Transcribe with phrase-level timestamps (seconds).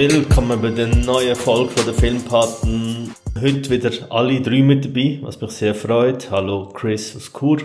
[0.00, 3.14] Willkommen bei der neuen Folge von der Filmpaten.
[3.38, 6.30] Heute wieder alle drei mit dabei, was mich sehr freut.
[6.30, 7.58] Hallo Chris aus Kur.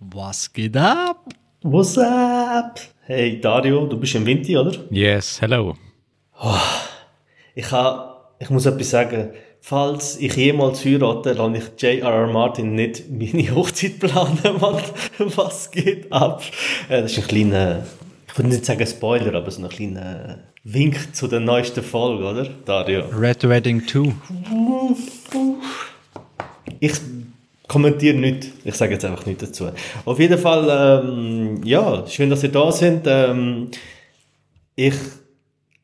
[0.00, 1.20] Was geht ab?
[1.62, 2.80] What's up?
[3.02, 4.72] Hey Dario, du bist im Winter, oder?
[4.90, 5.76] Yes, hello.
[6.42, 6.56] Oh,
[7.54, 9.30] ich, ha, ich muss etwas sagen.
[9.60, 12.26] Falls ich jemals heirate, lasse ich J.R.R.
[12.26, 14.82] Martin nicht meine Hochzeit planen, Mann.
[15.18, 16.42] Was geht ab?
[16.88, 17.86] Äh, das ist ein kleiner,
[18.36, 22.46] ich würde nicht sagen Spoiler, aber so ein kleiner Wink zu der neuesten Folge, oder,
[22.66, 23.04] Dario?
[23.18, 24.12] Red Wedding 2.
[26.78, 26.92] Ich
[27.66, 28.48] kommentiere nicht.
[28.62, 29.70] Ich sage jetzt einfach nichts dazu.
[30.04, 33.06] Auf jeden Fall, ähm, ja, schön, dass ihr da sind.
[33.06, 33.70] Ähm,
[34.74, 34.96] ich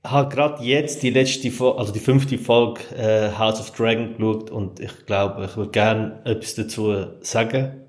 [0.05, 4.51] habe gerade jetzt die letzte, Folge, also die fünfte Folge äh, House of Dragon geschaut
[4.51, 7.82] und ich glaube, ich würde gerne etwas dazu sagen.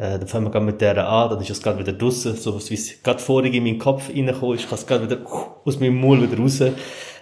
[0.00, 2.58] Äh, dann fangen wir gerade mit der an, dann ist es gerade wieder draussen, so
[2.70, 5.18] wie es gerade vorhin in meinen Kopf reingekommen ist, ich kann es gerade wieder
[5.62, 6.62] aus meinem Mund wieder raus.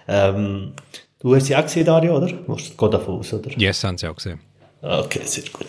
[0.07, 0.71] Ähm,
[1.19, 2.27] du hast sie auch gesehen, Dario, oder?
[2.27, 3.51] Du musst davon aus, oder?
[3.57, 4.39] Yes, haben sie auch gesehen.
[4.81, 5.65] Okay, sehr gut.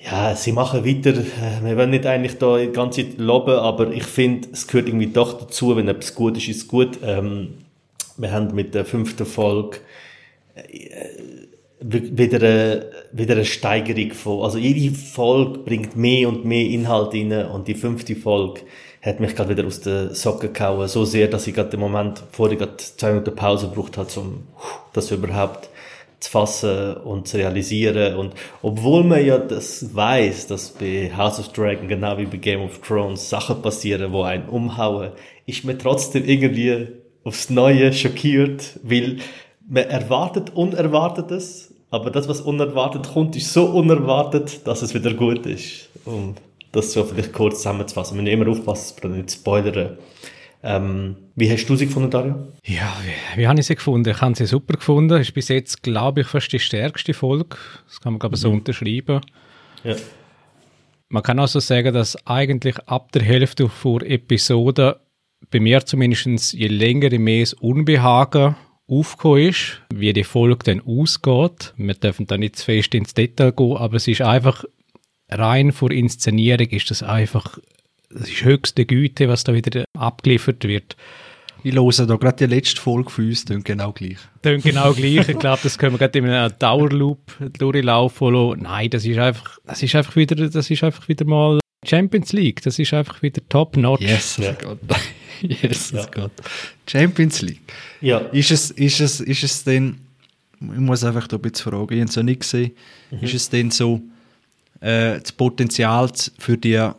[0.00, 1.10] Ja, sie machen weiter.
[1.10, 4.86] Äh, wir wollen nicht eigentlich da die ganze Zeit loben, aber ich finde, es gehört
[4.86, 7.00] irgendwie doch dazu, wenn etwas gut ist, ist es gut.
[7.02, 7.54] Ähm,
[8.16, 9.78] wir haben mit der fünften Folge
[10.54, 11.08] äh,
[11.80, 17.32] wieder eine, wieder eine Steigerung von, also jede Folge bringt mehr und mehr Inhalt rein
[17.46, 18.60] und die fünfte Folge
[19.02, 22.22] hat mich gerade wieder aus den Socken gehauen, so sehr, dass ich gerade im Moment,
[22.32, 24.46] vorher gerade zwei Minuten Pause gebraucht habe, um
[24.92, 25.70] das überhaupt
[26.20, 28.16] zu fassen und zu realisieren.
[28.16, 32.60] Und obwohl man ja das weiß, dass bei House of Dragon, genau wie bei Game
[32.60, 35.12] of Thrones, Sachen passieren, wo einen umhauen,
[35.46, 36.88] ist man trotzdem irgendwie
[37.24, 39.16] aufs Neue schockiert, weil
[39.66, 45.44] man erwartet Unerwartetes, aber das, was unerwartet kommt, ist so unerwartet, dass es wieder gut
[45.46, 45.88] ist.
[46.04, 46.36] Und
[46.72, 48.16] das so vielleicht kurz zusammenzufassen.
[48.16, 49.98] Wir müssen immer aufpassen, dass wir nicht spoilern.
[50.62, 52.34] Ähm, wie hast du sie gefunden, Dario?
[52.64, 54.10] Ja, wie, wie habe ich sie gefunden?
[54.10, 55.20] Ich habe sie super gefunden.
[55.20, 57.56] Ist bis jetzt, glaube ich, fast die stärkste Folge.
[57.86, 58.58] Das kann man, glaube ich, so mhm.
[58.58, 59.20] unterschreiben.
[59.82, 59.96] Ja.
[61.08, 65.00] Man kann also sagen, dass eigentlich ab der Hälfte vor Episode
[65.50, 68.54] bei mir zumindest je länger, je mehr das Unbehagen
[68.90, 71.74] aufgekommen ist, wie die Folge dann ausgeht.
[71.76, 74.64] Wir dürfen da nicht zu fest ins Detail gehen, aber es ist einfach
[75.28, 77.58] rein vor Inszenierung ist das einfach
[78.10, 80.96] das ist höchste Güte, was da wieder abgeliefert wird.
[81.62, 84.16] Ich höre da gerade die letzte Folge für uns, klingt genau gleich.
[84.42, 85.28] Klingt genau gleich.
[85.28, 87.20] Ich glaube, das können wir gerade in einem Dauerloop
[87.58, 92.32] durchlaufen Nein, das ist einfach, das ist einfach wieder, das ist einfach wieder mal Champions
[92.32, 92.62] League.
[92.62, 94.02] Das ist einfach wieder top notch.
[94.02, 94.56] Yes, ja.
[95.62, 96.06] Yes, ja.
[96.06, 96.32] Gott.
[96.86, 97.72] Champions League.
[98.00, 98.18] Ja.
[98.18, 99.98] Ist es, ist es, ist es denn,
[100.60, 102.72] ich muss einfach da ein bisschen fragen, ich habe es noch nicht gesehen,
[103.10, 103.18] mhm.
[103.20, 104.00] ist es denn so,
[104.80, 106.90] äh, das Potenzial für die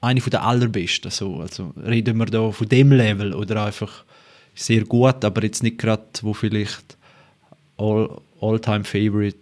[0.00, 1.10] eine von der allerbesten.
[1.10, 1.40] So.
[1.40, 4.04] Also reden wir da von dem Level oder einfach
[4.54, 6.96] sehr gut, aber jetzt nicht gerade, wo vielleicht
[7.76, 9.38] All-Time Favorite.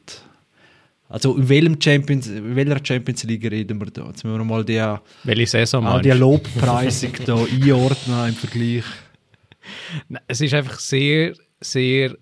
[1.08, 4.06] Also in welchem Champions, in welcher Champions League reden wir da?
[4.08, 4.82] Jetzt müssen wir mal die,
[5.24, 8.84] Welche Saison all die Lobpreisung da einordnen im Vergleich.
[10.26, 12.14] Es ist einfach sehr, sehr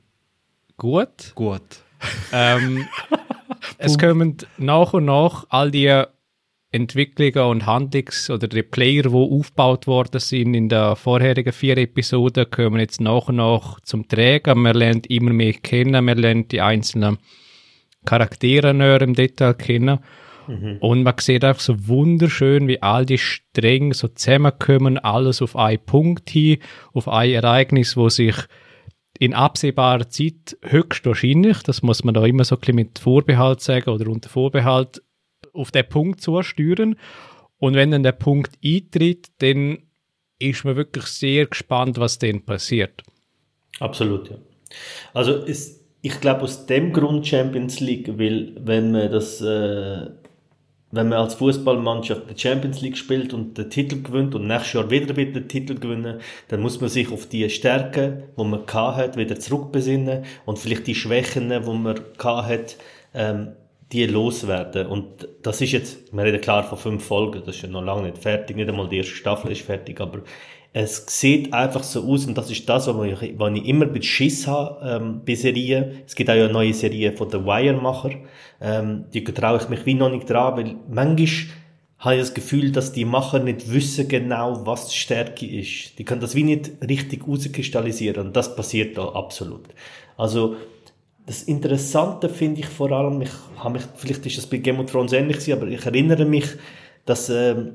[0.76, 1.32] gut.
[1.34, 1.62] Gut.
[2.32, 2.86] Ähm,
[3.78, 6.04] es kommen nach und nach all die
[6.70, 12.50] Entwicklungen und Handlungs- oder die Player, die aufgebaut worden sind in den vorherigen vier Episoden,
[12.50, 14.54] kommen jetzt nach und nach zum Träger.
[14.54, 17.18] Man lernt immer mehr kennen, man lernt die einzelnen
[18.06, 19.98] Charaktere näher im Detail kennen.
[20.48, 20.78] Mhm.
[20.80, 25.84] Und man sieht einfach so wunderschön, wie all die Stränge so zusammenkommen, alles auf einen
[25.84, 26.58] Punkt hin,
[26.94, 28.36] auf ein Ereignis, wo sich
[29.18, 33.90] in absehbarer Zeit höchstwahrscheinlich, das muss man da immer so ein bisschen mit Vorbehalt sagen
[33.90, 35.02] oder unter Vorbehalt,
[35.52, 36.96] auf den Punkt zusteuern.
[37.58, 39.78] Und wenn dann der Punkt eintritt, dann
[40.38, 43.02] ist man wirklich sehr gespannt, was dann passiert.
[43.80, 44.36] Absolut, ja.
[45.14, 50.06] Also ist, ich glaube aus dem Grund Champions League, weil wenn man das, äh,
[50.92, 54.90] wenn man als Fußballmannschaft die Champions League spielt und den Titel gewinnt und nächstes Jahr
[54.90, 59.38] wieder den Titel gewinnen, dann muss man sich auf die Stärken, die man hat, wieder
[59.38, 62.76] zurückbesinnen und vielleicht die Schwächen, die man hat,
[63.14, 63.52] ähm,
[63.92, 64.86] die loswerden.
[64.86, 68.02] Und das ist jetzt, wir reden klar von fünf Folgen, das ist ja noch lange
[68.02, 70.22] nicht fertig, nicht einmal die erste Staffel ist fertig, aber
[70.72, 74.02] es sieht einfach so aus und das ist das, was ich, was ich immer bei
[74.02, 76.02] Schiss habe ähm, bei Serien.
[76.06, 78.10] Es gibt auch eine neue Serie von The Wire-Macher.
[78.60, 81.28] Ähm, die traue ich mich wie noch nicht dran, weil manchmal
[81.98, 85.98] habe ich das Gefühl, dass die Macher nicht wissen genau, was die Stärke ist.
[85.98, 89.64] Die können das wie nicht richtig rauskristallisieren und das passiert da absolut.
[90.16, 90.56] Also
[91.26, 94.90] das Interessante finde ich vor allem, ich habe mich, vielleicht ist das bei Game of
[94.90, 96.46] Thrones ähnlich gewesen, aber ich erinnere mich,
[97.04, 97.72] dass ähm,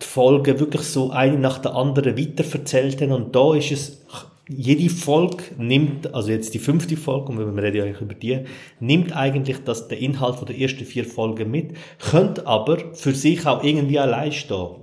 [0.00, 4.02] die Folgen wirklich so eine nach der anderen weiterverzählt haben und da ist es
[4.48, 8.44] jede Folge nimmt, also jetzt die fünfte Folge, und wir reden ja eigentlich über die,
[8.78, 13.44] nimmt eigentlich das, den Inhalt von der ersten vier Folgen mit, könnte aber für sich
[13.44, 14.76] auch irgendwie allein stehen.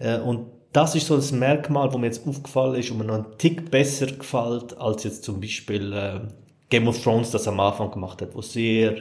[0.00, 3.14] Äh, und das ist so ein Merkmal, wo mir jetzt aufgefallen ist und mir noch
[3.14, 6.20] einen Tick besser gefällt, als jetzt zum Beispiel äh,
[6.68, 8.96] Game of Thrones das am Anfang gemacht hat, wo sehr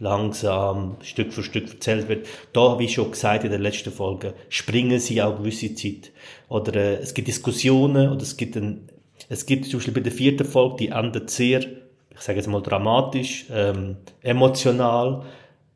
[0.00, 2.26] langsam, Stück für Stück erzählt wird.
[2.52, 6.10] Da, wie schon gesagt in der letzten Folge, springen sie auch gewisse Zeit.
[6.48, 8.88] Oder äh, es gibt Diskussionen oder es gibt ein,
[9.28, 12.62] es gibt zum Beispiel bei der vierten Folge, die endet sehr, ich sage jetzt mal
[12.62, 15.22] dramatisch, ähm, emotional.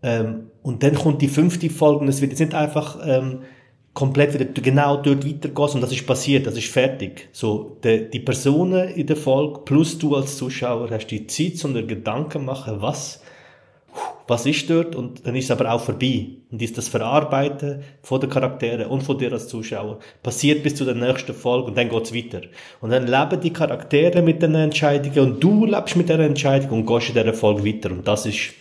[0.02, 3.42] Ähm, und dann kommt die fünfte Folge und es wird jetzt nicht einfach ähm,
[3.92, 7.28] komplett wieder genau dort weitergehst und das ist passiert, das ist fertig.
[7.32, 11.86] So, die, die Personen in der Folge plus du als Zuschauer hast die Zeit, dir
[11.86, 13.22] Gedanken machen, was,
[14.26, 16.28] was ist dort und dann ist es aber auch vorbei.
[16.50, 20.84] Und ist das Verarbeiten von den Charakteren und von dir als Zuschauer passiert bis zu
[20.84, 22.42] der nächsten Folge und dann geht's weiter.
[22.80, 26.86] Und dann leben die Charaktere mit den Entscheidungen und du lebst mit der Entscheidung und
[26.86, 28.54] gehst in dieser Folge weiter und das ist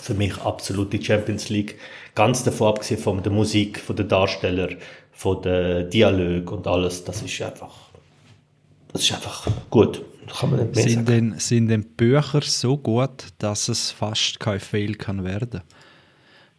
[0.00, 1.76] für mich absolut die Champions League
[2.14, 4.76] Ganz davon abgesehen von der Musik, von den Darstellern,
[5.12, 7.74] von den Dialog und alles, das ist einfach,
[8.92, 10.02] das ist einfach gut.
[10.32, 14.60] Kann man nicht mehr sind, denn, sind denn Bücher so gut, dass es fast kein
[14.60, 15.62] Fail kann werden?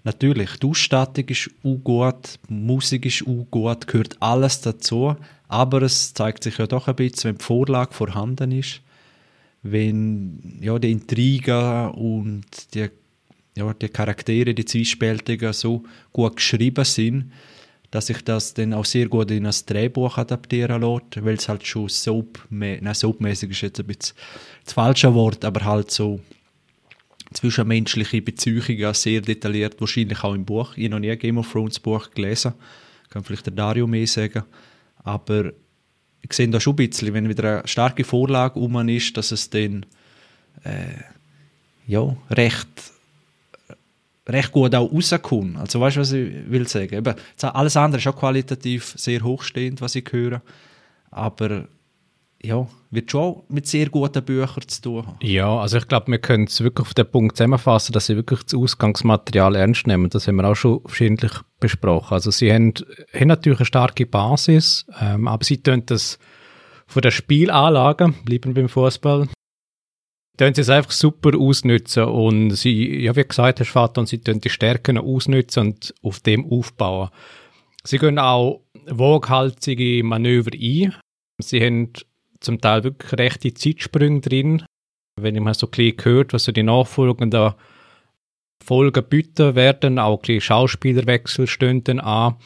[0.03, 1.51] Natürlich, die Ausstattung ist
[1.83, 5.15] gut, die Musik ist gut, gehört alles dazu,
[5.47, 8.81] aber es zeigt sich ja doch ein bisschen, wenn die Vorlage vorhanden ist,
[9.61, 12.89] wenn ja, die Intrigen und die
[13.55, 15.83] ja, die Charaktere, die Zwiespältigen so
[16.13, 17.31] gut geschrieben sind,
[17.91, 21.67] dass ich das dann auch sehr gut in ein Drehbuch adaptieren lässt, weil es halt
[21.67, 24.15] schon soap, nein, soapmäßig ist jetzt ein bisschen
[24.63, 26.21] das falsche Wort, aber halt so
[27.33, 30.75] zwischenmenschliche Beziehungen sehr detailliert, wahrscheinlich auch im Buch.
[30.75, 32.53] Ich habe noch nie ein Game of Thrones Buch gelesen,
[33.09, 34.43] kann vielleicht der Dario mehr sagen,
[35.03, 35.51] aber
[36.21, 39.49] ich sehe da schon ein bisschen, wenn wieder eine starke Vorlage um ist, dass es
[39.49, 39.85] dann
[40.63, 41.03] äh,
[41.87, 42.67] ja, recht
[44.31, 45.57] recht gut auch rauskommen.
[45.57, 46.95] Also weißt du, was ich will sagen?
[46.95, 50.41] Eben, alles andere ist auch qualitativ sehr hochstehend, was ich höre.
[51.09, 51.67] Aber
[52.43, 55.17] ja, wird schon mit sehr guten Büchern zu tun haben.
[55.21, 58.43] Ja, also ich glaube, wir können es wirklich auf den Punkt zusammenfassen, dass sie wirklich
[58.43, 60.09] das Ausgangsmaterial ernst nehmen.
[60.09, 62.13] Das haben wir auch schon verschiedentlich besprochen.
[62.13, 62.73] Also sie haben,
[63.13, 66.17] haben natürlich eine starke Basis, ähm, aber sie tun das
[66.87, 69.27] von der Spielanlage, bleiben beim Fußball,
[70.41, 74.17] tun sie es einfach super ausnutzen und sie, ja, wie gesagt Herr Vater, und sie
[74.17, 77.09] tun die Stärken ausnutzen und auf dem aufbauen.
[77.83, 80.95] Sie gehen auch waghalsige Manöver ein.
[81.39, 81.93] Sie haben
[82.39, 84.63] zum Teil wirklich rechte Zeitsprünge drin.
[85.15, 87.53] Wenn ich mal so ein bisschen gehört, was so die nachfolgenden
[88.63, 92.37] Folgen bieten werden, auch ein Schauspielerwechsel stehen dann an.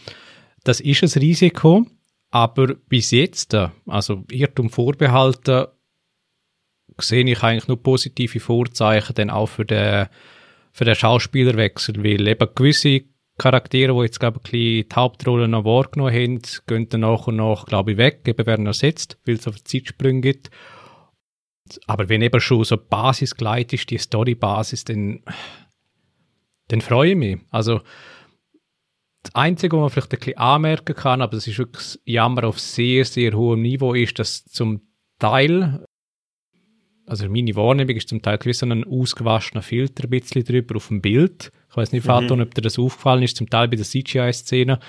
[0.66, 1.86] Das ist ein Risiko,
[2.32, 3.56] aber bis jetzt,
[3.86, 5.68] also Irrtum vorbehalten,
[6.98, 10.08] sehe ich eigentlich nur positive Vorzeichen dann auch für den,
[10.72, 13.04] für den Schauspielerwechsel, weil eben gewisse
[13.38, 17.66] Charaktere, die jetzt, glaube ich, die Hauptrolle noch wahrgenommen haben, gehen dann nach und nach,
[17.66, 20.52] glaube ich, weg, eben werden ersetzt, weil es auf Zeitsprünge gibt.
[21.88, 25.22] Aber wenn eben schon so Basis gleich ist, die Story-Basis, dann,
[26.70, 27.40] dann freue ich mich.
[27.52, 27.82] Also,
[29.24, 32.60] das Einzige, was man vielleicht ein bisschen anmerken kann, aber das ist wirklich Jammer auf
[32.60, 34.82] sehr, sehr hohem Niveau, ist, dass zum
[35.20, 35.85] Teil
[37.06, 41.02] also meine Wahrnehmung ist zum Teil gewiss ein ausgewaschener Filter ein bisschen drüber auf dem
[41.02, 41.52] Bild.
[41.70, 42.44] Ich weiß nicht, Faton, mhm.
[42.44, 44.80] ob dir das aufgefallen ist, zum Teil bei der CGI-Szene.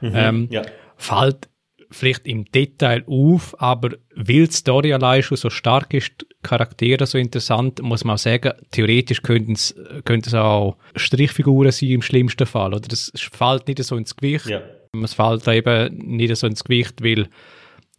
[0.00, 0.62] Mhm, ähm, ja.
[0.96, 1.48] Fällt
[1.90, 7.18] vielleicht im Detail auf, aber weil die Story allein schon so stark ist, Charaktere so
[7.18, 9.74] interessant, muss man auch sagen, theoretisch könnten es,
[10.04, 12.74] könnten es auch Strichfiguren sein im schlimmsten Fall.
[12.74, 14.46] Oder es fällt nicht so ins Gewicht.
[14.46, 14.62] Ja.
[15.02, 17.28] Es fällt eben nicht so ins Gewicht, weil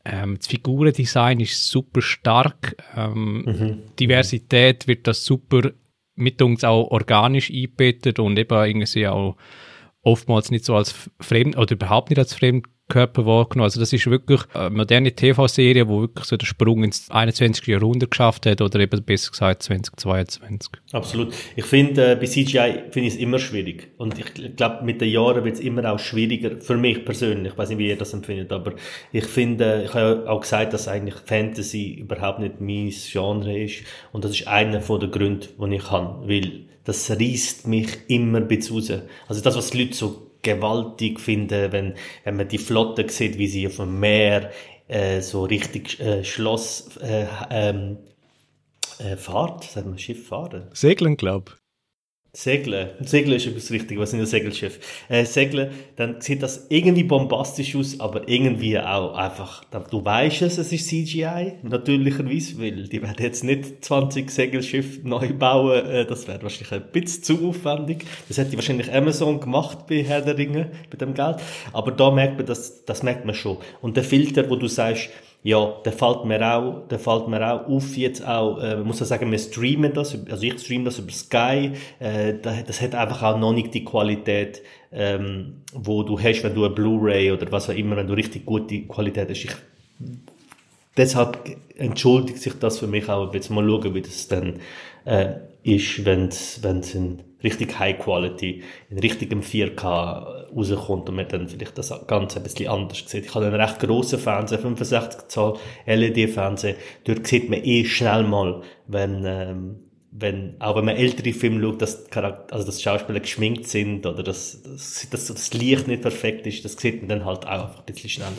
[0.05, 2.75] ähm, das Figurendesign ist super stark.
[2.95, 3.95] Ähm, mhm.
[3.99, 5.71] Diversität wird das super
[6.15, 9.37] mit uns auch organisch eingebettet und eben irgendwie auch
[10.01, 13.65] oftmals nicht so als fremd oder überhaupt nicht als fremd Körper wahrgenommen.
[13.65, 17.65] Also das ist wirklich eine moderne TV-Serie, wo wirklich so den Sprung ins 21.
[17.67, 20.69] Jahrhundert geschafft hat oder eben besser gesagt 2022.
[20.91, 21.33] Absolut.
[21.55, 23.91] Ich finde, äh, bei CGI finde ich es immer schwierig.
[23.97, 27.53] Und ich glaube, mit den Jahren wird es immer auch schwieriger, für mich persönlich.
[27.53, 28.73] Ich weiß nicht, wie ihr das empfindet, aber
[29.11, 33.83] ich finde, ich habe auch gesagt, dass eigentlich Fantasy überhaupt nicht mein Genre ist.
[34.11, 36.27] Und das ist einer von den Gründen, die ich habe.
[36.27, 38.91] Weil das reißt mich immer ein bisschen raus.
[39.27, 43.47] Also das, was die Leute so gewaltig finden, wenn, wenn man die Flotte sieht, wie
[43.47, 44.51] sie auf dem Meer
[44.87, 47.97] äh, so richtig äh, Schloss äh, ähm,
[48.99, 50.69] äh, fahrt, sagt man Schiff fahren?
[50.73, 51.57] Segeln, glaub.
[52.35, 52.89] Segeln.
[53.01, 54.79] Segeln ist etwas richtig, was sind ein Segelschiff?
[55.07, 60.57] Äh, Segeln, dann sieht das irgendwie bombastisch aus, aber irgendwie auch einfach, du weißt es,
[60.57, 66.27] es ist CGI, natürlicherweise, weil die werden jetzt nicht 20 Segelschiffe neu bauen, äh, das
[66.27, 68.03] wäre wahrscheinlich ein bisschen zu aufwendig.
[68.27, 71.35] Das hätte wahrscheinlich Amazon gemacht bei Herr der Ringe, bei dem Geld.
[71.71, 73.59] Aber da merkt man, das, das merkt man schon.
[73.79, 75.11] Und der Filter, wo du sagst,
[75.43, 79.05] ja, der fällt mir auch, der fällt mir auch auf jetzt auch, äh, muss ja
[79.05, 83.37] sagen, wir streamen das, also ich streame das über Sky, äh, das hat einfach auch
[83.37, 84.61] noch nicht die Qualität,
[84.93, 88.45] ähm, wo du hast, wenn du eine Blu-ray oder was auch immer, wenn du richtig
[88.45, 89.43] gute Qualität hast.
[89.43, 89.55] Ich,
[90.95, 91.37] deshalb
[91.75, 94.61] entschuldigt sich das für mich auch, jetzt mal schauen, wie das dann
[95.03, 95.33] äh,
[95.63, 99.83] ist, wenn es in richtig High Quality, in richtigem 4K
[100.55, 103.25] rauskommt und man dann vielleicht das Ganze ein bisschen anders sieht.
[103.25, 106.75] Ich habe einen recht grossen Fernseher, 65 Zoll LED-Fernseher.
[107.03, 109.75] Dort sieht man eh schnell mal, wenn, ähm,
[110.11, 114.23] wenn, auch wenn man ältere Filme schaut, dass, Charakter, also dass Schauspieler geschminkt sind oder
[114.23, 117.79] dass, dass, dass das Licht nicht perfekt ist, das sieht man dann halt auch einfach
[117.79, 118.31] ein bisschen schneller.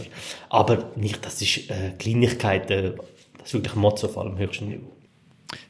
[0.48, 2.94] Aber nicht, das ist äh, Kleinigkeiten,
[3.38, 4.92] das ist wirklich Motto auf allem höchsten Niveau.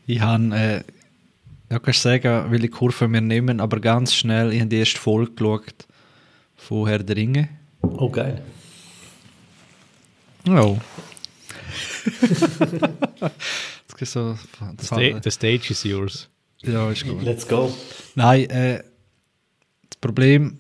[0.07, 0.83] Ich habe äh,
[1.71, 5.01] ja, kannst du sagen, welche Kurve wir nehmen, aber ganz schnell, ich habe die erste
[5.01, 5.87] Folge geschaut
[6.57, 7.49] von Herr der Ringe.
[7.83, 8.43] Oh, geil.
[10.49, 10.79] Oh.
[13.99, 14.39] das so,
[14.77, 16.29] das the, the stage is yours.
[16.63, 17.23] Ja, ist gut.
[17.23, 17.75] Let's go.
[18.15, 18.83] Nein, äh,
[19.89, 20.59] das Problem,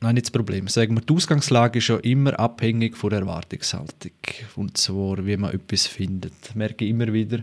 [0.00, 4.12] nein, nicht das Problem, sagen wir, die Ausgangslage ist ja immer abhängig von der Erwartungshaltung.
[4.56, 6.34] Und zwar, wie man etwas findet.
[6.48, 7.42] Ich merke immer wieder,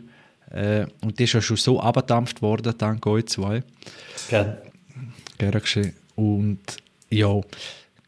[0.53, 3.63] äh, und die ist ja schon so abgedampft worden, dank euch zwei.
[4.29, 4.61] Gerne.
[5.37, 5.93] Gerne geschehen.
[6.15, 6.77] Und
[7.09, 7.41] ja,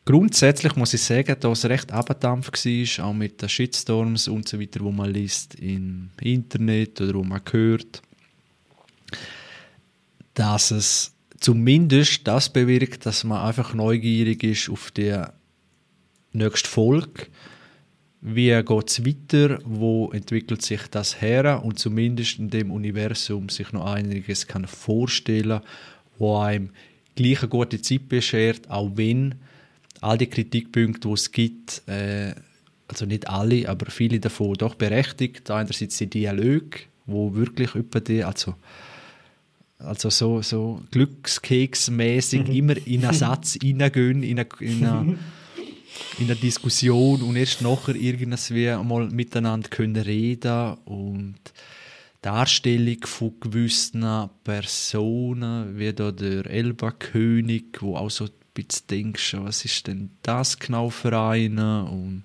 [0.06, 4.60] grundsätzlich muss ich sagen, dass es recht abgedampft war, auch mit den Shitstorms und so
[4.60, 8.04] weiter, wo man liest im Internet oder wo man hört,
[10.36, 15.20] dass es zumindest das bewirkt, dass man einfach neugierig ist auf die
[16.32, 17.28] nächste Folge
[18.28, 23.72] wie geht es weiter, wo entwickelt sich das her und zumindest in dem Universum sich
[23.72, 25.62] noch einiges kann vorstellen,
[26.18, 26.72] wo einem
[27.16, 29.36] gleich eine gute Zeit beschert, auch wenn
[30.02, 32.34] all die Kritikpunkte, die es gibt, äh,
[32.88, 35.52] also nicht alle, aber viele davon doch berechtigt.
[35.52, 38.56] Einerseits die Dialoge, wo wirklich über die, also
[39.78, 42.54] also so, so Glückskeksmäßig mhm.
[42.54, 45.18] immer in einen Satz reingehen, in eine, in eine
[46.20, 51.40] in der Diskussion und erst nachher irgendwie mal miteinander können reden und
[52.22, 59.64] Darstellung von gewissen Personen, wie da der Elba-König, wo auch so ein bisschen denkst, was
[59.64, 61.86] ist denn das genau für eine?
[61.86, 62.24] Und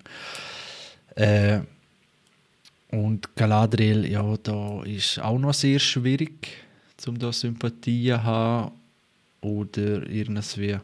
[1.15, 1.59] äh,
[2.91, 6.47] und Galadriel, ja, da ist auch noch sehr schwierig,
[7.07, 8.71] um da Sympathie zu haben
[9.39, 10.77] oder irgendwie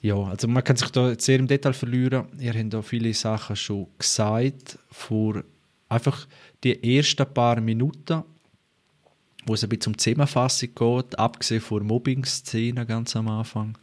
[0.00, 2.26] ja, also man kann sich da sehr im Detail verlieren.
[2.38, 4.78] Ihr habt da viele Sachen schon gesagt.
[4.90, 5.42] Vor
[5.88, 6.26] einfach
[6.62, 8.22] die ersten paar Minuten,
[9.46, 13.78] wo es ein bisschen um Zusammenfassung geht, abgesehen von Mobbing-Szenen ganz am Anfang.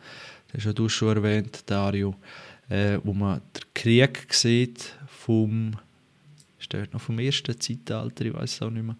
[0.48, 2.15] Das hast ja du schon erwähnt, Dario,
[2.70, 5.75] äh, wo man den Krieg sieht vom,
[6.60, 8.98] steht noch vom ersten Zeitalter, ich weiß es auch nicht mehr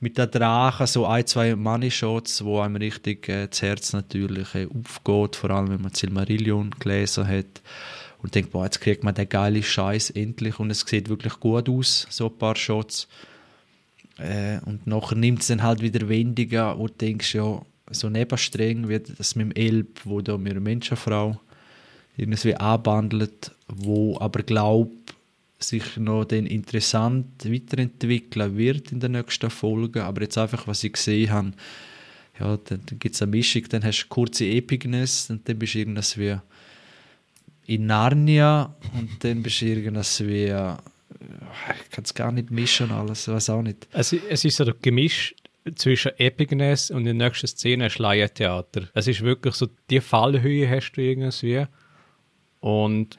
[0.00, 4.66] mit den Drachen so ein, zwei Money-Shots, wo einem richtig äh, das Herz natürlich äh,
[4.66, 7.62] aufgeht, vor allem wenn man Silmarillion gelesen hat
[8.22, 11.68] und denkt, boah, jetzt kriegt man den geilen Scheiß endlich und es sieht wirklich gut
[11.68, 13.08] aus, so ein paar Shots.
[14.18, 18.88] Äh, und nachher nimmt es dann halt wieder Wendiger, wo du denkst, ja, so nebenstreng
[18.88, 21.40] wird das mit dem Elb, wo da mit einer Menschenfrau
[22.16, 25.07] irgendwie anbandelt, wo aber glaubt,
[25.58, 30.04] sich noch dann interessant weiterentwickeln wird in der nächsten Folge.
[30.04, 31.52] Aber jetzt einfach, was ich gesehen habe,
[32.38, 35.78] ja, dann, gibt es eine Mischung, dann hast du kurze Epicness und dann bist du
[35.78, 36.36] irgendwas wie
[37.66, 40.52] in Narnia und dann bist du irgendwas wie
[41.80, 43.88] ich kann es gar nicht mischen alles, weiß auch nicht.
[43.92, 45.34] Es, es ist so ein Gemisch
[45.74, 48.88] zwischen Epicness und der nächsten Szene Schleiertheater.
[48.94, 51.66] Es ist wirklich so, die Fallhöhe hast du irgendwie
[52.60, 53.18] und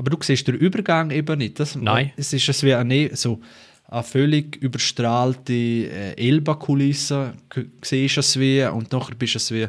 [0.00, 1.60] aber du siehst den Übergang eben nicht.
[1.60, 2.10] Das, Nein.
[2.16, 3.38] Es ist es wie eine, so
[3.86, 7.34] eine völlig überstrahlte äh, Elba-Kulisse,
[7.82, 9.68] siehst es wie, und nachher bist du es wie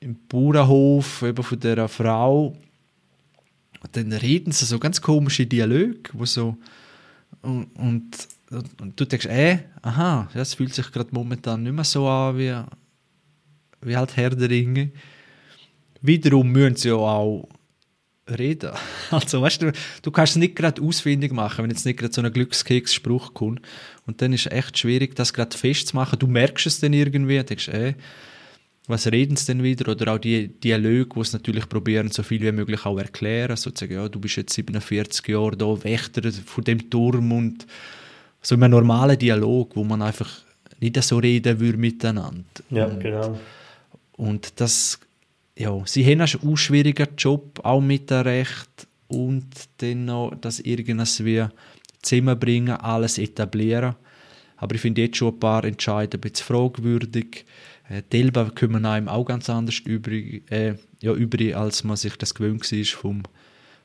[0.00, 2.56] im Bauernhof eben von dieser Frau.
[3.82, 6.56] Und dann reden sie so ganz komische Dialoge, wo so
[7.42, 8.28] und, und,
[8.80, 12.54] und du denkst, äh, aha, das fühlt sich gerade momentan nicht mehr so an wie,
[13.82, 14.90] wie halt Herr der Ringe.
[16.00, 17.46] Wiederum müssen sie ja auch
[18.28, 18.72] reden.
[19.10, 22.22] Also, weißt du, du kannst es nicht gerade ausfindig machen, wenn jetzt nicht gerade so
[22.22, 23.60] ein Glückskeks-Spruch kommt.
[24.06, 26.18] Und dann ist es echt schwierig, das gerade festzumachen.
[26.18, 27.94] Du merkst es dann irgendwie und denkst, ey,
[28.86, 29.90] was reden sie denn wieder?
[29.90, 33.56] Oder auch die Dialoge, wo es natürlich probieren, so viel wie möglich auch erklären.
[33.56, 37.66] Sozusagen, ja, du bist jetzt 47 Jahre da, Wächter von dem Turm und
[38.40, 40.28] so in einem normalen Dialog, wo man einfach
[40.80, 42.44] nicht so reden würde miteinander.
[42.70, 43.38] Ja, und, genau.
[44.16, 44.98] Und das,
[45.56, 49.46] ja, sie haben einen schwierigen Job, auch mit dem Recht und
[49.78, 51.46] dann noch das irgendwie
[52.02, 53.94] zusammenbringen, alles etablieren.
[54.56, 57.44] Aber ich finde jetzt schon ein paar Entscheidungen ein bisschen fragwürdig.
[57.88, 62.16] Äh, die Elben kommen einem auch ganz anders übrig, äh, ja, übrig, als man sich
[62.16, 63.22] das gewöhnt war vom,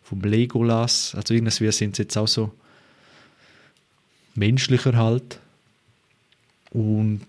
[0.03, 1.15] vom Legolas.
[1.15, 2.51] Also irgendwie sind sie jetzt auch so
[4.35, 5.39] menschlicher halt.
[6.71, 7.25] Und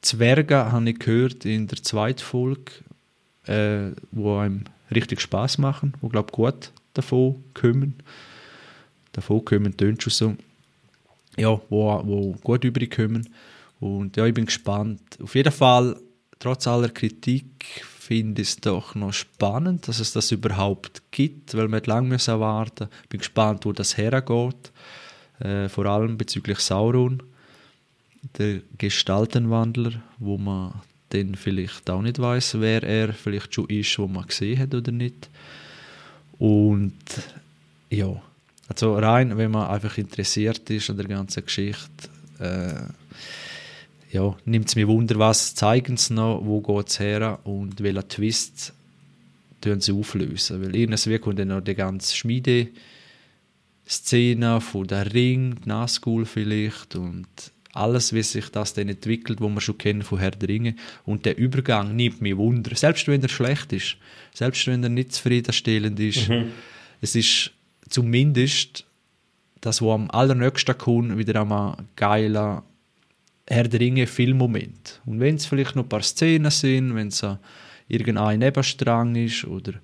[0.00, 2.72] Zwerge habe ich gehört in der zweiten Folge,
[3.46, 7.94] äh, wo einem richtig Spaß machen, wo glaube gut davon kommen.
[9.12, 10.36] Davon kommen tönt schon so.
[11.36, 13.28] Ja, wo, wo gut übrig kommen.
[13.80, 15.00] Und ja, ich bin gespannt.
[15.22, 15.96] Auf jeden Fall,
[16.38, 21.68] trotz aller Kritik, finde ich es doch noch spannend, dass es das überhaupt gibt, weil
[21.68, 22.88] wir lange müssen warten.
[23.02, 24.72] Ich bin gespannt, wo das hergeht.
[25.40, 27.22] Äh, vor allem bezüglich Sauron,
[28.38, 34.06] der Gestaltenwandler, wo man dann vielleicht auch nicht weiß, wer er vielleicht schon ist, wo
[34.06, 35.28] man gesehen hat oder nicht.
[36.38, 36.94] Und
[37.90, 38.20] ja,
[38.68, 42.08] also rein, wenn man einfach interessiert ist an der ganzen Geschichte,
[42.40, 42.82] äh,
[44.12, 48.08] ja, nimmt es mir Wunder, was zeigen sie noch, wo geht es her und welcher
[48.08, 48.72] Twist
[49.60, 50.62] tun sie auflösen.
[50.62, 52.68] Weil irgendwie kommt dann noch die ganze Schmiede
[53.88, 57.26] Szene von der Ring, die Nazgul vielleicht und
[57.76, 60.74] alles, wie sich das dann entwickelt, wo man schon kennen von Herr der Ringe.
[61.04, 62.74] Und der Übergang nimmt mich Wunder.
[62.74, 63.96] Selbst wenn er schlecht ist,
[64.34, 66.52] selbst wenn er nicht zufriedenstellend ist, mhm.
[67.00, 67.52] es ist
[67.88, 68.84] zumindest
[69.60, 72.62] das, was am allernächsten kommt, wieder einmal geiler
[73.48, 75.00] Herr der Ringe Filmmoment.
[75.06, 77.24] Und wenn es vielleicht noch ein paar Szenen sind, wenn es
[77.88, 79.74] irgendein Nebenstrang ist oder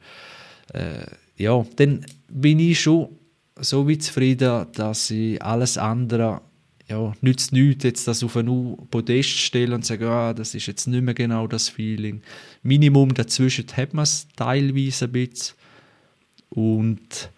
[0.73, 1.07] äh,
[1.37, 3.09] ja, dann bin ich schon
[3.57, 6.41] so wie zufrieden, dass ich alles andere
[6.93, 10.87] ja, nützt nichts, jetzt das auf ein Podest stellen und sagen, ah, das ist jetzt
[10.87, 12.21] nicht mehr genau das Feeling.
[12.63, 15.57] Minimum dazwischen hat man es teilweise ein bisschen.
[16.51, 17.31] Und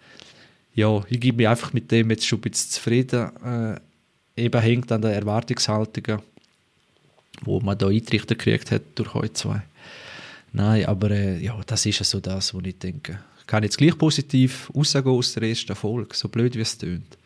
[0.73, 3.31] ja, ich gebe mich einfach mit dem jetzt schon ein bisschen zufrieden.
[4.35, 6.21] Äh, eben hängt an der Erwartungshaltung,
[7.43, 9.61] wo man da eintrichter gekriegt hat durch euch zwei.
[10.51, 13.19] Nein, aber äh, ja, das ist ja so das, was ich denke.
[13.39, 17.17] Ich kann jetzt gleich positiv rausgehen aus der ersten Folge, so blöd wie es tönt.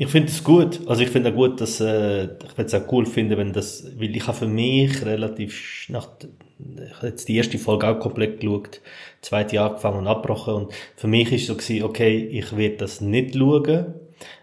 [0.00, 0.80] Ich finde es gut.
[0.86, 3.84] Also ich finde auch gut, dass äh, ich würde es auch cool finden, wenn das,
[3.98, 8.40] weil ich habe für mich relativ nach ich habe jetzt die erste Folge auch komplett
[8.40, 8.80] geschaut,
[9.20, 13.36] zweite angefangen und abgebrochen und für mich ist so gewesen, okay, ich werde das nicht
[13.36, 13.94] schauen,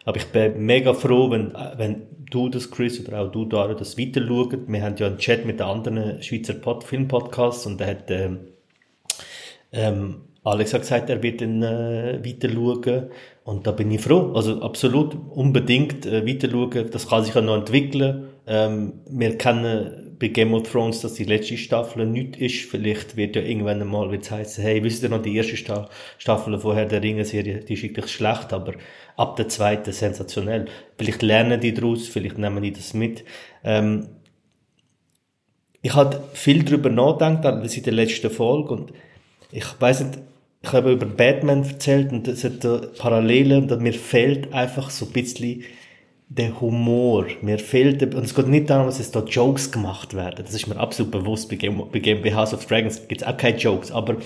[0.05, 3.97] aber ich bin mega froh, wenn, wenn du das, Chris, oder auch du, Dara, das
[3.97, 4.57] weiter schaut.
[4.67, 8.39] Wir haben ja einen Chat mit den anderen Schweizer Pod Filmpodcasts und da hat ähm,
[9.71, 13.09] ähm, Alex hat gesagt, er wird dann äh, weiter schauen.
[13.45, 14.33] Und da bin ich froh.
[14.33, 16.89] Also absolut unbedingt äh, weiter schauen.
[16.91, 18.29] Das kann sich ja noch entwickeln.
[18.47, 22.67] Ähm, wir kennen bei Game of Thrones, dass die letzte Staffel nicht ist.
[22.67, 26.57] Vielleicht wird ja irgendwann einmal wird's heißen, hey, wisst ihr noch, die erste Sta Staffel
[26.57, 28.73] vorher der Ringe-Serie, die ist wirklich schlecht, aber
[29.15, 30.65] ab der zweiten sensationell.
[30.97, 33.25] Vielleicht lernen die daraus, vielleicht nehmen die das mit.
[33.63, 34.07] Ähm,
[35.83, 38.93] ich habe viel darüber nachgedacht, seit der letzten Folge und
[39.51, 40.19] ich weiß nicht,
[40.65, 45.11] ich habe über Batman erzählt und es hat Parallelen und mir fehlt einfach so ein
[45.11, 45.63] bisschen
[46.27, 47.27] der Humor.
[47.41, 50.43] Mir fehlt, und es geht nicht darum, dass es da Jokes gemacht werden.
[50.43, 51.49] Das ist mir absolut bewusst.
[51.49, 53.91] Bei Game, bei House of Dragons gibt es auch keine Jokes.
[53.91, 54.17] Aber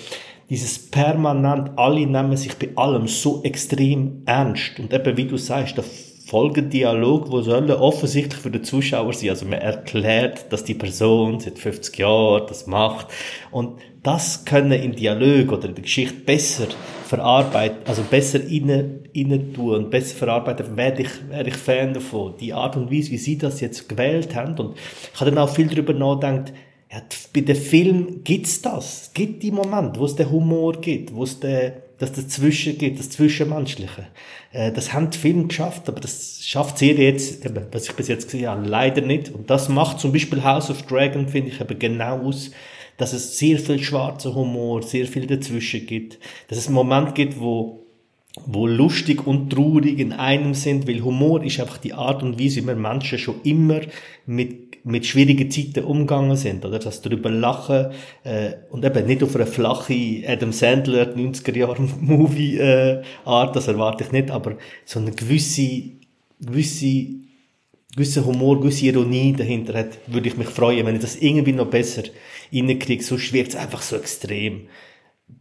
[0.49, 4.79] dieses permanent, alle nehmen sich bei allem so extrem ernst.
[4.79, 5.83] Und eben, wie du sagst, der
[6.29, 9.31] Folgedialog, wo soll offensichtlich für den Zuschauer sein.
[9.31, 13.07] Also man erklärt, dass die Person seit 50 Jahren das macht.
[13.51, 16.67] Und das können in Dialog oder in der Geschichte besser
[17.05, 22.35] verarbeiten, also besser innen, innen tun besser verarbeiten, werde ich, werde ich Fan davon.
[22.39, 24.57] Die Art und Weise, wie sie das jetzt gewählt haben.
[24.57, 24.77] Und
[25.13, 26.53] ich habe dann auch viel darüber nachgedacht,
[26.91, 27.01] ja,
[27.33, 29.11] bei den Filmen gibt's das.
[29.13, 32.97] Gibt die Momente, wo es den Humor gibt, wo es den, dass das Zwischen gibt,
[32.97, 34.07] das Zwischenmenschliche.
[34.51, 38.25] Äh, das haben die Filme geschafft, aber das schafft sie jetzt, was ich bis jetzt
[38.31, 39.29] gesehen habe, leider nicht.
[39.29, 42.51] Und das macht zum Beispiel House of Dragon, finde ich, eben genau aus,
[42.99, 47.39] dass es sehr viel schwarzer Humor, sehr viel dazwischen gibt, dass es einen Moment gibt,
[47.39, 47.79] wo
[48.45, 52.61] wo lustig und traurig in einem sind, weil Humor ist einfach die Art und Weise,
[52.61, 53.81] wie wir Menschen schon immer
[54.27, 56.77] mit, mit schwierigen Zeiten umgegangen sind, oder?
[56.77, 57.87] Das darüber lachen,
[58.23, 63.67] äh, und eben nicht auf eine flache Adam Sandler 90er Jahre Movie, äh, Art, das
[63.67, 65.81] erwarte ich nicht, aber so eine gewisse,
[66.39, 67.07] gewisse
[67.93, 71.67] gewissen Humor, gewisse Ironie dahinter hat, würde ich mich freuen, wenn ich das irgendwie noch
[71.67, 72.03] besser
[72.53, 73.03] reinkriege.
[73.03, 74.67] Sonst wirkt es einfach so extrem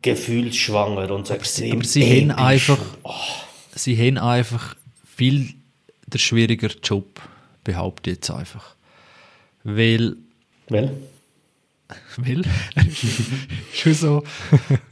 [0.03, 1.67] gefühlsschwanger und so aber extrem.
[1.67, 3.13] Sie, aber sie haben einfach, oh.
[3.75, 5.55] sie haben einfach viel
[6.07, 7.21] der schwieriger Job,
[7.65, 8.75] behaupte ich jetzt einfach.
[9.65, 10.17] Weil.
[10.69, 10.93] Weil?
[12.17, 12.45] Weil?
[13.73, 14.25] Schon so,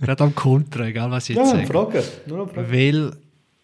[0.00, 1.66] gerade am Kontra, egal was ich jetzt ja, sage.
[1.66, 2.04] Frage.
[2.26, 2.72] Nur Frage.
[2.72, 3.12] Weil,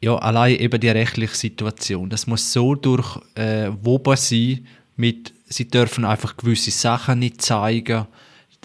[0.03, 3.71] ja, allein eben die rechtliche Situation, das muss so durch äh,
[4.17, 8.07] sein, mit, sie dürfen einfach gewisse Sachen nicht zeigen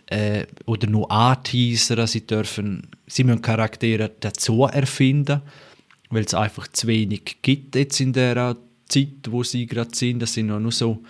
[0.08, 5.42] äh, oder nur anteasern, sie dürfen, sie müssen Charaktere dazu erfinden,
[6.10, 8.58] weil es einfach zu wenig gibt jetzt in der
[8.90, 11.04] Zeit, wo sie gerade sind, das sind nur so,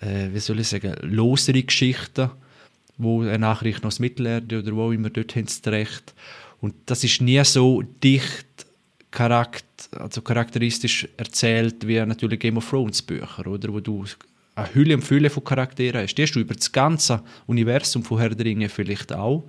[0.00, 2.30] äh, wie soll ich sagen, losere Geschichten,
[2.98, 6.14] wo eine Nachricht noch das Mittelerde oder wo immer dort haben sie recht.
[6.60, 8.46] Und das ist nie so dicht
[9.12, 9.64] charakt
[9.98, 13.72] also charakteristisch erzählt wie natürlich Game of Thrones Bücher, oder?
[13.72, 14.04] Wo du
[14.54, 16.14] eine Hülle und Fülle von Charakteren hast.
[16.14, 19.44] Die hast du über das ganze Universum von Herr der Ringe vielleicht auch.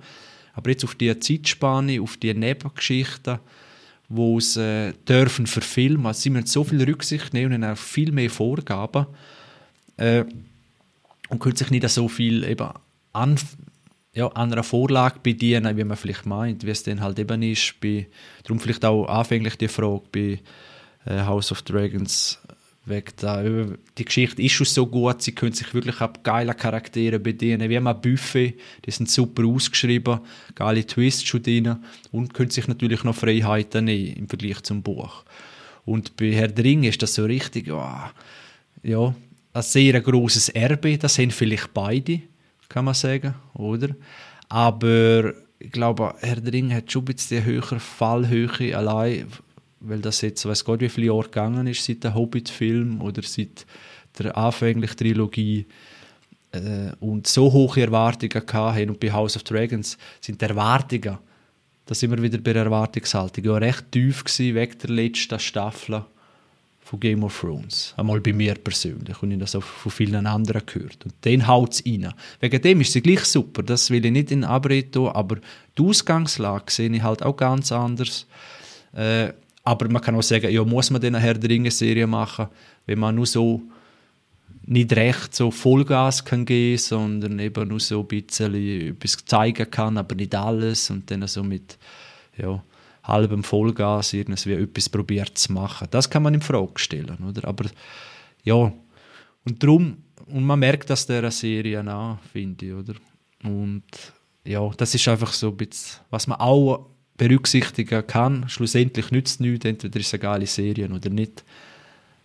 [0.54, 3.38] Aber jetzt auf die Zeitspanne, auf die Nebengeschichten,
[4.08, 8.12] wo es äh, dürfen verfilmen, also sie müssen so viel Rücksicht nehmen und auch viel
[8.12, 9.06] mehr Vorgaben
[9.96, 10.24] äh,
[11.28, 12.68] und können sich nicht so viel eben
[13.14, 13.38] an,
[14.14, 17.80] ja, an einer Vorlage bedienen, wie man vielleicht meint, wie es dann halt eben ist.
[17.80, 18.06] Bei,
[18.42, 20.40] darum vielleicht auch anfänglich die Frage bei
[21.06, 22.38] äh, House of Dragons,
[22.84, 23.42] weg da.
[23.42, 27.76] Die Geschichte ist schon so gut, sie können sich wirklich ab geile Charaktere bedienen, wie
[27.76, 30.20] ein Buffet, die sind super ausgeschrieben,
[30.54, 31.76] geile Twists schon drin
[32.10, 35.24] und können sich natürlich noch Freiheiten nehmen im Vergleich zum Buch.
[35.84, 37.90] Und bei Herr der Ringe ist das so richtig, oh,
[38.82, 39.14] ja,
[39.54, 42.20] ein sehr großes Erbe, das sind vielleicht beide,
[42.72, 43.88] kann man sagen, oder?
[44.48, 49.28] Aber ich glaube, Herr der Ringe hat schon ein bisschen höhere Fallhöhe allein
[49.82, 53.66] weil das jetzt, weiß Gott, wie viele Jahre gegangen ist seit dem Hobbit-Film oder seit
[54.18, 55.66] der anfänglichen Trilogie
[56.52, 61.18] äh, und so hohe Erwartungen hatten und bei House of Dragons sind die Erwartungen,
[61.86, 66.04] da sind wir wieder bei der Erwartungshaltung, ja recht tief gewesen, weg der letzten Staffel
[66.82, 67.94] von Game of Thrones.
[67.96, 71.04] Einmal bei mir persönlich und ich habe das auch von vielen anderen gehört.
[71.04, 72.12] Und den haut es rein.
[72.40, 75.36] Wegen dem ist sie gleich super, das will ich nicht in Abrede tun, aber
[75.78, 78.26] die Ausgangslage sehe ich halt auch ganz anders.
[78.94, 79.32] Äh,
[79.64, 82.48] aber man kann auch sagen, ja, muss man denn eine Herr der Ringe-Serie machen,
[82.86, 83.62] wenn man nur so
[84.64, 88.54] nicht recht so Vollgas kann gehen, sondern eben nur so ein bisschen
[88.90, 91.78] etwas zeigen kann, aber nicht alles und dann so mit
[92.36, 92.62] ja,
[93.04, 95.88] halbem Vollgas irgendwie etwas probiert zu machen.
[95.90, 97.46] Das kann man in Frage stellen, oder?
[97.48, 97.64] Aber
[98.44, 98.72] ja,
[99.44, 102.94] und darum, und man merkt das der Serie an, finde ich, oder?
[103.42, 103.82] Und
[104.44, 106.86] ja, das ist einfach so ein bisschen, was man auch
[107.16, 108.48] berücksichtigen kann.
[108.48, 111.44] Schlussendlich nützt es nichts, entweder ist es eine geile Serie oder nicht.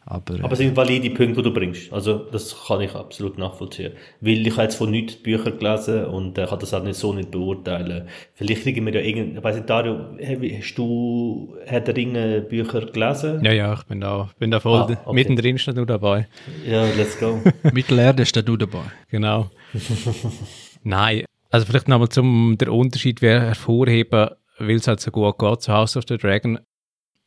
[0.10, 1.91] Aber, Aber es sind valide Punkte, die du bringst.
[1.91, 3.91] Also, das kann ich absolut nachvollziehen.
[4.22, 7.12] Weil ich habe jetzt von nichts Bücher gelesen und äh, kann das auch nicht so
[7.12, 8.08] nicht beurteilen.
[8.34, 12.86] Vielleicht kriegen wir ja irgend, ich weiss nicht, Dario, hast du Herr der Ringe Bücher
[12.86, 13.43] gelesen?
[13.43, 15.13] Ja, ja, ich bin da, bin da voll, ah, okay.
[15.13, 16.30] mittendrin steht du dabei.
[16.65, 17.41] Ja, let's go.
[17.74, 18.84] Mittelerde steht du dabei.
[19.10, 19.50] Genau.
[20.84, 25.74] Nein, also vielleicht nochmal zum, der Unterschied hervorheben, weil es halt so gut geht zu
[25.74, 26.60] House of the Dragon.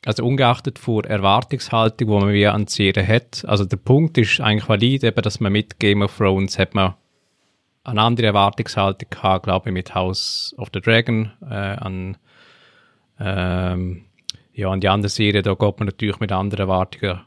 [0.06, 3.44] Also ungeachtet vor Erwartungshaltung, wo man wie an die Serie hat.
[3.46, 6.94] Also der Punkt ist eigentlich valid, eben, dass man mit Game of Thrones hat man
[7.84, 12.16] eine andere Erwartungshaltung gehabt, glaube ich, mit House of the Dragon, äh, an,
[13.18, 14.04] ähm,
[14.52, 17.20] ja, an die andere Serie, da geht man natürlich mit anderen Erwartungen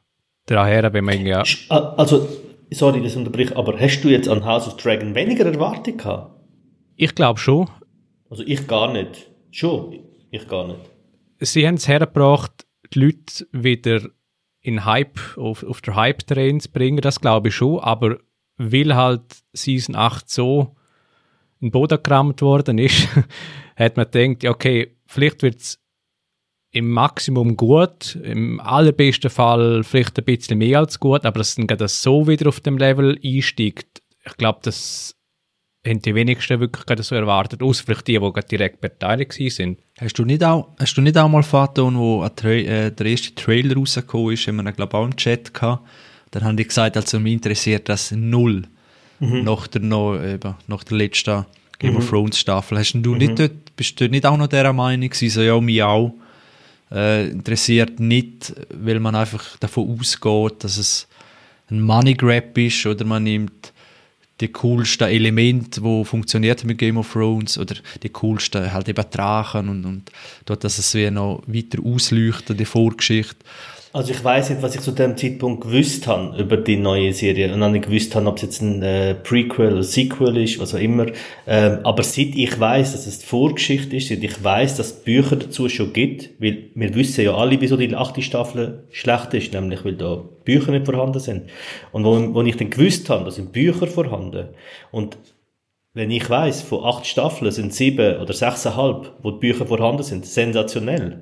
[0.46, 1.44] daher, wenn man ja...
[1.70, 2.28] Also,
[2.72, 6.40] sorry, das unterbricht, aber hast du jetzt an House of Dragon weniger Erwartungen gehabt?
[6.96, 7.70] Ich glaube schon.
[8.30, 9.30] Also ich gar nicht.
[9.52, 10.00] Schon,
[10.32, 10.80] ich gar nicht.
[11.46, 14.02] Sie haben es hergebracht, die Leute wieder
[14.62, 18.18] in Hype, auf, auf der Hype-Train zu bringen, das glaube ich schon, aber
[18.58, 20.76] weil halt Season 8 so
[21.60, 23.08] in den Boden gerammt worden ist,
[23.76, 25.80] hat man gedacht, okay, vielleicht wird es
[26.72, 31.68] im Maximum gut, im allerbesten Fall vielleicht ein bisschen mehr als gut, aber dass dann
[31.68, 35.16] das so wieder auf dem Level einsteigt, ich glaube, das
[35.86, 39.80] haben die wenigsten wirklich so erwartet, außer vielleicht die, die direkt beteiligt sind.
[40.00, 43.76] Hast du nicht auch, hast du nicht auch mal Faton, wo äh, der erste Trailer
[43.76, 45.86] rausgekommen ist, haben wir glaube auch im Chat gehabt,
[46.32, 48.64] dann haben die gesagt, also mich interessiert das null
[49.20, 49.44] mhm.
[49.44, 51.46] nach, der, noch, eben, nach der letzten
[51.80, 51.98] Game mhm.
[51.98, 52.78] of Thrones Staffel.
[52.80, 53.18] Hast du mhm.
[53.18, 56.14] nicht dort, bist du nicht auch noch dieser Meinung gewesen, so ja, mich auch
[56.92, 61.08] äh, interessiert nicht, weil man einfach davon ausgeht, dass es
[61.70, 63.73] ein Money Grab ist oder man nimmt
[64.44, 69.70] die coolsten Elemente, die funktioniert mit Game of Thrones oder die coolsten halt eben Drachen
[69.70, 70.12] und, und
[70.46, 73.38] dort, dass es wie noch weiter ausleuchtet, die Vorgeschichte.
[73.96, 77.54] Also ich weiß nicht, was ich zu dem Zeitpunkt gewusst habe über die neue Serie
[77.54, 80.74] und dann nicht gewusst habe, ob es jetzt ein äh, Prequel oder Sequel ist, was
[80.74, 81.06] auch immer.
[81.46, 85.04] Ähm, aber seit ich weiß, dass es die Vorgeschichte ist, seit ich weiß, dass es
[85.04, 89.54] Bücher dazu schon gibt, weil wir wissen ja alle, wieso die achte Staffel schlecht ist,
[89.54, 91.44] nämlich weil da Bücher nicht vorhanden sind.
[91.92, 94.48] Und wo, wo ich dann gewusst habe, da sind Bücher vorhanden
[94.92, 95.20] und
[95.94, 100.26] wenn ich weiß, von acht Staffeln sind sieben oder sechseinhalb, wo die Bücher vorhanden sind,
[100.26, 101.22] sensationell.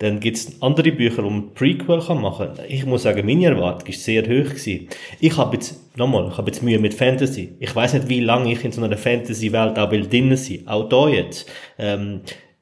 [0.00, 2.64] Dann gibt's andere Bücher, wo man Prequel kann machen kann.
[2.68, 4.88] Ich muss sagen, meine Erwartung ist sehr hoch gewesen.
[5.18, 7.54] Ich habe jetzt, nochmal, ich habe jetzt Mühe mit Fantasy.
[7.58, 10.68] Ich weiß nicht, wie lange ich in so einer Fantasy-Welt auch will drinnen sein.
[10.68, 11.50] Auch da jetzt.
[11.78, 12.20] Ähm,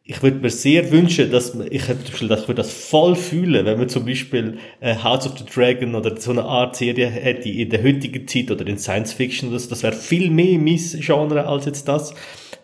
[0.09, 3.89] ich würde mir sehr wünschen, dass man, ich dass ich das voll fühlen, wenn man
[3.89, 7.83] zum Beispiel äh, House of the Dragon oder so eine Art Serie hätte in der
[7.83, 9.53] heutigen Zeit oder in Science Fiction.
[9.53, 12.15] Das, das wäre viel mehr mein Genre als jetzt das.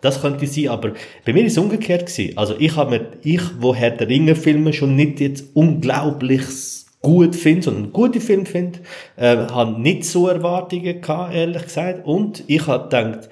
[0.03, 0.91] Das könnte sein, aber
[1.23, 2.37] bei mir ist es umgekehrt gewesen.
[2.37, 6.43] Also ich habe mir, ich, wo Herr der Ringe Filme schon nicht jetzt unglaublich
[7.01, 8.79] gut finde, sondern gute Film finde,
[9.15, 12.05] äh, habe nicht so Erwartungen gehabt, ehrlich gesagt.
[12.05, 13.29] Und ich habe gedacht,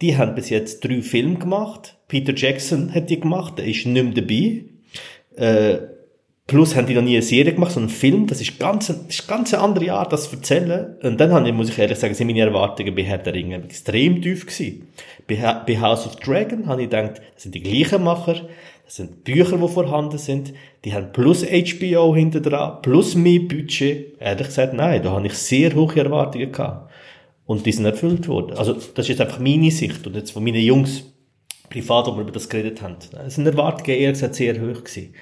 [0.00, 1.96] die haben bis jetzt drei Filme gemacht.
[2.08, 4.64] Peter Jackson hat die gemacht, der ist nicht mehr dabei.
[5.36, 5.97] Äh,
[6.48, 8.26] Plus haben die noch nie eine Serie gemacht, sondern einen Film.
[8.26, 10.96] Das ist ganz, das ist ganz eine andere Art, das zu erzählen.
[11.02, 13.62] Und dann habe ich, muss ich ehrlich sagen, sind meine Erwartungen bei Herr der Ringe
[13.62, 14.88] extrem tief gewesen.
[15.28, 18.48] Bei, bei House of Dragon habe ich gedacht, das sind die gleichen Macher,
[18.86, 20.54] das sind Bücher, die vorhanden sind,
[20.86, 24.18] die haben plus HBO hinter dran, plus mehr Budget.
[24.18, 26.90] Ehrlich gesagt, nein, da habe ich sehr hohe Erwartungen gehabt.
[27.44, 28.56] Und die sind erfüllt worden.
[28.56, 30.06] Also, das ist jetzt einfach meine Sicht.
[30.06, 31.12] Und jetzt von meinen Jungs,
[31.68, 32.96] privat, wo wir über das geredet haben.
[33.26, 35.12] Es sind Erwartungen eher sehr hoch gewesen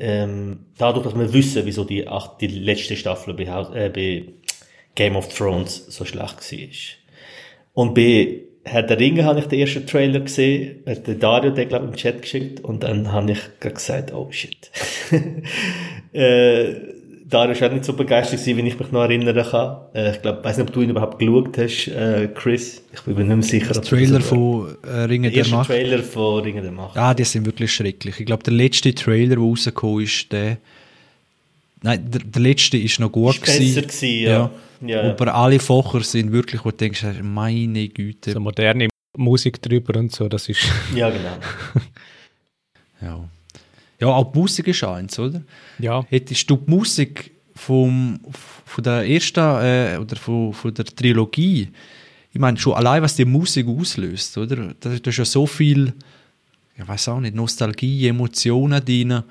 [0.00, 4.24] ähm, dadurch, dass wir wissen, wieso die, ach, die letzte Staffel bei, äh, bei
[4.94, 6.68] Game of Thrones so schlecht war.
[7.74, 11.68] Und bei Herr der Ringe habe ich den ersten Trailer gesehen, hat der Dario den,
[11.68, 14.70] glaube ich, im Chat geschickt und dann habe ich gesagt, oh shit.
[16.12, 16.74] äh,
[17.30, 19.76] War auch nicht so begeistert gewesen, wie ich mich noch erinnern kann.
[19.94, 22.82] Äh, ich glaube, weiß nicht, ob du ihn überhaupt geschaut hast, äh, Chris.
[22.92, 23.72] Ich bin mir nicht mehr sicher.
[23.74, 25.68] Der Trailer von äh, Ringen der Macht.
[25.68, 26.96] Trailer von Ringen der Macht.
[26.96, 28.20] Ah, die sind wirklich schrecklich.
[28.20, 30.58] Ich glaube, der letzte Trailer, der rausgekommen ist, der
[31.82, 33.82] Nein, der, der letzte ist noch gut ist gewesen.
[33.82, 34.30] Gewesen, ja.
[34.30, 34.50] ja.
[34.80, 35.10] ja, ja.
[35.10, 38.32] Aber alle Facher sind wirklich, wo du denkst, meine Güte.
[38.32, 40.60] So moderne Musik drüber und so, das ist...
[40.94, 41.38] Ja, genau.
[43.02, 43.28] ja.
[44.00, 45.42] Ja, auch die Musik ist eins, oder?
[45.78, 46.04] Ja.
[46.08, 48.20] Hättest du die Musik vom,
[48.64, 51.68] von der ersten äh, oder von, von der Trilogie,
[52.32, 54.74] ich meine, schon allein, was die Musik auslöst, oder?
[54.78, 55.92] Da, ist ja so viel,
[56.76, 59.22] ich weiß auch nicht, Nostalgie, Emotionen drin.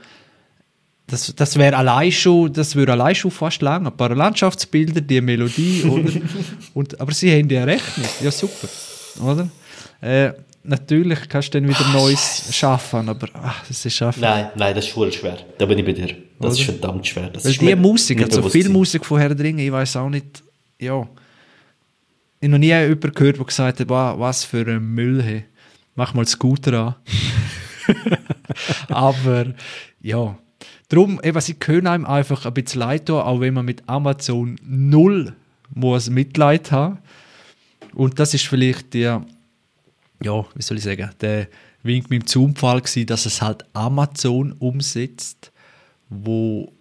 [1.05, 3.87] Das, das wäre allein schon, das würde allein schon fast lang.
[3.87, 6.11] Ein paar Landschaftsbilder, die Melodie, oder?
[6.73, 8.21] Und, aber sie haben ja recht nicht.
[8.21, 8.67] Ja, super,
[9.23, 9.49] oder?
[10.01, 10.33] Äh,
[10.67, 14.21] natürlich kannst du dann wieder Neues schaffen, aber ach, das ist schaffen.
[14.21, 15.37] Nein, nein, das ist voll schwer.
[15.57, 16.07] Da bin ich bei dir.
[16.39, 16.61] Das Oder?
[16.61, 17.29] ist verdammt schwer.
[17.29, 20.43] Das Weil die Musik, also viel Musik von Herr Dringen, ich weiß auch nicht,
[20.79, 21.07] ja.
[22.39, 25.45] Ich habe noch nie jemanden gehört, der gesagt hat, was für ein Müll, hey.
[25.95, 26.95] mach mal Scooter an.
[28.89, 29.53] aber,
[30.01, 30.37] ja.
[30.89, 34.59] Darum, eben, sie können einem einfach ein bisschen leid tun, auch wenn man mit Amazon
[34.63, 35.33] null
[35.73, 36.99] muss Mitleid haben.
[37.93, 39.25] Und das ist vielleicht der
[40.23, 41.47] ja, wie soll ich sagen, der
[41.83, 45.51] Wink mit dem Zufall war, dass es halt Amazon umsetzt,
[46.09, 46.71] wo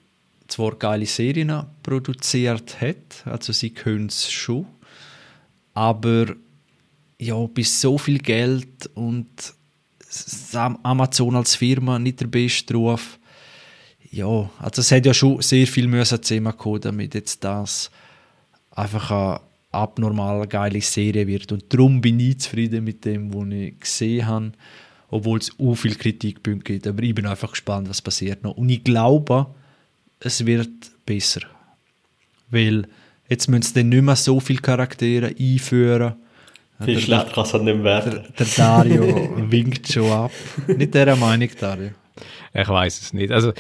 [0.49, 4.67] zwar geile Serien produziert hat, also sie können es schon,
[5.75, 6.27] aber
[7.19, 9.29] ja, bis so viel Geld und
[10.53, 13.19] Amazon als Firma nicht der beste Ruf.
[14.11, 17.91] Ja, also es hat ja schon sehr viel müssen zusammenkommen, damit jetzt das
[18.71, 19.41] einfach
[19.77, 21.53] abnormal geile Serie wird.
[21.53, 24.53] Und darum bin ich zufrieden mit dem, was ich gesehen habe,
[25.09, 26.87] obwohl es auch viele Kritikpunkte gibt.
[26.87, 28.57] Aber ich bin einfach gespannt, was passiert noch.
[28.57, 29.47] Und ich glaube,
[30.21, 30.71] es wird
[31.05, 31.43] besser.
[32.51, 32.89] Weil
[33.29, 36.15] jetzt müssen sie dann nicht mehr so viele Charaktere einführen.
[36.83, 38.25] Viel schlecht kann es halt nicht werden.
[38.39, 40.33] Der, der Dario winkt schon ab.
[40.67, 41.91] Nicht der Meinung, Dario.
[42.53, 43.31] Ich weiß es nicht.
[43.31, 43.53] Also,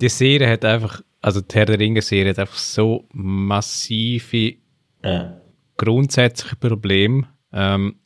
[0.00, 4.54] die Serie hat einfach, also die Herr der Ringe-Serie hat einfach so massive
[5.02, 5.40] ja
[5.76, 7.26] grundsätzliche Problem.
[7.52, 8.00] Ähm,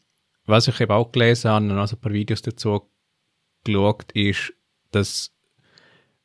[0.46, 2.88] was ich eben auch gelesen habe und also ein paar Videos dazu
[3.64, 4.54] geschaut, ist,
[4.90, 5.30] dass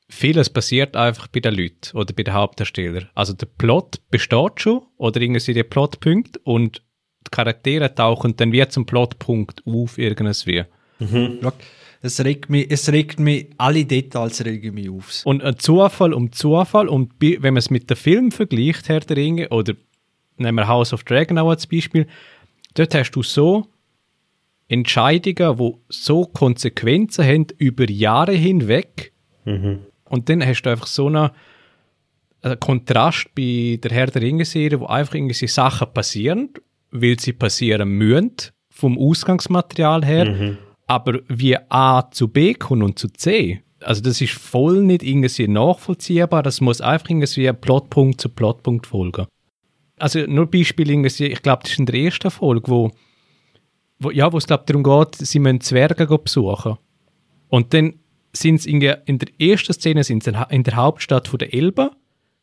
[0.07, 3.09] vieles passiert einfach bei den Leuten oder bei den Hauptdarstellern.
[3.15, 6.81] Also der Plot besteht schon oder irgendwie der Plotpunkt und
[7.25, 10.63] die Charaktere tauchen dann wie zum Plotpunkt auf irgendwie.
[10.99, 11.39] Mhm.
[12.01, 15.21] Es regt mich, es regt mich, alle Details regen mich auf.
[15.23, 19.17] Und ein Zufall um Zufall und wenn man es mit dem Film vergleicht, Herr der
[19.17, 19.73] Ringe, oder
[20.37, 22.07] nehmen wir House of Dragon auch als Beispiel,
[22.73, 23.67] dort hast du so
[24.67, 29.13] Entscheidungen, die so Konsequenzen haben über Jahre hinweg.
[29.45, 29.79] Mhm.
[30.09, 31.31] Und dann hast du einfach so eine,
[32.41, 36.49] ein Kontrast bei der Herr der Ringe-Serie, wo einfach irgendwie Sachen passieren,
[36.91, 38.31] weil sie passieren müssen,
[38.69, 40.57] vom Ausgangsmaterial her, mhm.
[40.87, 45.47] aber wie A zu B kommen und zu C, also das ist voll nicht irgendwie
[45.47, 49.27] nachvollziehbar, das muss einfach irgendwie Plotpunkt zu Plotpunkt folgen.
[49.97, 52.91] Also nur Beispiel, ich glaube, das ist in der ersten Folge, wo,
[53.99, 56.77] wo ja, wo es glaube darum geht, sie müssen Zwerge besuchen.
[57.49, 57.99] Und dann
[58.33, 61.91] sind sie in der ersten Szene sind sie in der Hauptstadt von der Elbe.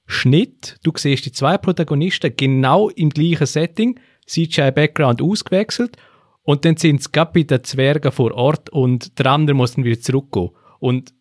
[0.07, 5.97] Schnitt, du siehst die zwei Protagonisten genau im gleichen Setting, CGI-Background ausgewechselt
[6.43, 10.01] und dann sind sie bei den Zwergen vor Ort und der andere muss dann wieder
[10.01, 10.51] zurückgehen.
[10.79, 11.15] Und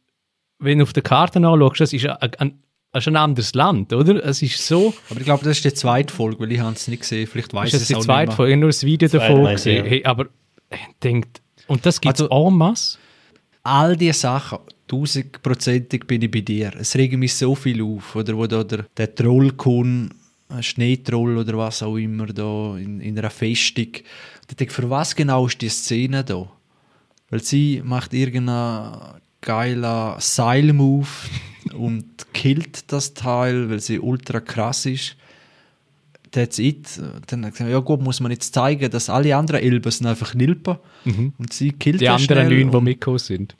[0.57, 4.23] wenn du auf der Karte anschaust, das ist ein, ein, ein, ein anderes Land, oder?
[4.25, 4.93] Es ist so...
[5.09, 7.27] Aber ich glaube, das ist die zweite Folge, weil ich habe es nicht gesehen.
[7.27, 9.45] Vielleicht weiß ich es auch nicht die zweite Folge, ich habe nur das Video davon
[9.45, 9.85] gesehen.
[9.85, 9.91] Ja.
[9.91, 10.27] Hey, aber
[10.71, 11.29] ich denke,
[11.67, 12.97] und das gibt es also, en masse?
[13.63, 16.71] All diese Sachen, tausendprozentig bin ich bei dir.
[16.79, 20.15] Es regt mich so viel auf, oder wo da der, der Troll kommt,
[20.47, 23.89] ein Schneetroll oder was auch immer da in, in einer Festung.
[24.49, 26.51] Ich denke, für was genau ist die Szene da?
[27.29, 31.07] Weil sie macht irgendeinen geiler Seil-Move
[31.77, 35.15] und killt das Teil, weil sie ultra krass ist.
[36.31, 37.01] That's it.
[37.27, 40.77] Dann hat gesagt, ja gut, muss man jetzt zeigen, dass alle anderen Elben einfach Nilpen
[41.03, 41.33] mhm.
[41.39, 43.55] und sie killt Die anderen neun, die mitgekommen sind.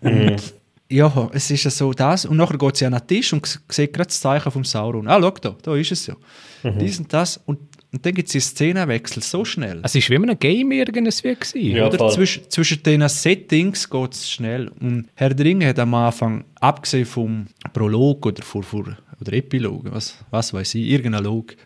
[0.00, 0.54] Und
[0.90, 2.24] ja, es ist ja so das.
[2.24, 5.06] Und nachher geht sie an den Tisch und sieht gerade das Zeichen vom Sauron.
[5.06, 6.16] Ah, schau da, da ist es ja.
[6.62, 6.78] Mhm.
[6.78, 7.40] Dies und das.
[7.44, 7.58] Und,
[7.90, 9.80] und dann gibt es die Szenenwechsel so schnell.
[9.82, 14.30] Es ist wie ein Game irgendwas wie ja, Oder Zwisch, zwischen den Settings geht es
[14.30, 14.70] schnell.
[14.80, 20.18] Und Herr Dring hat am Anfang, abgesehen vom Prolog oder, vor, vor, oder Epilog, was,
[20.30, 21.56] was weiß ich, irgendein Log,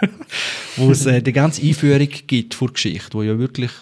[0.76, 3.72] wo es äh, die ganze Einführung gibt vor Geschichte, wo ja wirklich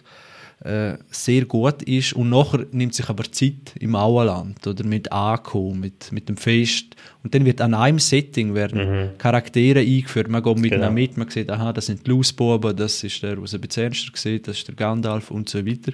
[0.60, 5.80] äh, sehr gut ist und nachher nimmt sich aber Zeit im Auenland oder mit Ankommen,
[5.80, 9.18] mit, mit dem Fest und dann wird an einem Setting werden mhm.
[9.18, 10.90] Charaktere eingeführt, man geht mit genau.
[10.90, 14.12] mit, man sieht, aha, das sind die Lausbuben, das ist der, was ein bisschen ernster
[14.14, 15.92] sieht, das ist der Gandalf und so weiter.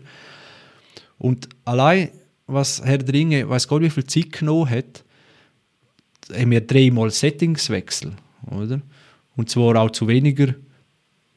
[1.18, 2.11] Und allein,
[2.46, 5.05] was Herr Dringe, weiß Gott, wie viel Zeit genommen hat,
[6.33, 8.12] haben wir dreimal Settingswechsel,
[8.46, 8.81] oder?
[9.37, 10.55] Und zwar auch zu weniger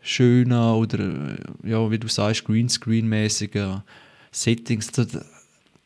[0.03, 3.83] schöner oder, ja, wie du sagst, Greenscreen-mäßiger
[4.31, 4.91] Settings.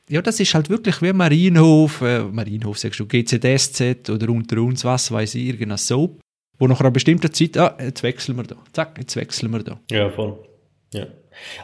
[0.10, 4.84] Ja, das ist halt wirklich wie Marienhof, äh, Marienhof sagst du, GZSZ oder unter uns,
[4.84, 6.20] was weiß ich, irgendein Soap,
[6.58, 9.80] wo nach einer bestimmten Zeit, ah, jetzt wechseln wir da, zack, jetzt wechseln wir da.
[9.92, 10.38] Ja, voll.
[10.94, 11.08] Ja.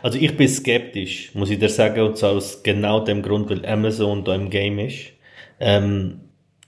[0.03, 3.65] Also ich bin skeptisch, muss ich dir sagen, und zwar aus genau dem Grund, weil
[3.65, 5.13] Amazon da im Game ist.
[5.59, 6.19] Ähm,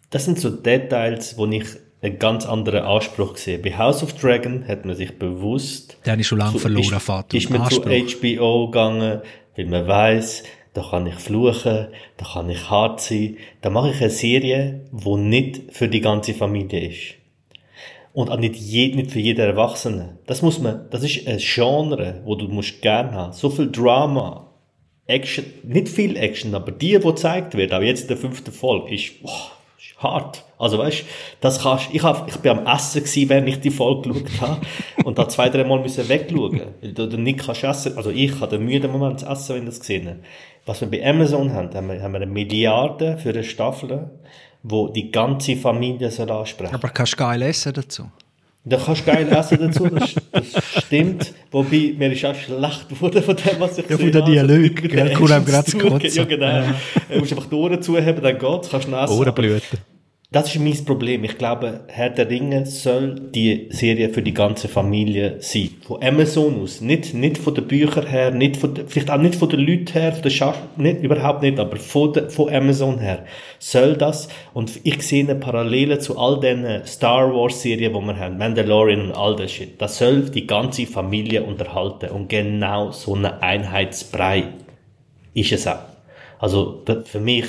[0.09, 1.65] das sind so Details, wo ich
[2.05, 3.61] einen ganz anderen Anspruch gesehen.
[3.61, 5.97] Bei House of Dragon hat man sich bewusst.
[6.05, 7.37] Der ist schon lange zu, verloren, ist, Vater.
[7.37, 7.83] Ist man Anspruch.
[7.83, 9.21] zu HBO gegangen,
[9.55, 11.87] weil man weiß, da kann ich fluchen,
[12.17, 13.37] da kann ich hart sein.
[13.61, 17.15] Da mache ich eine Serie, die nicht für die ganze Familie ist.
[18.13, 20.19] Und auch nicht, je, nicht für jeden Erwachsenen.
[20.25, 23.33] Das muss man, das ist ein Genre, wo du musst gern haben.
[23.33, 24.53] So viel Drama,
[25.07, 28.95] Action, nicht viel Action, aber die, die gezeigt wird, auch jetzt in der fünften Folge,
[28.95, 30.44] ist, boah, ist hart.
[30.57, 31.03] Also weißt,
[31.41, 34.61] das kannst, ich, hab, ich bin am Essen gewesen, während ich die Folge geschaut habe
[35.03, 37.97] und da zwei, drei Mal müssen wegschauen, weil du, du nicht kannst essen.
[37.97, 40.19] Also ich hatte den müden Moment zu essen, wenn ich das gesehen habe.
[40.65, 44.09] Was wir bei Amazon haben, haben wir, haben wir eine Milliarde für eine Staffel,
[44.63, 46.73] wo die ganze Familie soll ansprechen.
[46.73, 48.09] Aber kannst du geil essen dazu?
[48.67, 51.33] Da kannst du geil essen dazu, das, das stimmt.
[51.51, 55.15] Wobei, mir ist auch schlecht geworden von dem, was ich Ja, von der Dialog, gell,
[55.19, 56.47] cool, gerade zu Ja, genau.
[56.47, 56.75] Ja.
[57.11, 59.13] Du musst einfach die Ohren zuheben, dann geht's, kannst du essen.
[59.13, 59.94] Ohrenblüten.
[60.31, 61.23] Das ist mein Problem.
[61.23, 65.69] Ich glaube, Herr der Ringe soll die Serie für die ganze Familie sein.
[65.85, 66.81] Von Amazon aus.
[66.81, 70.13] Nicht, nicht von den Büchern her, nicht von, vielleicht auch nicht von den Leuten her,
[70.13, 73.25] von den Schaff nicht, überhaupt nicht, aber von, de, von Amazon her.
[73.59, 78.17] Soll das, und ich sehe eine Parallele zu all den Star Wars Serien, die wir
[78.17, 79.79] haben, Mandalorian und all das Shit.
[79.79, 82.09] Das soll die ganze Familie unterhalten.
[82.09, 84.45] Und genau so eine Einheitsbrei
[85.35, 85.77] ist es auch.
[86.39, 87.45] Also, für mich,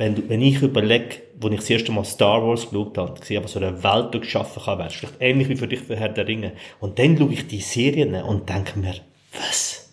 [0.00, 3.44] wenn, du, wenn ich überlege, als ich das erste Mal Star Wars geschaut habe, gesehen,
[3.44, 6.26] was so eine Welt geschaffen kann, wäre vielleicht ähnlich wie für dich für Herr der
[6.26, 6.52] Ringe.
[6.80, 8.94] Und dann schaue ich die Serien und denke mir,
[9.34, 9.92] was?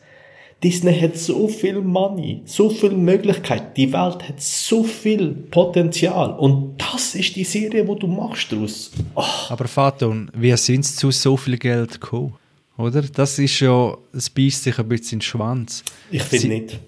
[0.64, 6.78] Disney hat so viel Money, so viel Möglichkeit, die Welt hat so viel Potenzial und
[6.78, 8.92] das ist die Serie, wo du machst daraus.
[9.14, 9.24] Oh.
[9.50, 12.34] Aber Faton, wie sind sie zu so viel Geld gekommen?
[12.78, 13.02] Oder?
[13.02, 15.84] Das ist ja, es beißt sich ein bisschen in den Schwanz.
[16.10, 16.80] Ich finde nicht.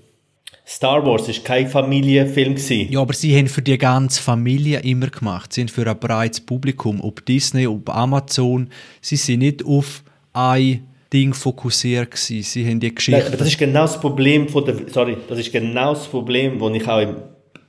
[0.69, 2.91] Star Wars ist kein Familienfilm gewesen.
[2.91, 5.51] Ja, aber sie haben für die ganze Familie immer gemacht.
[5.51, 8.69] Sie sind für ein breites Publikum, ob Disney, ob Amazon.
[9.01, 12.43] Sie sind nicht auf ein Ding fokussiert gewesen.
[12.43, 13.19] Sie haben die Geschichte.
[13.19, 16.71] Nein, das ist genau das Problem von der, sorry, das ist genau das Problem, das
[16.73, 17.15] ich auch im,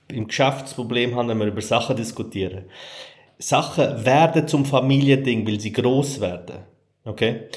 [0.09, 2.66] im Geschäftsproblem habe, wenn wir über Sachen diskutieren.
[3.38, 6.57] Sachen werden zum Familiending, weil sie groß werden.
[7.07, 7.48] Okay?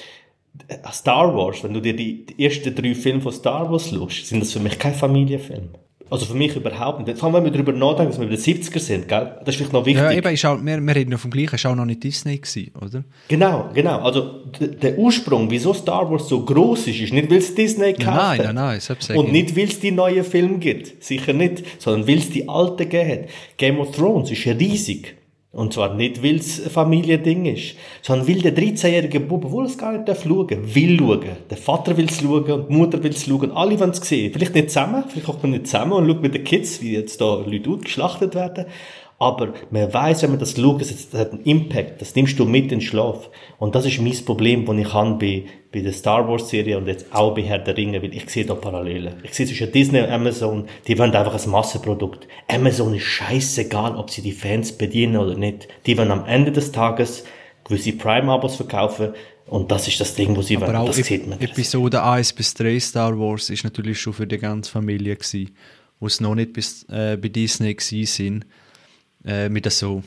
[0.91, 4.41] Star Wars, wenn du dir die, die ersten drei Filme von Star Wars schaust, sind
[4.41, 5.69] das für mich kein Familienfilm.
[6.13, 7.17] Also für mich überhaupt nicht.
[7.17, 9.35] Vor allem, wenn wir darüber nachdenken, dass wir in den 70er sind, gell?
[9.39, 10.03] Das ist vielleicht noch wichtig.
[10.03, 12.37] Ja, eben, ist auch, wir, wir reden ja vom Gleichen, ist auch noch nicht Disney
[12.37, 13.03] gewesen, oder?
[13.29, 13.99] Genau, genau.
[13.99, 18.17] Also, der Ursprung, wieso Star Wars so groß ist, ist nicht, weil es Disney gekauft
[18.17, 18.53] nein, hat.
[18.53, 21.03] Nein, nein, nein, Und nicht, weil es die neuen Filme gibt.
[21.03, 21.63] Sicher nicht.
[21.81, 23.29] Sondern weil es die alten gegeben hat.
[23.57, 25.15] Game of Thrones ist riesig.
[25.53, 29.93] Und zwar nicht, weil es Familiending ist, sondern weil der 13-jährige Bub, obwohl es gar
[29.93, 31.21] nicht darf schauen, will schauen.
[31.47, 33.51] Der Vater will es schauen und die Mutter will es schauen.
[33.51, 34.33] Alle wollen es sehen.
[34.33, 37.21] Vielleicht nicht zusammen, vielleicht kommt man nicht zusammen und schaut mit den Kids, wie jetzt
[37.21, 38.65] da Leute geschlachtet werden.
[39.19, 42.01] Aber man weiß, wenn man das schaut, das hat einen Impact.
[42.01, 43.29] Das nimmst du mit in den Schlaf.
[43.57, 46.87] Und das ist mein Problem, das ich habe bei, bei der Star Wars Serie und
[46.87, 49.15] jetzt auch bei Herr der Ringe, weil ich sehe da Parallelen.
[49.23, 52.27] Ich sehe zwischen Disney und Amazon, die wollen einfach ein Massenprodukt.
[52.49, 55.67] Amazon ist scheißegal, ob sie die Fans bedienen oder nicht.
[55.85, 57.23] Die wollen am Ende des Tages
[57.63, 59.13] gewisse Prime-Abos verkaufen
[59.45, 60.85] und das ist das Ding, wo sie Aber wollen.
[60.85, 61.39] Das sieht man.
[61.39, 65.55] Episode 1 bis 3 Star Wars ist natürlich schon für die ganze Familie gewesen,
[65.99, 68.45] wo es noch nicht bis, äh, bei Disney gewesen sind
[69.25, 70.03] äh, mit so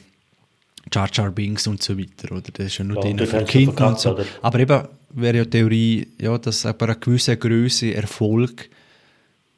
[0.92, 2.50] Jar Jar Binks und so weiter, oder?
[2.52, 4.12] Das ist ja nur ja, drin für Kinder und so.
[4.12, 4.24] Oder?
[4.42, 8.68] Aber eben wäre ja die Theorie, ja, dass ab einer gewissen Größe Erfolg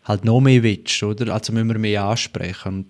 [0.05, 1.35] halt noch mehr willst, oder?
[1.35, 2.69] Also müssen wir mehr ansprechen.
[2.69, 2.87] Und,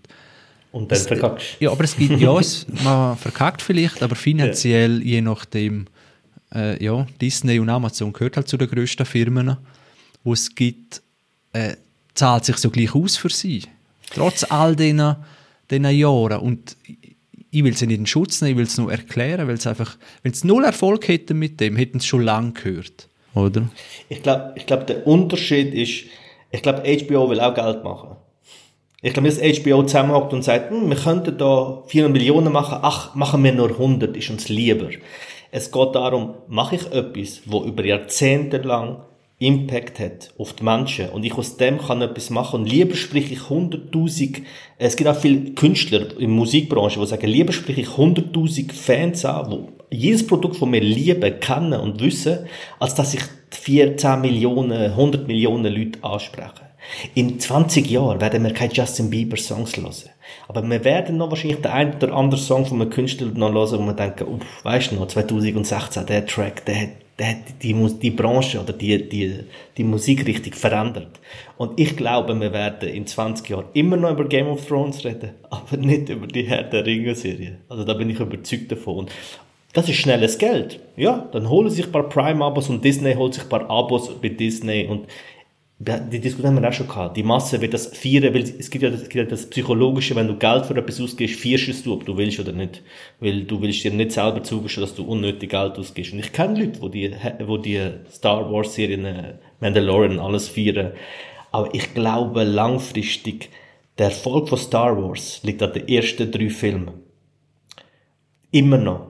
[0.72, 5.04] und dann verkackst Ja, aber es gibt, ja, es, man verkackt vielleicht, aber finanziell, ja.
[5.04, 5.86] je nachdem,
[6.54, 9.56] äh, ja, Disney und Amazon gehört halt zu den grössten Firmen,
[10.22, 11.02] wo es gibt,
[11.52, 11.74] äh,
[12.14, 13.62] zahlt sich so gleich aus für sie.
[14.10, 15.16] Trotz all diesen
[15.70, 16.40] diesen Jahren.
[16.40, 16.76] Und
[17.50, 19.96] ich will sie nicht in Schutz nehmen, ich will es nur erklären, weil es einfach,
[20.22, 23.68] wenn es null Erfolg hätten mit dem, hätten sie schon lange gehört, oder?
[24.08, 26.04] Ich glaube, ich glaub, der Unterschied ist,
[26.50, 28.16] ich glaube, HBO will auch Geld machen.
[29.00, 33.14] Ich glaube, dass HBO zusammenhockt und sagt, hm, wir könnten da 400 Millionen machen, ach,
[33.14, 34.90] machen wir nur 100, ist uns lieber.
[35.50, 39.04] Es geht darum, mache ich etwas, wo über Jahrzehnte lang
[39.40, 43.30] Impact hat auf die Menschen und ich aus dem kann etwas machen und lieber sprich
[43.30, 44.42] ich 100.000,
[44.78, 49.24] es gibt auch viele Künstler in der Musikbranche, die sagen, lieber sprich ich 100.000 Fans
[49.24, 52.46] an, die jedes Produkt von mir lieben, kennen und wissen,
[52.80, 56.68] als dass ich 14 Millionen, 100 Millionen Leute anspreche.
[57.14, 59.92] In 20 Jahren werden wir keine Justin Bieber Songs hören.
[60.48, 63.78] Aber wir werden noch wahrscheinlich den einen oder anderen Song von einem Künstler noch hören,
[63.78, 66.88] wo wir denken, uff, weißt du noch, 2016, der Track, der hat
[67.18, 69.40] der hat die, die Branche oder die, die,
[69.76, 71.18] die Musikrichtung verändert.
[71.56, 75.30] Und ich glaube, wir werden in 20 Jahren immer noch über Game of Thrones reden,
[75.50, 77.58] aber nicht über die Herr der Ringe-Serie.
[77.68, 78.98] Also da bin ich überzeugt davon.
[78.98, 79.12] Und
[79.72, 80.80] das ist schnelles Geld.
[80.96, 84.28] Ja, dann holen sich ein paar Prime-Abos und Disney holt sich ein paar Abos bei
[84.28, 85.06] Disney und
[85.80, 87.16] die Diskussion haben wir auch schon gehabt.
[87.16, 90.36] Die Masse wird das feiern, weil es gibt ja das, gibt das Psychologische, wenn du
[90.36, 92.82] Geld für etwas ausgibst, feierst du, ob du willst oder nicht.
[93.20, 96.12] Weil du willst dir nicht selber zugestehen, dass du unnötig Geld ausgibst.
[96.12, 97.14] Und ich kenne Leute, wo die,
[97.46, 100.94] wo die Star Wars Serien, äh, Mandalorian, alles feiern.
[101.52, 103.50] Aber ich glaube langfristig,
[103.98, 106.90] der Erfolg von Star Wars liegt an den ersten drei Filmen.
[108.50, 109.07] Immer noch.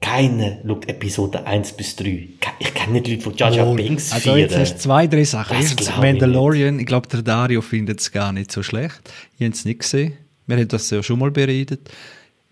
[0.00, 2.28] Keiner schaut Episode 1 bis 3.
[2.58, 4.38] Ich kenne nicht Leute, die Jar Jar Binks Also feiern.
[4.40, 5.56] jetzt hast du zwei, drei Sachen.
[5.56, 6.74] Erstens Mandalorian.
[6.76, 9.00] Ich, ich glaube, der Dario findet es gar nicht so schlecht.
[9.38, 10.12] Ich habe es nicht gesehen.
[10.46, 11.90] Wir haben das ja schon mal beredet.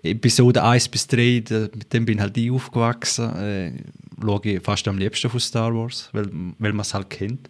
[0.02, 3.36] Episode 1 bis 3, mit dem bin halt ich aufgewachsen.
[3.36, 3.72] Äh,
[4.20, 6.26] schaue ich fast am liebsten von Star Wars, weil,
[6.58, 7.48] weil man es halt kennt.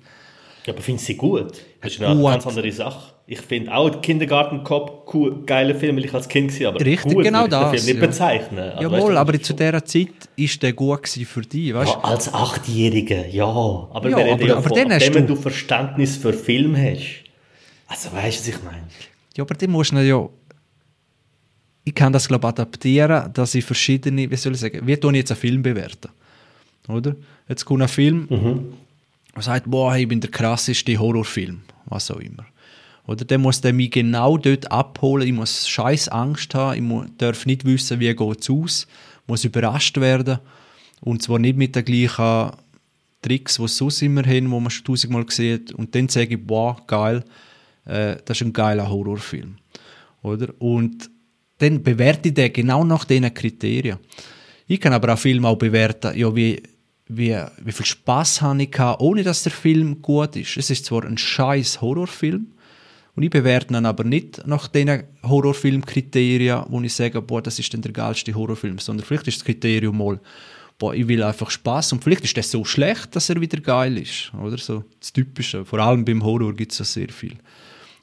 [0.67, 1.53] Ja, aber findest du sie gut?
[1.81, 2.31] Das ist eine gut.
[2.31, 3.14] ganz andere Sache.
[3.27, 7.15] Ich finde auch Kindergarten Cop cool, geiler Film, weil ich als Kind war, aber Richtig,
[7.15, 8.07] gut genau das, den Film nicht ja.
[8.07, 8.59] bezeichnen.
[8.59, 11.93] Also, Jawohl, weißt aber zu dieser Zeit war der gut für dich, weißt?
[11.93, 13.47] Ja, als Achtjähriger, ja.
[13.47, 15.23] Aber, ja, aber, ja aber von, dann du...
[15.23, 17.25] du Verständnis für Film hast.
[17.87, 18.83] Also weißt du, was ich meine?
[19.37, 20.29] Ja, aber dann musst du ja
[21.85, 25.31] ich kann das glaube adaptieren, dass ich verschiedene, wie soll ich sagen, wie ich jetzt
[25.31, 26.09] einen Film bewerten?
[26.89, 27.15] Oder?
[27.49, 28.75] Jetzt kommt ein Film, mhm.
[29.35, 32.47] und sagt, boah, ich bin der krasseste Horrorfilm, was auch immer.
[33.07, 35.29] Oder der muss der mich genau dort abholen.
[35.29, 36.77] Ich muss scheiß Angst haben.
[36.77, 38.87] Ich muss, darf nicht wissen, wie es aus.
[39.27, 40.39] Muss überrascht werden.
[41.01, 42.53] Und zwar nicht mit den gleichen
[43.21, 45.73] Tricks, die es sonst immer haben, wo man schon tausendmal sieht.
[45.73, 47.25] Und dann sage ich, wow, geil,
[47.85, 49.57] äh, das ist ein geiler Horrorfilm.
[50.23, 50.49] Oder?
[50.59, 51.11] Und
[51.59, 53.99] dann bewerte ich den genau nach diesen Kriterien.
[54.67, 56.63] Ich kann aber auch Film auch bewerten, ja, wie,
[57.07, 60.57] wie, wie viel Spaß habe ich gehabt, ohne dass der Film gut ist.
[60.57, 62.54] Es ist zwar ein scheiß Horrorfilm,
[63.17, 67.73] und ich bewerte ihn aber nicht nach den Horrorfilmkriterien, wo ich sage, boah, das ist
[67.73, 70.21] dann der geilste Horrorfilm, sondern vielleicht ist das Kriterium mal,
[70.79, 73.99] boah, ich will einfach Spaß und vielleicht ist das so schlecht, dass er wieder geil
[73.99, 75.65] ist, oder so das Typische.
[75.65, 77.37] Vor allem beim Horror gibt es ja sehr viel.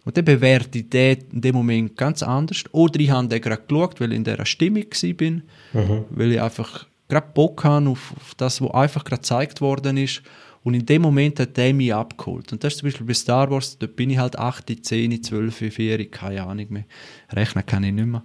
[0.04, 2.64] Und dann bewerte ich den in dem Moment ganz anders.
[2.72, 6.06] Oder ich habe den gerade geschaut, weil ich in dieser Stimmung war, mhm.
[6.10, 10.24] weil ich einfach gerade Bock habe auf, auf das, was einfach gerade gezeigt worden ist.
[10.64, 12.52] Und in dem Moment hat der mich abgeholt.
[12.52, 15.56] Und das ist zum Beispiel bei Star Wars, dort bin ich halt 8, 10, 12,
[15.74, 16.86] 4, keine Ahnung mehr.
[17.32, 18.24] Rechnen kann ich nicht mehr.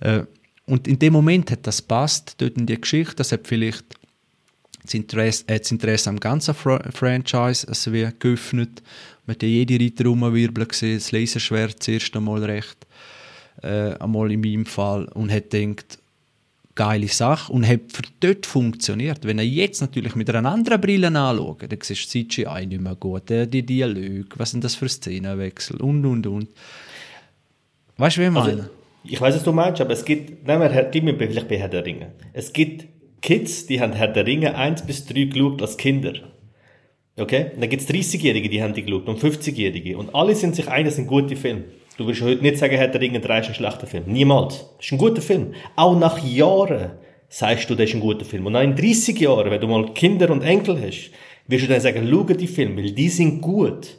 [0.00, 0.22] Äh,
[0.66, 3.84] und in dem Moment hat das passt, dort in die Geschichte, das hat vielleicht
[4.82, 8.82] das Interesse, äh, das Interesse am ganzen Fra Franchise es wird geöffnet.
[9.26, 12.86] Man hat ja jede Reiter rumwirbeln gesehen, das Laserschwert das erste Mal recht,
[13.62, 15.98] äh, einmal in meinem Fall, und hat gedacht,
[16.76, 19.24] geile Sache und hat für dort funktioniert.
[19.24, 22.94] Wenn er jetzt natürlich mit einer anderen Brille anschaut, dann siehst du CGI nicht mehr
[22.94, 26.48] gut, die Dialoge, was sind das für Szenenwechsel und, und, und.
[27.96, 28.60] Weißt du, wie ich also, meine?
[28.62, 28.70] Also,
[29.04, 31.68] ich weiß, was du meinst, aber es gibt, nehmen wir, gib mir vielleicht bei Herr
[31.68, 32.12] der Ringe.
[32.32, 32.86] Es gibt
[33.22, 36.12] Kids, die haben Herr der Ringe 1 bis 3 geschaut als Kinder.
[37.16, 37.52] Okay?
[37.54, 39.96] Und dann gibt es 30-Jährige, die haben die geschaut und 50-Jährige.
[39.96, 41.64] Und alle sind sich einig, sind gute Filme.
[41.96, 44.04] Du wirst heute nicht sagen, Herr der Ringe 3 ist ein schlechter Film.
[44.06, 44.66] Niemals.
[44.76, 45.54] Das ist ein guter Film.
[45.76, 46.90] Auch nach Jahren
[47.28, 48.44] sagst du, das ist ein guter Film.
[48.44, 51.10] Und auch in 30 Jahren, wenn du mal Kinder und Enkel hast,
[51.46, 53.96] wirst du dann sagen, schau die Filme, weil die sind gut.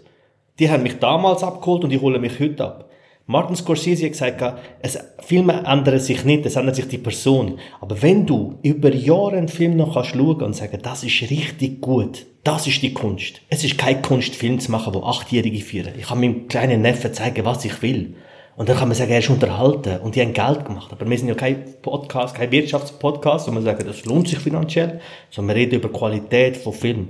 [0.60, 2.87] Die haben mich damals abgeholt und die holen mich heute ab.
[3.30, 7.60] Martin Scorsese hat gesagt, es, Filme ändern sich nicht, es ändert sich die Person.
[7.82, 11.82] Aber wenn du über Jahre einen Film noch kannst schauen und sagen, das ist richtig
[11.82, 13.42] gut, das ist die Kunst.
[13.50, 15.92] Es ist keine Kunst, Film zu machen, wo Achtjährige führen.
[15.98, 18.16] Ich kann meinem kleinen Neffen zeigen, was ich will.
[18.56, 20.94] Und dann kann man sagen, er ist unterhalten und die haben Geld gemacht.
[20.94, 25.02] Aber wir sind ja kein Podcast, kein Wirtschaftspodcast, wo man sagen, das lohnt sich finanziell,
[25.32, 27.10] sondern wir reden über Qualität von Film.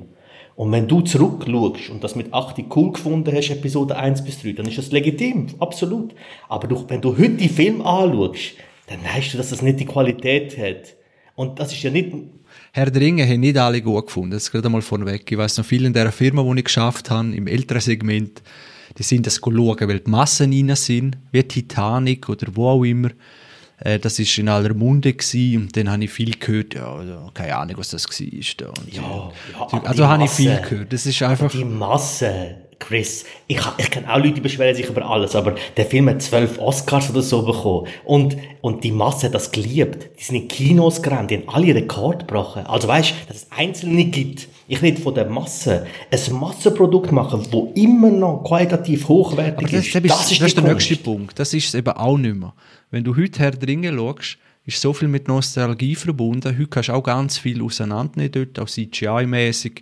[0.57, 4.53] Und wenn du zurückschaust und das mit 8 cool gefunden hast, Episode 1 bis 3,
[4.53, 6.15] dann ist das legitim, absolut.
[6.49, 8.55] Aber du, wenn du heute die Film anschaust,
[8.87, 10.95] dann weißt du, dass das nicht die Qualität hat.
[11.35, 12.11] Und das ist ja nicht
[12.73, 14.31] Herr der haben nicht alle gut gefunden.
[14.31, 15.31] Das geht einmal vorweg.
[15.31, 18.41] Ich weiß noch viele in der Firma, die ich geschafft habe, im älteren Segment,
[18.97, 23.09] die sind das schauen, weil die Massen rein sind, wie Titanic oder wo auch immer.
[23.80, 27.32] Äh, das ist in aller Munde gewesen, und dann habe ich viel gehört, ja, also,
[27.34, 28.73] keine Ahnung, was das war.
[28.91, 30.91] ja, ja, also habe ich viel gehört.
[30.91, 31.51] Das ist einfach...
[31.51, 35.86] Die Masse Chris, ich, ich kenne auch Leute, die beschweren sich über alles, aber der
[35.86, 37.88] Film hat zwölf Oscars oder so bekommen.
[38.05, 40.09] Und, und die Masse hat das geliebt.
[40.19, 42.65] Die sind in Kinos gerannt, die haben alle Rekord gebrochen.
[42.65, 44.47] Also weißt, dass es Einzelne gibt.
[44.67, 45.88] Ich rede von der Masse.
[46.11, 49.95] Ein Massenprodukt machen, wo immer noch qualitativ hochwertig das, ist.
[49.95, 51.39] Das, das ist, das ist der nächste Punkt.
[51.39, 52.53] Das ist es eben auch nicht mehr.
[52.91, 56.57] Wenn du heute Herr Dringe schaust, ist so viel mit Nostalgie verbunden.
[56.57, 59.82] Heute kannst du auch ganz viel auseinandernehmen dort, auch CGI-mäßig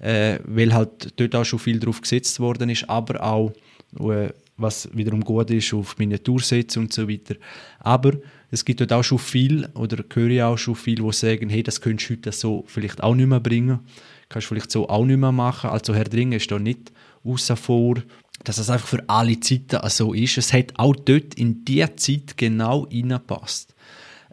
[0.00, 3.52] äh, weil halt dort auch schon viel drauf gesetzt worden ist, aber auch,
[3.98, 7.34] äh, was wiederum gut ist, auf Miniatursätze und so weiter.
[7.80, 8.12] Aber
[8.50, 11.62] es gibt dort auch schon viel, oder höre ich auch schon viel, die sagen, hey,
[11.62, 13.80] das könntest du heute so vielleicht auch nicht mehr bringen,
[14.28, 15.70] kannst du vielleicht so auch nicht mehr machen.
[15.70, 16.92] Also Herr Dringen ist da nicht
[17.24, 17.96] außen vor,
[18.44, 20.38] dass es einfach für alle Zeiten so ist.
[20.38, 23.74] Es hat auch dort in dieser Zeit genau reingepasst.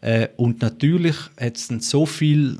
[0.01, 2.59] Äh, und natürlich hat es dann so viel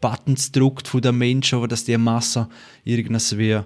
[0.00, 2.48] Buttons druckt von den Menschen, aber dass die Masse
[2.84, 3.60] irgendwas wie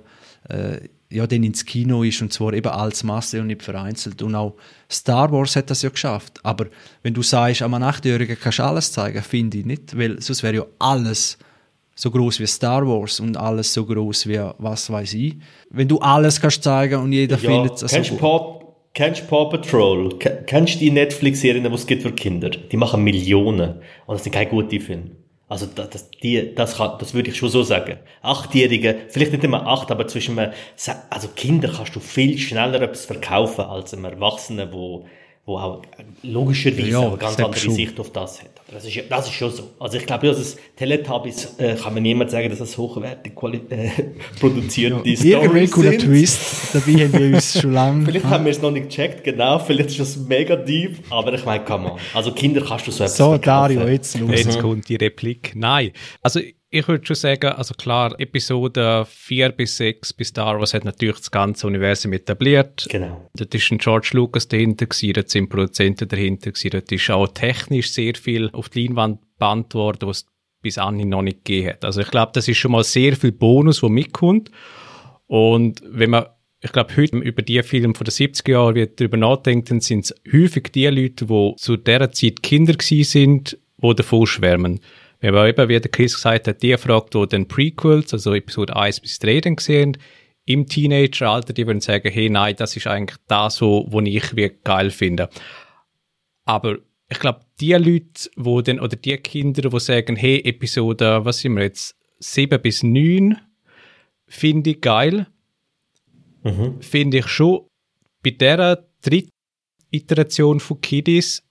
[0.49, 0.81] äh,
[1.11, 4.21] ja, dann ins Kino ist und zwar eben als Masse und nicht vereinzelt.
[4.23, 4.55] Und auch
[4.91, 6.41] Star Wars hat das ja geschafft.
[6.43, 6.67] Aber
[7.03, 10.57] wenn du sagst, am 8-Jährigen kannst du alles zeigen, finde ich nicht, weil sonst wäre
[10.57, 11.39] ja alles
[11.95, 15.37] so groß wie Star Wars und alles so groß wie was weiß ich.
[15.71, 18.61] Wenn du alles kannst zeigen und jeder ja, findet es so gut.
[18.93, 20.19] Kennst du Paw Patrol?
[20.47, 22.51] Kennst du die Netflix-Serien, die es gibt für Kinder?
[22.51, 23.81] Die machen Millionen.
[24.07, 25.11] Und das sind keine guten Filme.
[25.55, 27.99] Also das, das, die, das, kann, das würde ich schon so sagen.
[28.23, 30.53] Achtjährige, vielleicht nicht immer acht, aber zwischen einem,
[31.11, 35.07] also Kinder kannst du viel schneller etwas verkaufen als einem Erwachsenen, wo
[35.47, 35.83] wo auch
[36.23, 37.75] logischerweise ja, eine ganz andere schon.
[37.75, 38.51] Sicht auf das hat.
[38.67, 39.71] Aber das ist, das ist schon so.
[39.79, 43.33] Also ich glaube, dass es Teletubbies äh, kann man niemand sagen, dass es hochwertig
[43.69, 43.91] äh,
[44.41, 45.23] produziert ist.
[45.23, 48.05] Ja, Irgendein cooler Twist, dabei haben wir uns schon lange...
[48.07, 51.45] vielleicht haben wir es noch nicht gecheckt, genau, vielleicht ist das mega deep, aber ich
[51.45, 51.93] meine, kann man.
[52.15, 53.77] Also Kinder kannst du so etwas So, verkaufen.
[53.77, 54.31] Dario, jetzt los.
[54.31, 55.53] Jetzt kommt die Replik.
[55.55, 55.93] Nein,
[56.23, 56.41] also
[56.75, 61.19] ich würde schon sagen, also klar, Episode 4 bis 6 bis Star Wars hat natürlich
[61.19, 62.87] das ganze Universum etabliert.
[62.91, 63.31] Genau.
[63.37, 67.29] Dort ist ein George Lucas dahinter gewesen, dort sind Produzenten dahinter gewesen, dort ist auch
[67.29, 70.27] technisch sehr viel auf die Leinwand gebannt worden, was es
[70.63, 71.85] bis anhin noch nicht gegeben hat.
[71.85, 74.51] Also ich glaube, das ist schon mal sehr viel Bonus, wo mitkommt.
[75.27, 76.27] Und wenn man
[76.61, 80.07] ich glaube, heute über die Filme von den 70er Jahren wird darüber nachdenkt, dann sind
[80.07, 84.81] es häufig die Leute, die zu dieser Zeit Kinder gewesen sind, die davon schwärmen.
[85.33, 88.77] Wir haben eben, wie der Chris gesagt hat, die fragt, die den Prequels, also Episode
[88.77, 89.97] 1 bis 3 dann gesehen,
[90.45, 94.63] im Teenageralter, die würden sagen, hey, nein, das ist eigentlich das, so, was ich wirklich
[94.65, 95.31] geil finde.
[96.45, 96.77] Aber
[97.09, 101.55] ich glaube, die Leute, wo dann, oder die Kinder, die sagen, hey, Episode, was sind
[101.55, 103.39] wir jetzt, 7 bis 9,
[104.27, 105.27] finde ich geil.
[106.43, 106.83] Mhm.
[106.83, 107.67] Finde ich schon
[108.23, 109.31] bei dieser dritten
[109.91, 111.43] Iteration von Kiddies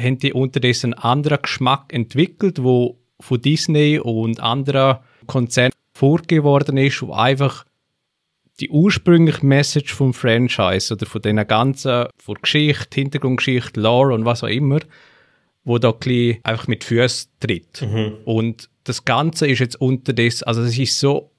[0.00, 7.02] haben die unterdessen einen anderen Geschmack entwickelt, wo von Disney und anderen Konzernen vorgeworden ist,
[7.02, 7.64] wo einfach
[8.60, 14.42] die ursprüngliche Message vom Franchise oder von dieser ganzen, von Geschichte, Hintergrundgeschichte, Lore und was
[14.42, 14.80] auch immer,
[15.64, 17.82] wo da ein einfach mit Füßen tritt.
[17.82, 18.16] Mhm.
[18.24, 21.30] Und das Ganze ist jetzt unterdessen, also es ist so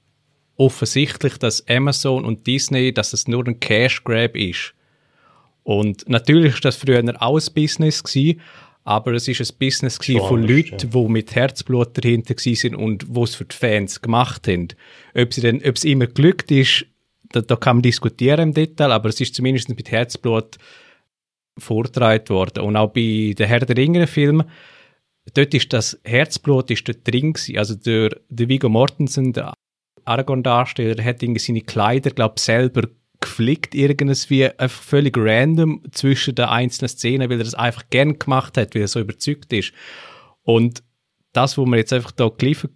[0.56, 4.74] offensichtlich, dass Amazon und Disney, dass es nur ein Cash Grab ist.
[5.62, 8.40] Und natürlich ist das früher auch ein Business gewesen,
[8.84, 10.88] aber es ist ein Business gewesen von Leuten, ja.
[11.02, 14.68] die mit Herzblut dahinter sind und wo es für die Fans gemacht haben.
[15.14, 16.86] Ob, sie denn, ob es immer glückt ist,
[17.32, 20.56] da, da kann man diskutieren im Detail, aber es ist zumindest mit Herzblut
[21.58, 22.64] vorgetragen worden.
[22.64, 24.48] Und auch bei den Herr der Ringe-Filmen,
[25.34, 27.58] dort ist das Herzblut ist dort drin gewesen.
[27.58, 29.52] Also der, der Viggo Mortensen, der
[30.04, 32.88] Aragorn-Darsteller, hat seine Kleider, glaube selber
[33.20, 38.56] geflickt irgendwie einfach völlig random zwischen den einzelnen Szenen, weil er das einfach gern gemacht
[38.56, 39.72] hat, weil er so überzeugt ist.
[40.42, 40.82] Und
[41.32, 42.70] das, wo wir jetzt einfach da geliefert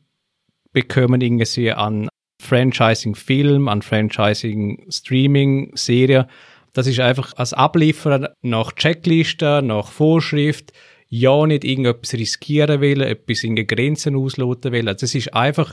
[0.73, 2.09] bekommen, irgendwie an
[2.43, 6.27] Franchising-Film, an Franchising-Streaming-Serie,
[6.73, 10.73] das ist einfach als Abliefern nach Checkliste, nach Vorschrift,
[11.09, 14.89] ja nicht irgendetwas riskieren will, etwas in Grenzen ausloten will.
[14.89, 15.73] Also es ist einfach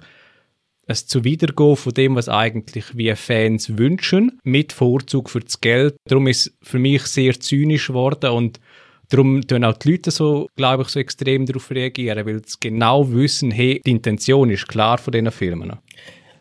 [0.91, 5.95] ein Zuwidergehen von dem, was eigentlich wir Fans wünschen, mit Vorzug für das Geld.
[6.07, 8.59] Darum ist für mich sehr zynisch geworden und
[9.09, 13.11] darum tun auch die Leute so, glaube ich, so extrem darauf reagieren, weil sie genau
[13.11, 15.73] wissen, hey, die Intention ist klar von diesen Filmen.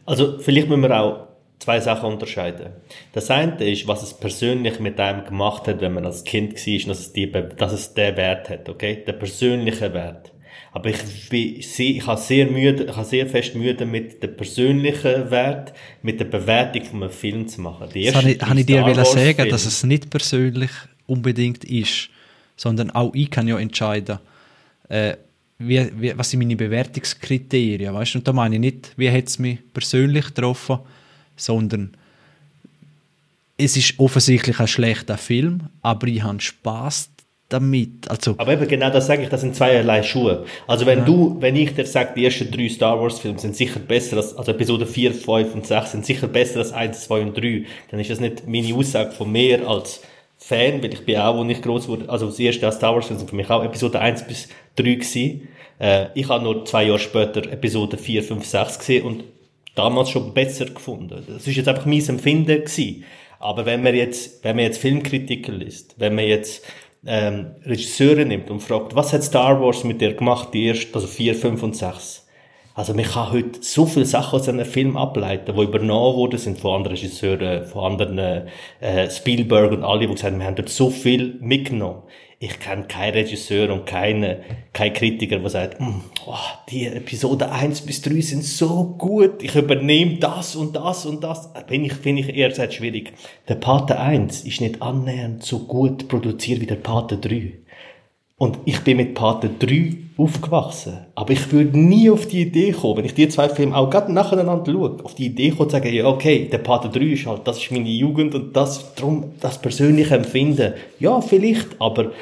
[0.07, 1.29] Also vielleicht müssen wir auch
[1.59, 2.73] zwei Sachen unterscheiden.
[3.13, 6.89] Das eine ist, was es persönlich mit einem gemacht hat, wenn man als Kind war,
[6.89, 9.05] dass es, die, dass es den Wert hat, okay?
[9.07, 10.33] Der persönliche Wert.
[10.73, 15.31] Aber ich, ich, ich habe sehr müde, ich habe sehr fest müde mit dem persönlichen
[15.31, 17.89] Wert, mit der Bewertung von einem Film zu machen.
[17.93, 19.49] Die das habe ich, habe ich dir sagen, Film.
[19.49, 20.71] dass es nicht persönlich
[21.07, 22.09] unbedingt ist,
[22.57, 24.19] sondern auch ich kann ja entscheiden,
[24.89, 25.17] äh,
[25.59, 28.17] wie, wie, was sind meine Bewertungskriterien, weißt?
[28.17, 30.79] Und da meine ich nicht, wie hat es mich persönlich getroffen,
[31.37, 31.91] sondern
[33.59, 37.11] es ist offensichtlich ein schlechter Film, aber ich habe Spaß
[37.51, 38.09] damit.
[38.09, 40.47] Also, aber eben genau das sage ich, das sind zweierlei Schuhe.
[40.67, 41.05] Also wenn ja.
[41.05, 44.35] du, wenn ich dir sage, die ersten drei Star Wars Filme sind sicher besser als,
[44.35, 48.01] also Episode 4, 5 und 6 sind sicher besser als 1, 2 und 3, dann
[48.01, 50.01] ist das nicht meine Aussage von mir als
[50.39, 53.19] Fan, weil ich bin auch, wo ich groß wurde, also das erste Star Wars Film
[53.19, 55.49] sind für mich auch Episode 1 bis 3 gewesen.
[55.79, 59.25] Äh, ich habe nur zwei Jahre später Episode 4, 5, 6 gesehen und
[59.75, 61.25] damals schon besser gefunden.
[61.27, 63.05] Das ist jetzt einfach mein Empfinden gewesen.
[63.39, 66.63] Aber wenn man jetzt, wenn man jetzt Filmkritiker liest, wenn man jetzt
[67.07, 71.07] ähm, Regisseure nimmt und fragt, was hat Star Wars mit dir gemacht, die ersten, also
[71.07, 72.27] 4, 5 und 6?
[72.75, 76.59] Also man kann heute so viele Sachen aus einem Film ableiten, die übernommen worden sind
[76.59, 78.47] von anderen Regisseuren, von anderen
[78.81, 82.03] äh, Spielberg und alle, die gesagt haben, wir haben dort so viel mitgenommen
[82.43, 84.39] ich kenne keinen Regisseur und keinen
[84.73, 86.35] kein Kritiker, der sagt, mm, oh,
[86.71, 91.53] die Episode 1 bis 3 sind so gut, ich übernehme das und das und das.
[91.67, 93.13] Bin ich, finde ich eher sehr schwierig.
[93.47, 97.60] Der Pate 1 ist nicht annähernd so gut produziert wie der Pate 3.
[98.41, 100.97] Und ich bin mit Pate 3 aufgewachsen.
[101.15, 104.11] Aber ich würde nie auf die Idee kommen, wenn ich die zwei Filme auch gerade
[104.11, 107.47] nacheinander schaue, auf die Idee kommen zu sagen, ja, okay, der Pate 3 ist halt,
[107.47, 110.73] das ist meine Jugend und das, drum, das persönliche Empfinden.
[110.99, 112.13] Ja, vielleicht, aber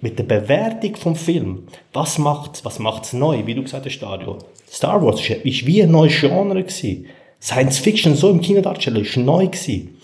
[0.00, 4.38] mit der Bewertung vom Film, was macht's, was macht's neu, wie du gesagt hast, Stadio.
[4.70, 7.06] Star Wars ist wie ein neues Genre gewesen.
[7.42, 9.98] Science Fiction so im Kino darstellen, ist neu gewesen.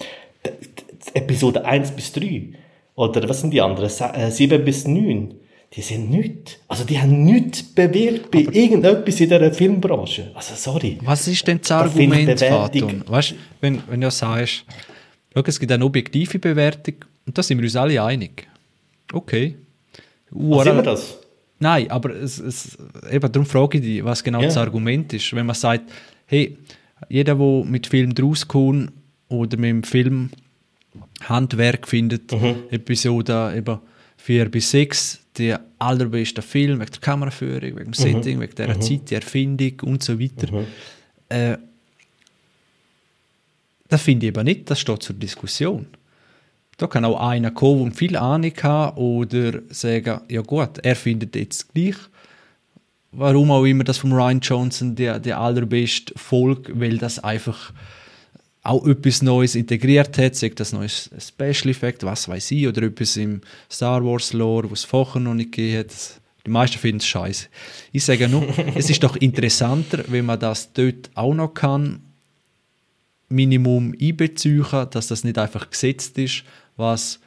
[1.14, 2.54] Episode 1 bis 3.
[2.96, 3.88] Oder was sind die anderen?
[3.88, 5.36] 7 äh, bis 9
[5.72, 6.58] die sind nichts.
[6.66, 10.32] Also die haben nichts bewirkt bei Aber irgendetwas in dieser Filmbranche.
[10.34, 10.98] Also sorry.
[11.02, 13.04] Was ist denn das Argument, Faton?
[13.06, 14.64] Weißt, wenn, wenn du sagst,
[15.32, 16.96] schau, es gibt eine objektive Bewertung
[17.26, 18.48] und da sind wir uns alle einig.
[19.12, 19.56] Okay.
[20.30, 21.18] Was sind wir das?
[21.60, 22.78] Nein, aber es, es,
[23.10, 24.46] eben darum frage ich dich, was genau ja.
[24.46, 25.32] das Argument ist.
[25.34, 25.90] Wenn man sagt,
[26.26, 26.56] hey,
[27.08, 28.92] jeder, der mit Film draus kommt
[29.28, 30.30] oder mit dem Film
[31.22, 32.56] Handwerk findet, mhm.
[32.70, 33.78] Episode eben
[34.16, 37.94] 4 bis 6, der allerbeste Film, wegen der Kameraführung, wegen dem mhm.
[37.94, 38.80] Setting, wegen der mhm.
[38.80, 40.52] Zeit, der Erfindung und so weiter.
[40.52, 40.66] Mhm.
[41.28, 41.58] Äh,
[43.88, 45.86] das finde ich aber nicht, das steht zur Diskussion.
[46.76, 51.36] Da kann auch einer kommen und viel Ahnung haben oder sagen, ja gut, er findet
[51.36, 51.96] jetzt gleich,
[53.12, 57.72] warum auch immer das von Ryan Johnson der, der allerbeste Volk, weil das einfach
[58.62, 63.16] auch etwas Neues integriert hat, sagt das neues Special Effect, was weiß ich, oder etwas
[63.16, 63.40] im
[63.70, 66.20] Star Wars Lore, was es vorher noch nicht gegeben hat.
[66.46, 67.48] Die meisten finden es scheiße.
[67.92, 72.00] Ich sage nur, es ist doch interessanter, wenn man das dort auch noch kann,
[73.28, 76.42] Minimum einbeziehen, dass das nicht einfach gesetzt ist,
[76.76, 77.20] was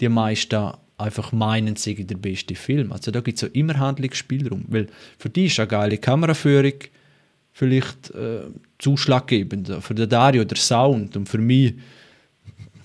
[0.00, 2.92] die meisten einfach meinen, sei der beste Film.
[2.92, 6.74] Also da gibt es ja immer Handlungsspielraum, weil für die ist eine geile Kameraführung
[7.52, 8.42] vielleicht äh,
[8.78, 9.72] zuschlaggebend.
[9.80, 11.74] Für den Dario der Sound und für mich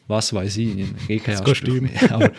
[0.08, 1.90] was weiß ich, ich das Kostüm.
[2.10, 2.32] Aber,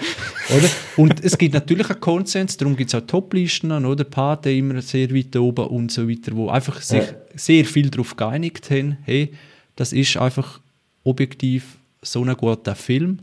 [0.57, 0.70] oder?
[0.97, 4.05] Und es gibt natürlich einen Konsens, darum gibt es auch Toplisten, oder?
[4.05, 7.14] Pate immer sehr weit oben und so weiter, wo einfach sich ja.
[7.35, 9.33] sehr viel darauf geeinigt haben, hey,
[9.76, 10.61] das ist einfach
[11.05, 13.18] objektiv so ein guter Film,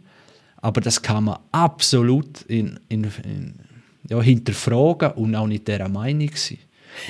[0.57, 3.55] aber das kann man absolut in, in, in
[4.07, 6.59] ja, hinterfragen und auch nicht dieser Meinung sein.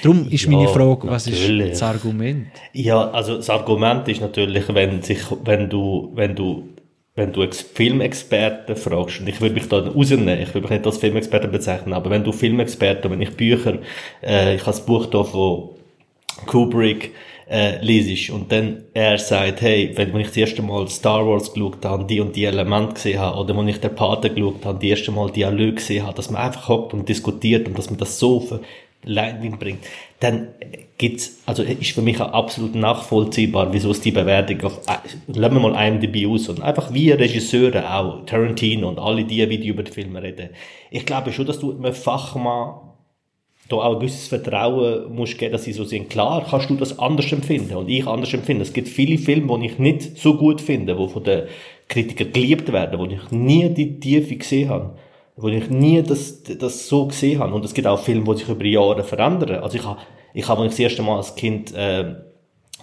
[0.03, 1.71] Darum ist ja, meine Frage, was natürlich.
[1.71, 2.47] ist das Argument?
[2.73, 6.69] Ja, also das Argument ist natürlich, wenn, sich, wenn, du, wenn du
[7.17, 10.97] wenn du Filmexperten fragst, und ich würde mich da rausnehmen, ich würde mich nicht als
[10.97, 13.79] Filmexperten bezeichnen, aber wenn du Filmexperten, wenn ich Bücher,
[14.21, 15.69] äh, ich habe das Buch da von
[16.45, 17.13] Kubrick,
[17.49, 21.86] äh, lesest und dann er sagt, hey, wenn, ich das erste Mal Star Wars geschaut
[21.86, 24.89] habe, die und die Elemente gesehen habe, oder wenn ich der Pate geschaut habe, die
[24.89, 28.17] erste Mal Dialog gesehen habe, dass man einfach hockt und diskutiert und dass man das
[28.19, 28.39] so
[29.06, 29.80] Leinwand bringt,
[30.20, 30.49] dann
[30.97, 34.97] gibt's, also ist für mich auch absolut nachvollziehbar, wieso es die Bewertung auf, äh,
[35.28, 39.58] lassen wir mal IMDb aus und einfach wie Regisseure auch, Tarantino und alle die, wie
[39.58, 40.49] die über die Filme reden.
[40.91, 42.76] Ich glaube schon, dass du einem Fachmann
[43.68, 46.10] da auch ein gewisses Vertrauen musst geben, dass sie so sind.
[46.10, 48.62] Klar kannst du das anders empfinden und ich anders empfinden.
[48.62, 51.43] Es gibt viele Filme, die ich nicht so gut finde, die von den
[51.88, 54.95] Kritikern geliebt werden, wo ich nie die Tiefe gesehen habe
[55.36, 57.53] wo ich nie das, das so gesehen habe.
[57.53, 59.63] Und es gibt auch Filme, die sich über Jahre verändern.
[59.63, 59.99] Also ich habe,
[60.33, 62.15] ich habe, als ich das erste Mal als Kind äh,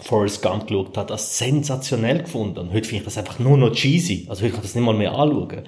[0.00, 2.59] Forrest Gump geschaut habe, das sensationell gefunden.
[2.59, 4.26] Und heute finde ich das einfach nur noch cheesy.
[4.28, 5.62] Also ich kann das nicht mal mehr anschauen.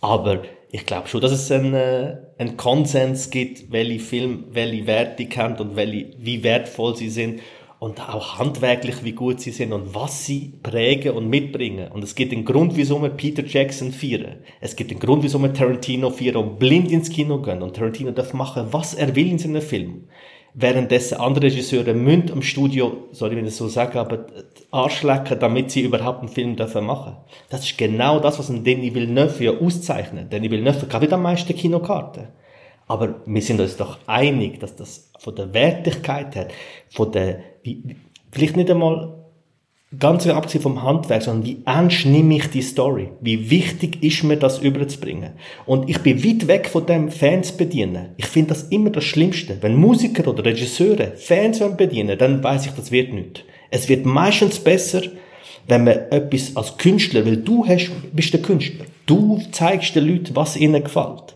[0.00, 5.26] Aber ich glaube schon, dass es einen, äh, einen Konsens gibt, welche Film, welche Werte
[5.26, 7.40] kennt und welche, wie wertvoll sie sind
[7.78, 11.92] und auch handwerklich, wie gut sie sind und was sie prägen und mitbringen.
[11.92, 14.38] Und es gibt einen Grund, wieso wir Peter Jackson feiern.
[14.60, 17.62] Es gibt einen Grund, wieso wir Tarantino feiern und blind ins Kino gehen.
[17.62, 20.08] Und Tarantino darf machen, was er will in seinen Film.
[20.54, 24.26] Währenddessen andere Regisseure müssen am Studio, sorry, wenn ich das so sage, aber
[24.72, 27.16] Arschlecken, damit sie überhaupt einen Film dürfen machen.
[27.48, 30.32] Das ist genau das, was ein Denis Villeneuve ja auszeichnet.
[30.32, 32.28] Denis Villeneuve gab wieder am meisten Kinokarten.
[32.88, 36.48] Aber wir sind uns doch einig, dass das von der Wertigkeit her,
[36.88, 37.96] von der, wie,
[38.32, 39.14] vielleicht nicht einmal
[39.98, 43.08] ganz abgesehen vom Handwerk, sondern wie ernst nehme ich die Story?
[43.20, 45.30] Wie wichtig ist mir das überzubringen?
[45.64, 48.10] Und ich bin weit weg von dem Fans bedienen.
[48.16, 49.58] Ich finde das immer das Schlimmste.
[49.60, 53.44] Wenn Musiker oder Regisseure Fans bedienen, dann weiß ich, das wird nicht.
[53.70, 55.02] Es wird meistens besser,
[55.66, 58.86] wenn man etwas als Künstler, weil du hast, bist der Künstler.
[59.06, 61.34] Du zeigst den Leuten, was ihnen gefällt.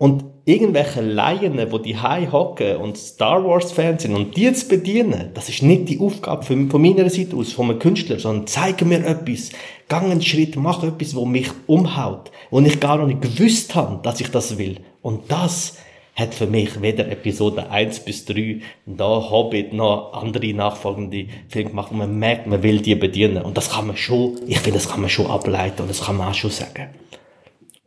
[0.00, 4.66] Und irgendwelche Laien, wo die High hocken und Star Wars Fans sind und die zu
[4.66, 8.86] bedienen, das ist nicht die Aufgabe von, meiner Seite aus, von einem Künstler, sondern zeige
[8.86, 9.50] mir etwas,
[9.88, 14.00] gang einen Schritt, mach etwas, wo mich umhaut, wo ich gar noch nicht gewusst habe,
[14.02, 14.78] dass ich das will.
[15.02, 15.76] Und das
[16.16, 21.92] hat für mich weder Episode 1 bis 3 noch Hobbit noch andere nachfolgende Filme gemacht
[21.92, 23.42] und man merkt, man will die bedienen.
[23.42, 26.16] Und das kann man schon, ich finde, das kann man schon ableiten und das kann
[26.16, 26.88] man auch schon sagen.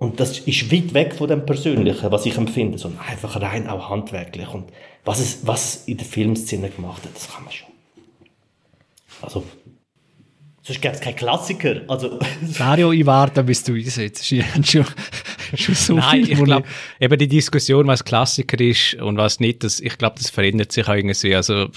[0.04, 3.90] Und das ist weit weg von dem Persönlichen, was ich empfinde, sondern einfach rein auch
[3.90, 4.50] handwerklich.
[4.50, 4.70] Und
[5.06, 7.70] was es, was es in der Filmszene gemacht hat, das kann man schon.
[9.22, 9.46] Also,
[10.62, 11.84] sonst gäbe es keinen Klassiker.
[11.88, 12.20] Also,
[12.58, 14.28] Dario, ich warte, bis du einsetzt.
[14.28, 14.44] schon,
[15.56, 16.68] schon so Nein, viel, ich glaube,
[17.00, 20.86] eben die Diskussion, was Klassiker ist und was nicht, das, ich glaube, das verändert sich
[20.86, 21.34] auch irgendwie.
[21.34, 21.70] Also,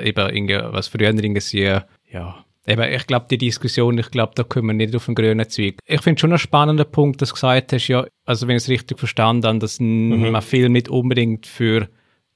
[0.00, 1.80] eben, was früher irgendwie,
[2.12, 5.48] ja, Eben, ich glaube, die Diskussion, ich glaube, da kommen wir nicht auf den grünen
[5.48, 5.78] Zweig.
[5.84, 8.68] Ich finde schon einen spannenden Punkt, dass du gesagt hast, ja, also wenn ich es
[8.68, 10.30] richtig verstanden habe, dass mhm.
[10.30, 11.88] man Film nicht unbedingt für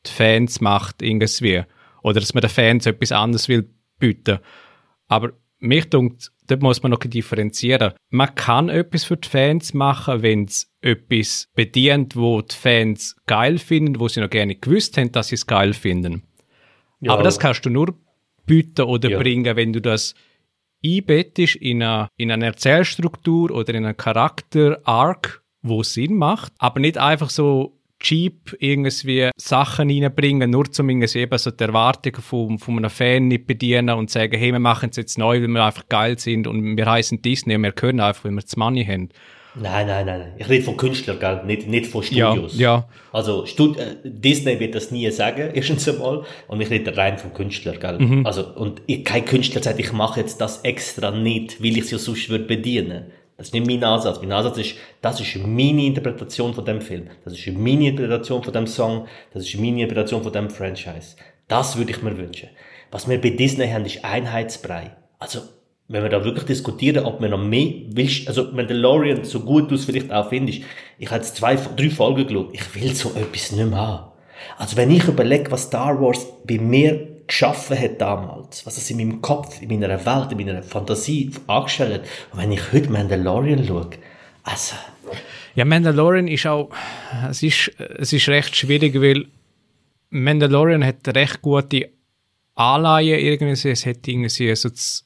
[0.05, 1.62] die Fans macht, irgendwie.
[2.03, 4.39] Oder dass man den Fans etwas anderes will bieten.
[5.07, 7.95] Aber mich denkt, dort muss man noch differenzieren.
[8.11, 13.59] Man kann etwas für die Fans machen, wenn es etwas bedient, wo die Fans geil
[13.59, 16.24] finden, wo sie noch gerne gewusst haben, dass sie es geil finden.
[17.01, 17.12] Ja.
[17.12, 17.95] Aber das kannst du nur
[18.47, 19.19] bieten oder ja.
[19.19, 20.15] bringen, wenn du das
[20.85, 26.99] einbettest in eine, in eine Erzählstruktur oder in einen Charakter-Arc, wo Sinn macht, aber nicht
[26.99, 32.77] einfach so cheap irgendwie Sachen reinbringen, nur zum irgendwie eben so die Erwartungen von, von
[32.77, 35.89] einem Fan nicht bedienen und sagen, hey, wir machen es jetzt neu, weil wir einfach
[35.89, 39.09] geil sind und wir heißen Disney und wir können einfach, weil wir das Money haben.
[39.59, 40.33] Nein, nein, nein.
[40.37, 41.43] Ich rede von Künstlern, gell?
[41.47, 42.59] Nicht, nicht von Studios.
[42.59, 42.89] Ja, ja.
[43.13, 46.25] Also Stud äh, Disney wird das nie sagen, erstens einmal.
[46.47, 47.99] Und ich rede rein von Künstlern, gell?
[47.99, 48.27] Mhm.
[48.27, 51.91] Also, und ich, kein Künstler sagt, ich mache jetzt das extra nicht, weil ich es
[51.91, 53.07] ja sonst würde bedienen.
[53.37, 54.19] Das ist nicht mein Ansatz.
[54.21, 57.09] Mein Ansatz ist, das ist meine Interpretation von dem Film.
[57.25, 59.07] Das ist meine Interpretation von dem Song.
[59.33, 61.17] Das ist meine Interpretation von dem Franchise.
[61.49, 62.49] Das würde ich mir wünschen.
[62.91, 64.97] Was wir bei Disney haben, ist Einheitsbrei.
[65.19, 65.41] Also,
[65.89, 69.76] wenn wir da wirklich diskutieren, ob man noch mehr willst, also Mandalorian so gut du
[69.76, 70.62] es vielleicht auch findest,
[70.99, 74.12] ich habe jetzt zwei, drei Folgen geschaut, ich will so etwas nicht mehr haben.
[74.59, 78.99] Also wenn ich überlege, was Star Wars bei mir geschaffen hat damals, was es in
[78.99, 83.64] meinem Kopf, in meiner Welt, in meiner Fantasie angestellt hat, und wenn ich heute Mandalorian
[83.64, 83.91] schaue,
[84.43, 84.74] also...
[85.55, 86.68] Ja, Mandalorian ist auch,
[87.30, 89.26] es ist, es ist recht schwierig, weil
[90.11, 91.91] Mandalorian hat recht gute
[92.55, 95.06] Anleihen irgendwie, es hat irgendwie so das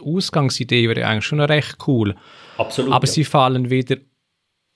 [0.00, 2.16] die Ausgangsidee wäre eigentlich schon recht cool.
[2.58, 2.92] Absolut.
[2.92, 3.12] Aber ja.
[3.12, 3.96] sie fallen wieder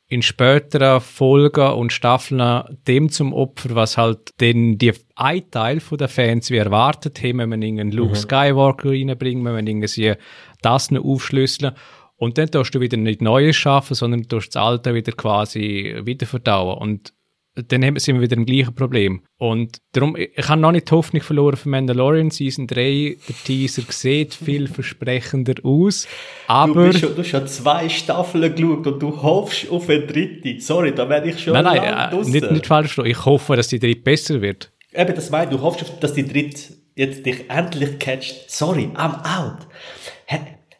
[0.06, 6.08] in späteren Folgen und Staffeln dem zum Opfer, was halt den die ein Teil der
[6.08, 8.16] Fans wie erwartet haben, wenn man einen Luke mhm.
[8.16, 10.14] Skywalker reinbringt, wenn man irgendwie
[10.60, 11.72] das noch aufschlüsseln
[12.16, 16.00] und dann tust du wieder nicht Neues schaffen, sondern du tust das Alte wieder quasi
[16.04, 17.12] wieder verdauen und
[17.54, 19.22] dann sind wir wieder im gleichen Problem.
[19.38, 23.16] Und darum, ich habe noch nicht die Hoffnung verloren für Mandalorian Season 3.
[23.28, 26.08] Der Teaser sieht vielversprechender aus.
[26.48, 26.86] Aber.
[26.86, 30.60] Du, bist schon, du hast schon zwei Staffeln geschaut und du hoffst auf eine dritte.
[30.60, 32.98] Sorry, da werde ich schon Nein, nein, äh, nicht, nicht falsch.
[32.98, 34.72] Ich hoffe, dass die dritte besser wird.
[34.92, 38.50] Eben, das meine du hoffst, dass die dritte jetzt dich endlich catcht.
[38.50, 39.66] Sorry, I'm out.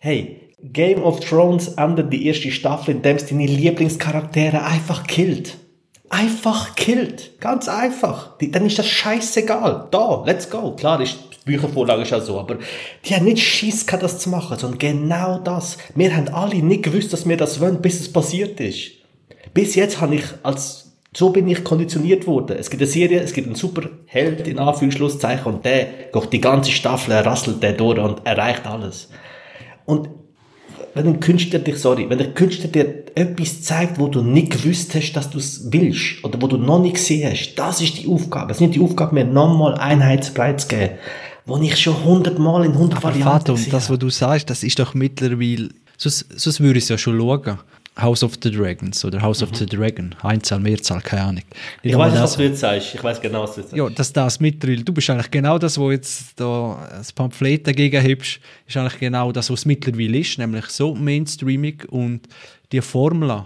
[0.01, 5.57] Hey, Game of Thrones endet die erste Staffel, indem es deine Lieblingscharaktere einfach killt
[6.11, 7.41] einfach killt.
[7.41, 8.37] Ganz einfach.
[8.39, 9.89] Die, dann ist das scheißegal.
[9.91, 10.73] Da, let's go.
[10.77, 12.59] Klar, ist, Büchervorlage ist auch so, aber
[13.05, 15.79] die haben nicht Schiss gehabt, das zu machen, sondern genau das.
[15.95, 18.93] Wir haben alle nicht gewusst, dass wir das wollen, bis es passiert ist.
[19.53, 20.85] Bis jetzt habe ich als
[21.17, 22.57] so bin ich konditioniert worden.
[22.59, 26.41] Es gibt eine Serie, es gibt einen super Held, in Anführungszeichen, und der geht die
[26.41, 29.11] ganze Staffel, rasselt der durch und erreicht alles.
[29.85, 30.09] Und
[30.95, 34.95] wenn ein Künstler dich, sorry, wenn der Künstler dir etwas zeigt, wo du nicht gewusst
[34.95, 38.09] hast, dass du es willst, oder wo du noch nicht gesehen hast, das ist die
[38.09, 38.53] Aufgabe.
[38.53, 40.95] Es ist nicht die Aufgabe, mir nochmal Einheitsbreit zu geben,
[41.47, 44.95] wo ich schon hundertmal in hundert Varianten Vater, das, was du sagst, das ist doch
[44.95, 47.59] mittlerweile, sonst, sonst würde ich es ja schon schauen.
[47.97, 49.49] House of the Dragons oder House mhm.
[49.49, 50.15] of the Dragon.
[50.23, 51.43] Einzahl, Mehrzahl, keine Ahnung.
[51.83, 52.95] Ich, ich weiß, das, was du jetzt sagst.
[52.95, 53.79] Ich weiß genau, was du jetzt sagst.
[53.79, 58.01] Ja, dass das mittlerweile, du bist eigentlich genau das, wo jetzt da das Pamphlet dagegen
[58.01, 62.23] hebst, ist eigentlich genau das, was es mittlerweile ist, nämlich so mainstreamig und
[62.73, 63.45] die Formel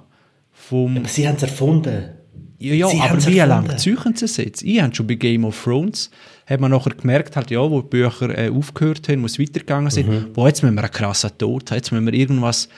[0.53, 0.97] vom...
[0.97, 2.11] Aber sie haben es erfunden.
[2.59, 4.63] Ja, ja aber wie lange züchen sie es jetzt?
[4.63, 6.11] Ich habe schon bei Game of Thrones
[6.47, 9.91] hat man nachher gemerkt, halt, ja, wo die Bücher äh, aufgehört haben, wo es weitergegangen
[9.91, 10.33] sind, mhm.
[10.33, 12.69] boah, jetzt müssen wir einen krassen Tod haben, jetzt müssen wir irgendwas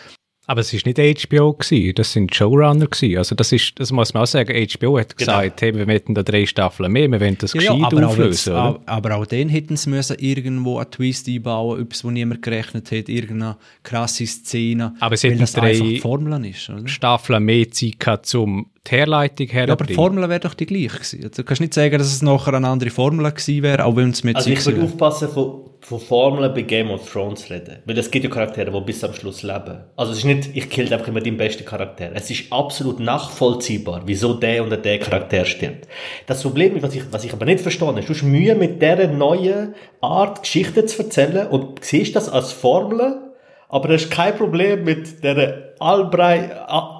[0.50, 3.18] aber es ist nicht HBO gewesen, das sind Showrunner gewesen.
[3.18, 4.52] Also das ist, das muss man auch sagen.
[4.52, 5.38] HBO hat genau.
[5.38, 8.08] gesagt, hey, wir möchten da drei Staffeln mehr, wir wollen das ja, gescheit ja, aber
[8.08, 8.54] auflösen.
[8.56, 12.42] Auch jetzt, aber auch dann hätten sie müssen irgendwo einen Twist einbauen, etwas, wo niemand
[12.42, 14.96] gerechnet hat, irgendeine krasse Szene.
[14.98, 16.88] Aber es hätten drei Formeln ist, oder?
[16.88, 19.68] Staffeln mehr Zeit gehabt, um die Herleitung herzubringen.
[19.68, 21.20] Ja, aber die Formel wäre doch die gleiche gewesen.
[21.22, 24.10] Also, du kannst nicht sagen, dass es nachher eine andere Formel gewesen wäre, auch wenn
[24.10, 27.78] es mit Also ich würde aufpassen von, von Formeln bei Game of Thrones reden.
[27.84, 29.80] Weil es gibt ja Charaktere, die bis am Schluss leben.
[29.96, 32.10] Also es ist nicht, ich kill einfach immer den besten Charakter.
[32.14, 35.86] Es ist absolut nachvollziehbar, wieso der oder der Charakter stirbt.
[36.26, 39.08] Das Problem, was ich, was ich aber nicht verstehe, ist, du hast Mühe mit dieser
[39.08, 43.29] neuen Art, Geschichte zu erzählen und siehst das als Formel
[43.70, 46.50] aber er ist kein Problem mit der Allbrei,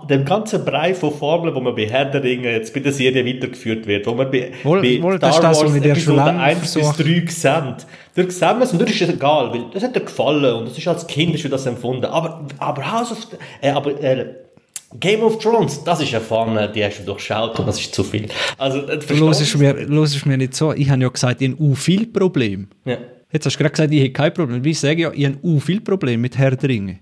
[0.08, 3.26] dem ganzen Brei von Formeln, wo man bei Herr der Ringe jetzt bei der Serie
[3.26, 7.04] weitergeführt wird, wo man bei, wohl, bei wohl, Star Wars das, Episode 1 bis 3
[7.20, 7.74] gesehen
[8.14, 10.68] Dort sehen wir es und dort ist es egal, weil das hat dir gefallen und
[10.68, 12.06] das ist als Kind ist das empfunden.
[12.06, 13.18] Aber, aber House of,
[13.60, 14.26] äh, aber, äh,
[14.98, 18.02] Game of Thrones, das ist eine Formel, die hast du durchschaut und das ist zu
[18.02, 18.28] viel.
[18.58, 19.74] Also, äh, du hörst mir,
[20.24, 22.68] mir nicht so, ich habe ja gesagt, ich habe ein viel Problem.
[22.84, 22.98] Ja.
[23.32, 24.64] Jetzt hast du gerade gesagt, ich habe kein Problem.
[24.64, 26.98] Ich sage ja, ich habe auch viel Probleme mit Herr der Ringe.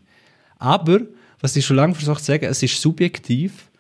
[0.59, 1.01] Aber,
[1.41, 3.70] was ich schon lange versucht zu sagen, es ist subjektiv.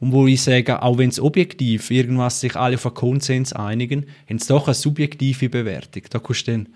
[0.00, 4.06] Und wo ich sage, auch wenn es objektiv irgendwas sich alle auf einen Konsens einigen,
[4.28, 6.02] haben es doch eine subjektive Bewertung.
[6.10, 6.68] Da kannst du dann,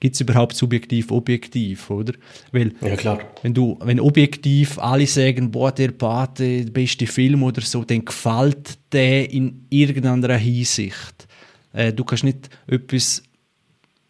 [0.00, 2.14] gibt es überhaupt subjektiv, objektiv, oder?
[2.52, 3.20] Weil, ja, klar.
[3.42, 8.02] Wenn du, wenn objektiv alle sagen, boah, der Pate, der beste Film oder so, dann
[8.02, 11.28] gefällt der in irgendeiner Hinsicht.
[11.74, 13.22] Äh, du kannst nicht etwas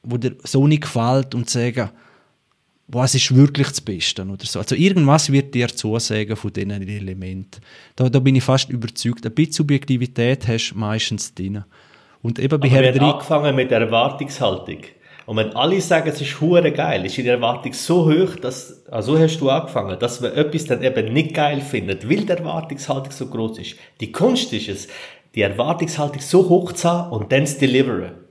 [0.05, 1.91] wo dir so nicht gefällt und sagen,
[2.89, 4.59] was ist wirklich das Beste oder so.
[4.59, 7.61] Also irgendwas wird dir zusagen von diesen Elementen.
[7.97, 9.25] Da, da bin ich fast überzeugt.
[9.25, 11.65] Ein bisschen Subjektivität hast du meistens drin.
[12.23, 14.79] Und eben bei Aber wir haben angefangen mit der Erwartungshaltung.
[15.27, 19.19] Und wenn alle sagen, es ist hure geil, ist die Erwartung so hoch, dass, also
[19.19, 23.27] hast du angefangen, dass man etwas dann eben nicht geil findet, weil die Erwartungshaltung so
[23.29, 23.77] groß ist.
[24.01, 24.89] Die Kunst ist es,
[25.35, 28.24] die Erwartungshaltung so hoch zu haben und dann zu deliveren.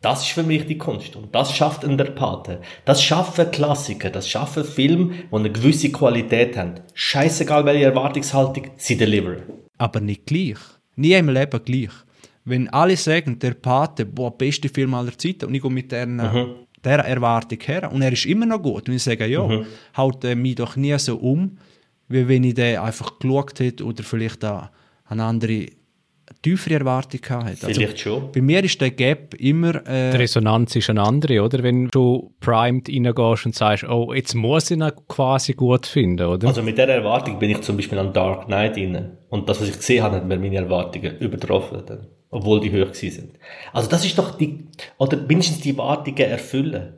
[0.00, 1.14] Das ist für mich die Kunst.
[1.14, 2.62] Und das schafft in der Pate.
[2.86, 6.80] Das schaffen Klassiker, das schaffen Filme, die eine gewisse Qualität haben.
[6.94, 9.42] Scheißegal welche Erwartungshaltung, sie deliveren.
[9.76, 10.58] Aber nicht gleich.
[10.96, 11.90] Nie im Leben gleich.
[12.44, 16.16] Wenn alle sagen, der Pate, boah, beste Film aller Zeiten, und ich gehe mit deren
[16.16, 16.46] mhm.
[16.82, 18.88] dieser Erwartung her und er ist immer noch gut.
[18.88, 19.66] Und ich sage, ja, mhm.
[19.96, 21.58] haut mich doch nie so um,
[22.08, 24.70] wie wenn ich den einfach geschaut hätte oder vielleicht auch
[25.04, 25.66] eine andere
[26.42, 27.66] tiefere Erwartung hatte.
[27.66, 28.32] Also Vielleicht also, schon.
[28.32, 29.86] Bei mir ist der Gap immer...
[29.86, 31.62] Äh, Die Resonanz ist eine andere, oder?
[31.62, 36.48] Wenn du primed reingehst und sagst, oh, jetzt muss ich ihn quasi gut finden, oder?
[36.48, 39.18] Also mit dieser Erwartung bin ich zum Beispiel an Dark Knight rein.
[39.28, 41.82] Und das, was ich gesehen habe, hat mir meine Erwartungen übertroffen.
[41.86, 43.32] Dann, obwohl die hoch sind.
[43.72, 44.66] Also das ist doch die...
[44.98, 46.94] Oder mindestens die Erwartungen erfüllen.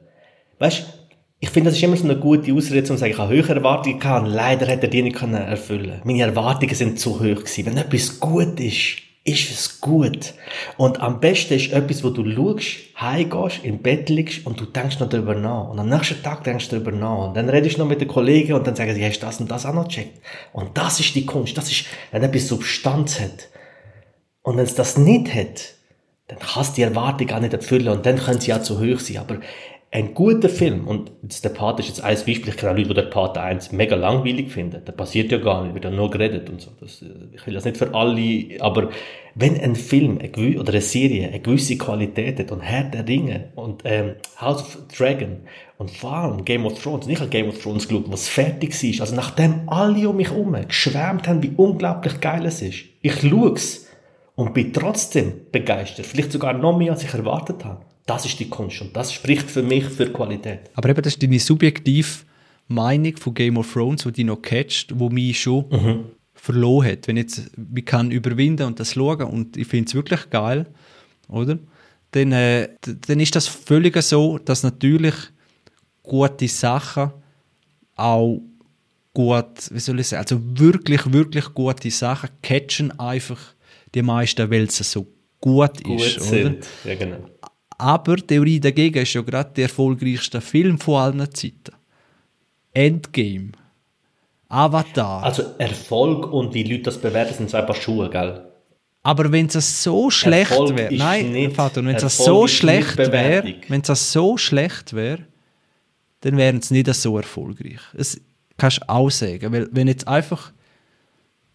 [0.59, 0.99] Weißt
[1.45, 3.57] ich finde, das ist immer so eine gute Ausrede, um zu sagen, ich habe höhere
[3.57, 6.01] Erwartungen gehabt und leider hätte er die nicht erfüllen können.
[6.05, 7.67] Meine Erwartungen sind zu hoch gewesen.
[7.67, 10.35] Wenn etwas gut ist, ist es gut.
[10.77, 14.99] Und am besten ist etwas, wo du schaust, heimgehst, im Bett liegst und du denkst
[14.99, 15.69] noch darüber nach.
[15.69, 17.29] Und am nächsten Tag denkst du darüber nach.
[17.29, 19.41] Und dann redest du noch mit den Kollegen und dann sagen sie, hast du das
[19.41, 20.21] und das auch noch gecheckt?
[20.53, 21.57] Und das ist die Kunst.
[21.57, 23.49] Das ist, wenn etwas Substanz hat.
[24.43, 25.75] Und wenn es das nicht hat,
[26.27, 28.99] dann kannst du die Erwartung auch nicht erfüllen und dann können sie auch zu hoch
[28.99, 29.19] sein.
[29.19, 29.39] Aber
[29.95, 31.13] ein guter Film, und
[31.45, 34.51] der Part ist jetzt ein Beispiel, ich kenne Leute, die den Part 1 mega langweilig
[34.51, 36.71] finden, da passiert ja gar nicht, wird ja nur geredet und so.
[36.81, 38.89] Das, äh, ich will das nicht für alle, aber
[39.35, 43.51] wenn ein Film eine, oder eine Serie eine gewisse Qualität hat und Herr der Ringe
[43.55, 45.41] und ähm, House of Dragon
[45.77, 48.83] und vor allem Game of Thrones, und ich habe Game of Thrones geschaut, was fertig
[48.83, 53.21] ist, also nachdem alle um mich herum geschwärmt haben, wie unglaublich geil es ist, ich
[53.21, 53.89] schaue es
[54.37, 57.85] und bin trotzdem begeistert, vielleicht sogar noch mehr, als ich erwartet habe.
[58.07, 60.71] Das ist die Kunst und das spricht für mich für Qualität.
[60.75, 62.09] Aber eben, das ist deine subjektive
[62.69, 66.05] Meinung von Game of Thrones, die dich noch catcht, wo mich schon mhm.
[66.35, 67.09] verloren hat.
[67.09, 70.67] Wenn ich jetzt ich kann überwinden und das schauen und ich finde es wirklich geil,
[71.29, 71.59] oder?
[72.11, 72.69] Dann, äh,
[73.07, 75.15] dann ist das völlig so, dass natürlich
[76.03, 77.13] gute Sachen
[77.97, 78.43] auch
[79.15, 83.39] gut, wie soll ich sagen, also wirklich, wirklich gute Sachen catchen einfach
[83.95, 85.07] die meisten, weil es so
[85.41, 86.21] gut, gut ist.
[86.21, 86.67] Sind.
[86.85, 86.91] Oder?
[86.91, 87.29] Ja, genau.
[87.83, 91.75] Aber die Theorie dagegen ist ja gerade der erfolgreichste Film von allen Zeiten.
[92.73, 93.51] Endgame.
[94.49, 95.25] Avatar.
[95.25, 98.47] Also Erfolg und wie Leute das bewerten, sind zwei Paar Schuhe, gell?
[99.03, 104.13] Aber wenn es so schlecht wäre, nein, Vater, wenn es so schlecht wäre, wenn es
[104.13, 105.25] so schlecht wäre,
[106.21, 107.81] dann wären es nicht so erfolgreich.
[107.95, 108.21] Das
[108.59, 110.53] kannst du auch sagen, weil wenn jetzt einfach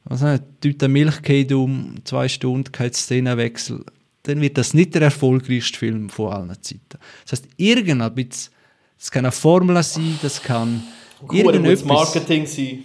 [0.04, 3.86] was nicht, Tüte Milch geht um zwei Stunden, kein Szenenwechsel,
[4.28, 7.00] dann wird das nicht der erfolgreichste Film von allen Zeiten.
[7.24, 8.54] Das heißt, irgendein bisschen,
[8.98, 10.84] das kann eine Formel sein, das kann
[11.32, 11.86] irgendetwas...
[11.86, 12.84] Marketing sein.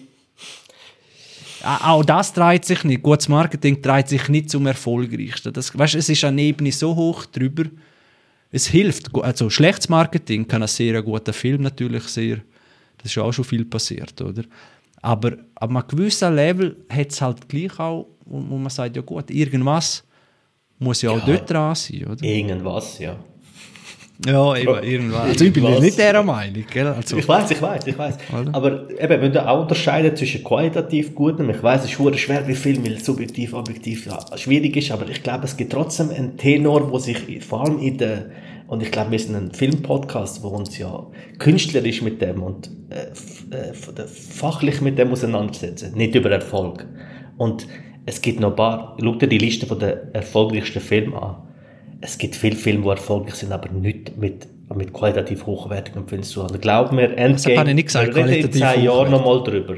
[1.65, 3.03] Auch das dreht sich nicht.
[3.03, 5.53] Gutes Marketing dreht sich nicht zum Erfolgreichsten.
[5.53, 7.65] Das, weißt, es ist eine Ebene so hoch drüber.
[8.51, 9.15] Es hilft.
[9.15, 12.39] Also schlechtes Marketing kann ein sehr guter Film natürlich sehr.
[12.99, 14.43] Das ist auch schon viel passiert, oder?
[15.01, 19.31] Aber ab einem gewissen Level hat es halt gleich auch, wo man sagt, ja gut,
[19.31, 20.05] irgendwas
[20.83, 22.23] muss ja auch ja, dort dran sein, oder?
[22.23, 23.17] Irgendwas, ja.
[24.25, 25.21] Ja, eben, irgendwas.
[25.21, 26.87] Also ich bin ja nicht der Meinung, gell?
[26.87, 28.15] Also, ich weiß, ich weiß, ich weiß.
[28.53, 32.55] Aber eben, wenn du auch unterscheiden zwischen qualitativ guten, ich weiß, es ist schwer wie
[32.55, 36.93] Film, weil subjektiv, objektiv ja, schwierig ist, aber ich glaube, es gibt trotzdem einen Tenor,
[36.93, 38.27] wo sich vor allem in der
[38.73, 41.07] und ich glaube, wir sind ein Filmpodcast, wo uns ja
[41.39, 43.11] künstlerisch mit dem und äh,
[43.55, 43.75] äh,
[44.07, 46.87] fachlich mit dem auseinandersetzen, nicht über Erfolg.
[47.37, 47.67] Und
[48.07, 51.37] es gibt noch ein paar, schau dir die Liste von den erfolgreichsten Filmen an.
[52.01, 56.43] Es gibt viele Filme, die erfolgreich sind, aber nicht mit, mit qualitativ hochwertigen Filmen zu
[56.43, 56.61] haben.
[56.61, 59.77] Glaub mir, Endgame, das kann ich nicht gesagt, wir reden in zehn Jahren nochmal drüber.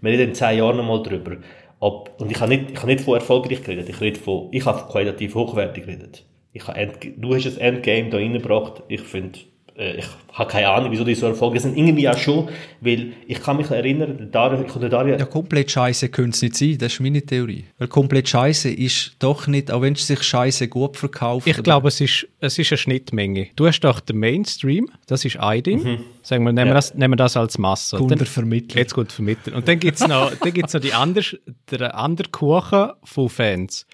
[0.00, 1.38] Wir reden in zehn Jahren nochmal drüber.
[1.80, 4.64] Ob, und ich habe nicht, ich habe nicht von erfolgreich geredet, ich rede von, ich
[4.64, 6.24] habe qualitativ hochwertig geredet.
[6.52, 9.38] Ich habe End, du hast das Endgame da reingebracht, ich finde,
[9.76, 11.76] ich habe keine Ahnung, wieso die so erfolgreich sind.
[11.76, 12.48] Irgendwie auch schon,
[12.80, 15.16] weil ich kann mich erinnern, Dario, ich Dario...
[15.16, 17.64] Ja, komplett scheiße könnte es nicht sein, das ist meine Theorie.
[17.78, 21.48] Weil komplett scheiße ist doch nicht, auch wenn es sich scheiße gut verkauft.
[21.48, 23.48] Ich glaube, es ist, es ist eine Schnittmenge.
[23.56, 25.82] Du hast doch den Mainstream, das ist ein Ding.
[25.82, 25.98] Mhm.
[26.22, 26.74] Sagen wir, nehmen, ja.
[26.74, 27.96] das, nehmen wir das als Masse.
[27.96, 28.80] Guter Vermittler.
[28.80, 29.56] Jetzt gut vermitteln.
[29.56, 31.24] Und dann gibt es noch, dann gibt's noch die andere,
[31.70, 33.86] der andere Kuchen von Fans.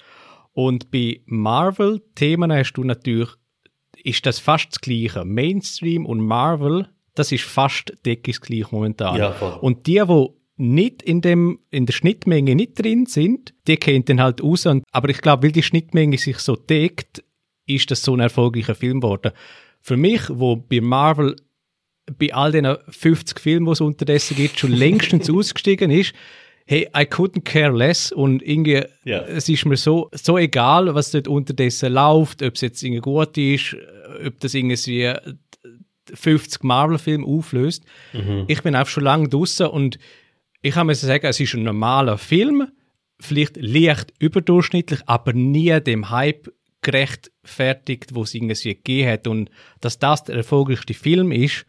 [0.52, 3.30] Und bei Marvel-Themen hast du natürlich
[4.04, 5.24] ist das fast das Gleiche.
[5.24, 9.16] Mainstream und Marvel, das ist fast deckungsgleich momentan.
[9.16, 9.58] Ja, voll.
[9.60, 10.26] und die, die
[10.56, 14.66] nicht in, dem, in der Schnittmenge nicht drin sind, die kennen dann halt aus.
[14.66, 17.24] Und, aber ich glaube, weil die Schnittmenge sich so deckt,
[17.66, 19.32] ist das so ein erfolgreicher Film geworden.
[19.80, 21.36] Für mich, wo bei Marvel
[22.18, 26.12] bei all den 50 Filmen, die es unterdessen gibt, schon längstens ausgestiegen ist,
[26.70, 29.24] hey, I couldn't care less und irgendwie, yeah.
[29.26, 33.36] es ist mir so, so egal, was dort unterdessen läuft, ob es jetzt irgendwie gut
[33.36, 33.76] ist,
[34.24, 35.12] ob das irgendwie
[36.14, 37.84] 50 Marvel-Filme auflöst.
[38.12, 38.44] Mhm.
[38.46, 39.98] Ich bin auch schon lange draußen und
[40.62, 42.68] ich kann mir sagen, es ist ein normaler Film,
[43.18, 46.52] vielleicht leicht überdurchschnittlich, aber nie dem Hype
[46.82, 49.26] gerechtfertigt, wo es irgendwie gegeben hat.
[49.26, 49.50] Und
[49.80, 51.66] dass das der erfolgreichste Film ist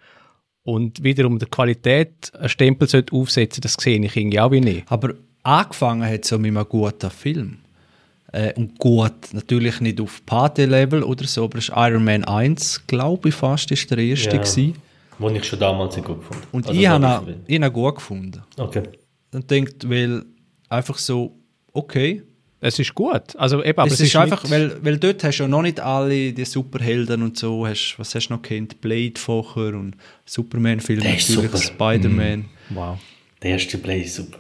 [0.63, 4.91] und wiederum der Qualität einen Stempel sollte aufsetzen, das sehe ich irgendwie auch wie nicht.
[4.91, 7.57] Aber angefangen hat so mit einem guten Film.
[8.31, 12.87] Äh, und gut, natürlich nicht auf Party-Level oder so, aber es ist Iron Man 1,
[12.87, 14.75] glaube ich fast, ist der erste ja, gewesen.
[15.19, 18.41] Wo ich schon damals nicht gut gefunden Und also ich habe ihn auch gut gefunden.
[18.57, 18.83] Okay.
[19.31, 20.23] Dann denkt, weil
[20.69, 21.37] einfach so,
[21.73, 22.23] okay.
[22.63, 23.35] Es ist gut.
[23.37, 25.63] Also eben, aber es, es ist, ist einfach, weil, weil dort hast du ja noch
[25.63, 27.65] nicht alle die Superhelden und so.
[27.65, 28.79] Hast, was hast du noch kennt?
[28.81, 29.95] Blade vorher und
[30.25, 32.39] Superman-Film natürlich, Spider-Man.
[32.69, 32.75] Mm.
[32.75, 32.99] Wow.
[33.41, 34.37] Der erste Blade ist super.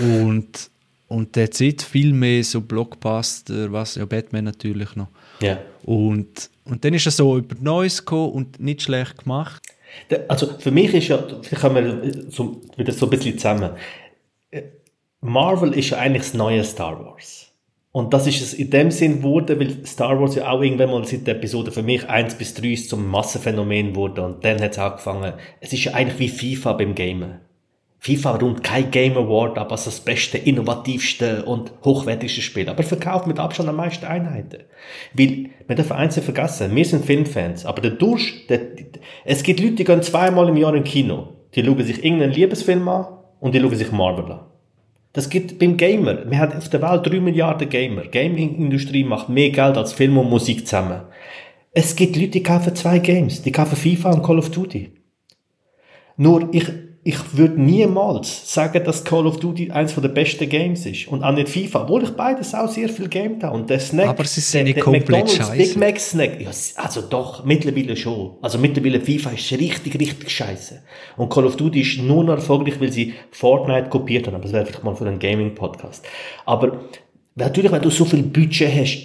[0.00, 0.68] Und,
[1.06, 5.08] und der zieht viel mehr so Blockbuster, was ja Batman natürlich noch.
[5.40, 5.60] Ja.
[5.84, 9.62] Und, und dann ist er so über Neues gekommen und nicht schlecht gemacht.
[10.26, 13.70] Also für mich ist ja, vielleicht kommen wir so, wieder so ein bisschen zusammen.
[15.20, 17.49] Marvel ist ja eigentlich das neue Star Wars.
[17.92, 21.04] Und das ist es in dem Sinn geworden, weil Star Wars ja auch irgendwann mal
[21.04, 24.78] seit der Episode für mich 1 bis 3 zum Massenphänomen wurde und dann hat es
[24.78, 25.32] angefangen.
[25.60, 27.40] Es ist ja eigentlich wie FIFA beim Gamen.
[27.98, 33.26] FIFA rund kein Game Award ab als das beste, innovativste und hochwertigste Spiel, aber verkauft
[33.26, 34.62] mit Abstand am meisten Einheiten.
[35.12, 38.60] Weil, wir dürfen eins nicht vergessen, wir sind Filmfans, aber der Durch, der,
[39.24, 41.34] es gibt Leute, die gehen zweimal im Jahr im Kino.
[41.54, 44.49] Die schauen sich irgendeinen Liebesfilm an und die schauen sich Marvel an.
[45.12, 46.30] Das gibt beim Gamer.
[46.30, 48.02] Wir haben auf der Welt drei Milliarden Gamer.
[48.02, 51.02] Gaming-Industrie macht mehr Geld als Film und Musik zusammen.
[51.72, 53.42] Es gibt Leute, die kaufen zwei Games.
[53.42, 54.92] Die kaufen FIFA und Call of Duty.
[56.16, 56.66] Nur, ich,
[57.02, 61.08] ich würde niemals sagen, dass Call of Duty eins der besten Games ist.
[61.08, 63.56] Und auch nicht FIFA, obwohl ich beides auch sehr viel Game habe.
[63.56, 65.56] Und der Snack, Aber sie sind nicht komplett scheiße.
[65.56, 68.36] Big Mac Snack, ja, also doch, mittlerweile schon.
[68.42, 70.82] Also mittlerweile FIFA ist richtig, richtig scheiße.
[71.16, 74.34] Und Call of Duty ist nur noch erfolgreich, weil sie Fortnite kopiert haben.
[74.34, 76.04] Aber das wäre vielleicht mal für einen Gaming-Podcast.
[76.44, 76.80] Aber
[77.34, 78.98] natürlich, wenn du so viel Budget hast,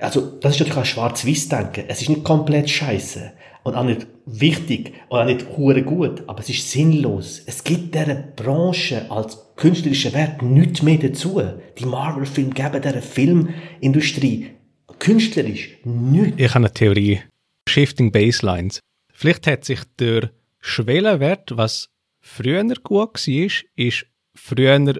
[0.00, 1.84] also das ist natürlich auch schwarz-weiß-Denken.
[1.88, 3.32] Es ist nicht komplett scheiße
[3.64, 7.42] und auch nicht wichtig auch nicht hure gut, aber es ist sinnlos.
[7.46, 11.42] Es gibt dieser Branche als künstlerischer Wert nichts mehr dazu.
[11.78, 14.50] Die Marvel-Filme geben dieser Filmindustrie
[14.98, 16.34] künstlerisch nichts.
[16.38, 17.20] Ich habe eine Theorie.
[17.68, 18.80] Shifting Baselines.
[19.12, 24.94] Vielleicht hat sich der Schwellenwert, was früher gut war, ist früher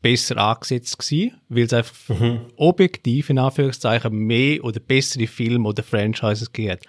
[0.00, 2.40] besser angesetzt gewesen, weil es einfach mhm.
[2.56, 6.86] objektiv in Anführungszeichen mehr oder bessere Filme oder Franchises gibt.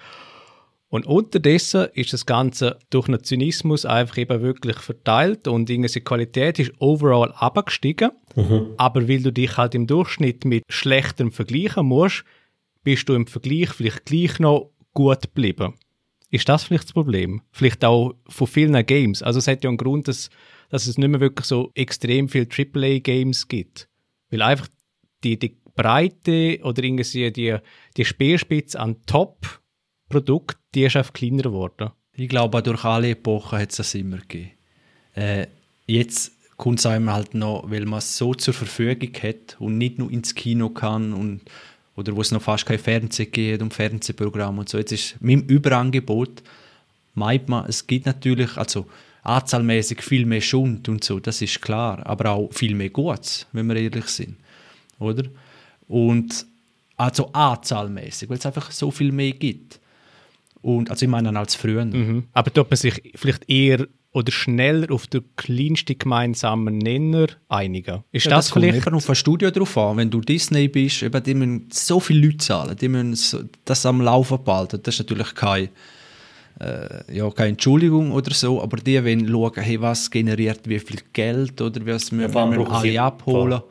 [0.90, 6.58] Und unterdessen ist das Ganze durch einen Zynismus einfach eben wirklich verteilt und die Qualität
[6.58, 8.12] ist overall abgestiegen.
[8.36, 8.74] Mhm.
[8.78, 12.24] Aber weil du dich halt im Durchschnitt mit schlechtem vergleichen musst,
[12.84, 15.76] bist du im Vergleich vielleicht gleich noch gut geblieben.
[16.32, 17.42] Ist das vielleicht das Problem?
[17.52, 19.22] Vielleicht auch von vielen Games.
[19.22, 20.30] Also es hat ja einen Grund, dass,
[20.70, 23.90] dass es nicht mehr wirklich so extrem viele AAA-Games gibt.
[24.30, 24.68] Weil einfach
[25.24, 27.58] die, die Breite oder irgendwie die,
[27.98, 29.62] die Speerspitze an Top
[30.10, 31.92] Produkt, die ist einfach kleiner geworden.
[32.14, 34.52] Ich glaube, durch alle Epochen hat es das immer gegeben.
[35.16, 35.48] Äh,
[35.88, 39.98] jetzt kommt es einem halt noch, weil man es so zur Verfügung hat und nicht
[39.98, 41.42] nur ins Kino kann und
[41.96, 44.78] oder wo es noch fast kein Fernsehen gibt und Fernsehprogramm und so.
[44.78, 46.44] Jetzt ist mit dem Überangebot,
[47.14, 48.88] meint man, es gibt natürlich, also
[49.24, 53.68] anzahlmäßig viel mehr Schund und so, das ist klar, aber auch viel mehr Gutes, wenn
[53.68, 54.38] wir ehrlich sind,
[54.98, 55.24] oder?
[55.90, 56.46] Und
[56.96, 59.80] also anzahlmäßig, weil es einfach so viel mehr gibt.
[60.62, 61.86] Und, also ich meine als früher.
[61.86, 62.26] Mhm.
[62.34, 68.03] Aber tut man sich vielleicht eher oder schneller auf den kleinsten gemeinsamen Nenner einigen?
[68.12, 68.84] Ist ja, das, das vielleicht?
[68.84, 69.97] Kommt auf ein Studio drauf an.
[69.97, 74.02] Wenn du Disney bist, eben, die müssen so viele Leute zahlen, die müssen das am
[74.02, 74.80] Laufen behalten.
[74.81, 75.69] Das ist natürlich keine,
[76.60, 80.99] äh, ja, keine Entschuldigung oder so, aber die wollen schauen, hey, was generiert wie viel
[81.14, 83.61] Geld oder was müssen ja, wir alle abholen.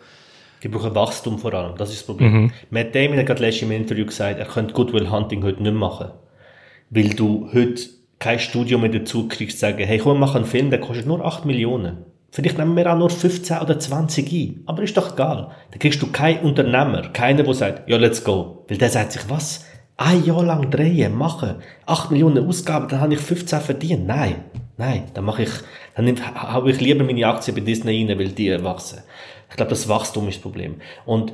[0.63, 2.33] Die brauchen Wachstum vor allem, das ist das Problem.
[2.33, 2.53] Mhm.
[2.71, 6.11] Matt Damon hat gerade letztes im Interview gesagt, er könnte Goodwill Hunting heute nicht machen
[6.91, 7.83] weil du heute
[8.19, 11.45] kein Studio mehr dazu kriegst, sagen, hey, komm, mach einen Film, der kostet nur 8
[11.45, 11.99] Millionen.
[12.31, 14.63] Vielleicht nehmen wir auch nur 15 oder 20 ein.
[14.67, 15.51] Aber ist doch egal.
[15.71, 18.65] Da kriegst du keinen Unternehmer, keiner, der sagt, ja, let's go.
[18.69, 19.65] Weil der sagt sich, was?
[19.97, 21.57] Ein Jahr lang drehen, machen,
[21.87, 24.07] 8 Millionen Ausgaben, dann habe ich 15 verdient.
[24.07, 24.37] Nein,
[24.77, 25.51] nein, dann mache ich,
[25.97, 29.01] dann habe ich lieber meine Aktien bei Disney rein, weil die wachsen.
[29.51, 30.77] Ich glaube, das Wachstum ist das Problem.
[31.05, 31.33] Und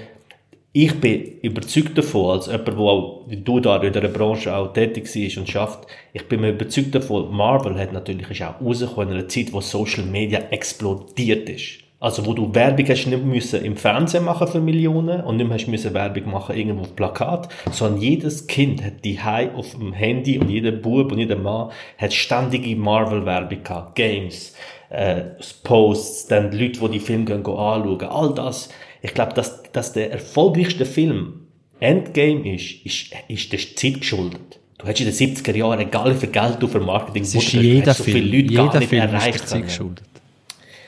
[0.77, 4.73] ich bin überzeugt davon, als jemand, der auch, wie du da in dieser Branche auch
[4.73, 9.11] tätig ist und schafft, ich bin mir überzeugt davon, Marvel hat natürlich ist auch rausgekommen
[9.11, 11.79] in einer Zeit, wo Social Media explodiert ist.
[12.01, 15.69] Also, wo du Werbung hast nicht müssen im Fernsehen machen für Millionen und nicht hast
[15.69, 20.39] müssen Werbung machen irgendwo auf Plakat, sondern jedes Kind hat die High auf dem Handy
[20.41, 23.95] und jeder Bub und jeder Mann hat ständige Marvel-Werbung gehabt.
[23.95, 24.57] Games,
[24.91, 25.23] äh,
[25.63, 28.03] Posts, dann Leute, die die Filme anschauen.
[28.03, 28.71] All das
[29.05, 31.43] ich glaube, dass, dass der erfolgreichste Film
[31.79, 34.59] Endgame ist, ist, ist der Zeit geschuldet.
[34.79, 37.53] Du hättest in den 70er Jahren, egal wie viel Geld du für Marketing es ist
[37.53, 39.35] jeder so viele Leute jeder gar nicht Film erreicht.
[39.35, 40.05] ist der Zeit geschuldet.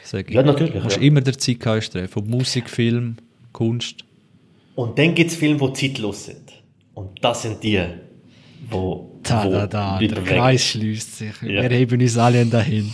[0.03, 0.35] Sag ich.
[0.35, 0.73] Ja, natürlich.
[0.73, 1.03] Du musst Ja.
[1.03, 2.09] immer der Zeit anstreben.
[2.09, 3.17] Von Musik, Film,
[3.53, 3.97] Kunst.
[4.77, 6.53] Und dann gibt es Filme, die zeitlos sind.
[6.95, 7.83] Und das sind die,
[8.71, 11.43] wo, Da, wo da, da, Leute der Kreis schließt sich.
[11.43, 11.63] Ja.
[11.69, 12.51] Wir heben uns alle an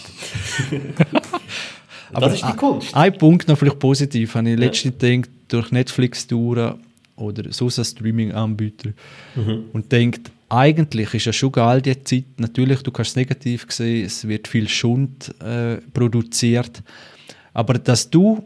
[2.20, 2.28] dahin.
[2.28, 2.94] Das ist die Kunst.
[2.94, 6.74] Ein Punkt noch vielleicht positiv, habe ich letztens gedacht, durch Netflix durch
[7.16, 8.90] oder so ein Streaming-Anbieter
[9.36, 9.64] Mhm.
[9.72, 14.04] und denkt, eigentlich ist ja schon geil die Zeit, natürlich, du kannst es negativ sehen,
[14.04, 16.82] es wird viel Schund äh, produziert,
[17.54, 18.42] aber dass du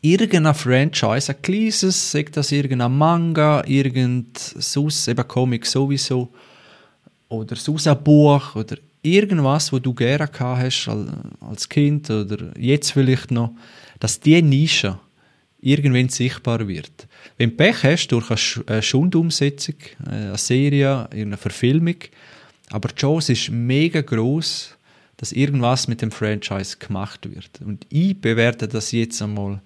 [0.00, 6.28] irgendein Franchise, ein kleines, sagt das irgendein Manga, irgend sonst, eben Comic sowieso,
[7.28, 7.56] oder
[7.86, 13.30] ein Buch oder irgendwas, wo du gerne gehabt hast al- als Kind oder jetzt vielleicht
[13.30, 13.52] noch,
[14.00, 14.98] dass die Nische
[15.60, 17.06] irgendwann sichtbar wird.
[17.38, 19.76] Wenn du Pech hast durch eine Sch- eine Schundumsetzung,
[20.06, 21.96] äh, eine Serie, irgendeine Verfilmung,
[22.70, 24.76] aber die Chance ist mega groß,
[25.16, 27.50] dass irgendwas mit dem Franchise gemacht wird.
[27.64, 29.60] Und ich bewerte das jetzt einmal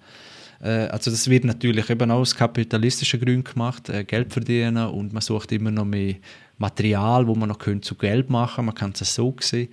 [0.89, 5.21] also das wird natürlich eben auch aus kapitalistischen Gründen gemacht, äh, Geld verdienen und man
[5.21, 6.15] sucht immer noch mehr
[6.57, 9.69] Material, wo man noch zu Geld machen man kann es so sehen.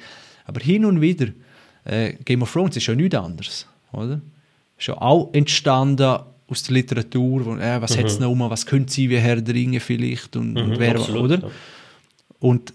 [0.46, 1.28] Aber hin und wieder,
[1.84, 4.20] äh, Game of Thrones ist ja nichts anderes, oder?
[4.78, 8.92] Ist ja auch entstanden aus der Literatur, wo, äh, was hat's noch um, was könnte
[8.92, 11.38] sie wie Herr der Ringe vielleicht und, und wer, absolut, oder?
[11.42, 11.50] ja.
[12.40, 12.72] Und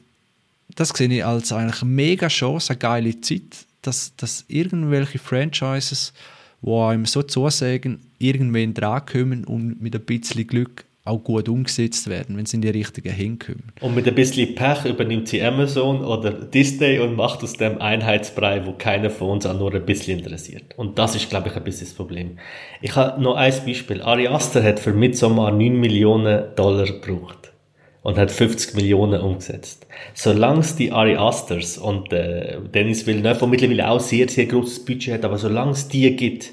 [0.76, 6.14] das sehe ich als eigentlich eine mega Chance, eine geile Zeit, dass, dass irgendwelche Franchises,
[6.66, 12.38] die einem so zusagen, irgendwann drankommen und mit ein bisschen Glück auch gut umgesetzt werden,
[12.38, 13.74] wenn sie in die richtigen hinkommen.
[13.82, 18.66] Und mit ein bisschen Pech übernimmt sie Amazon oder Disney und macht aus dem Einheitsbrei,
[18.66, 20.78] wo keiner von uns auch nur ein bisschen interessiert.
[20.78, 22.38] Und das ist, glaube ich, ein bisschen das Problem.
[22.82, 24.02] Ich habe noch ein Beispiel.
[24.02, 27.53] Ari Aster hat für Midsommar 9 Millionen Dollar gebraucht
[28.04, 29.88] und hat 50 Millionen umgesetzt.
[30.14, 35.16] Solange die Ari Asters und äh, Dennis Villeneuve, der mittlerweile auch sehr, sehr großes Budget
[35.16, 36.52] hat, aber solange es die gibt,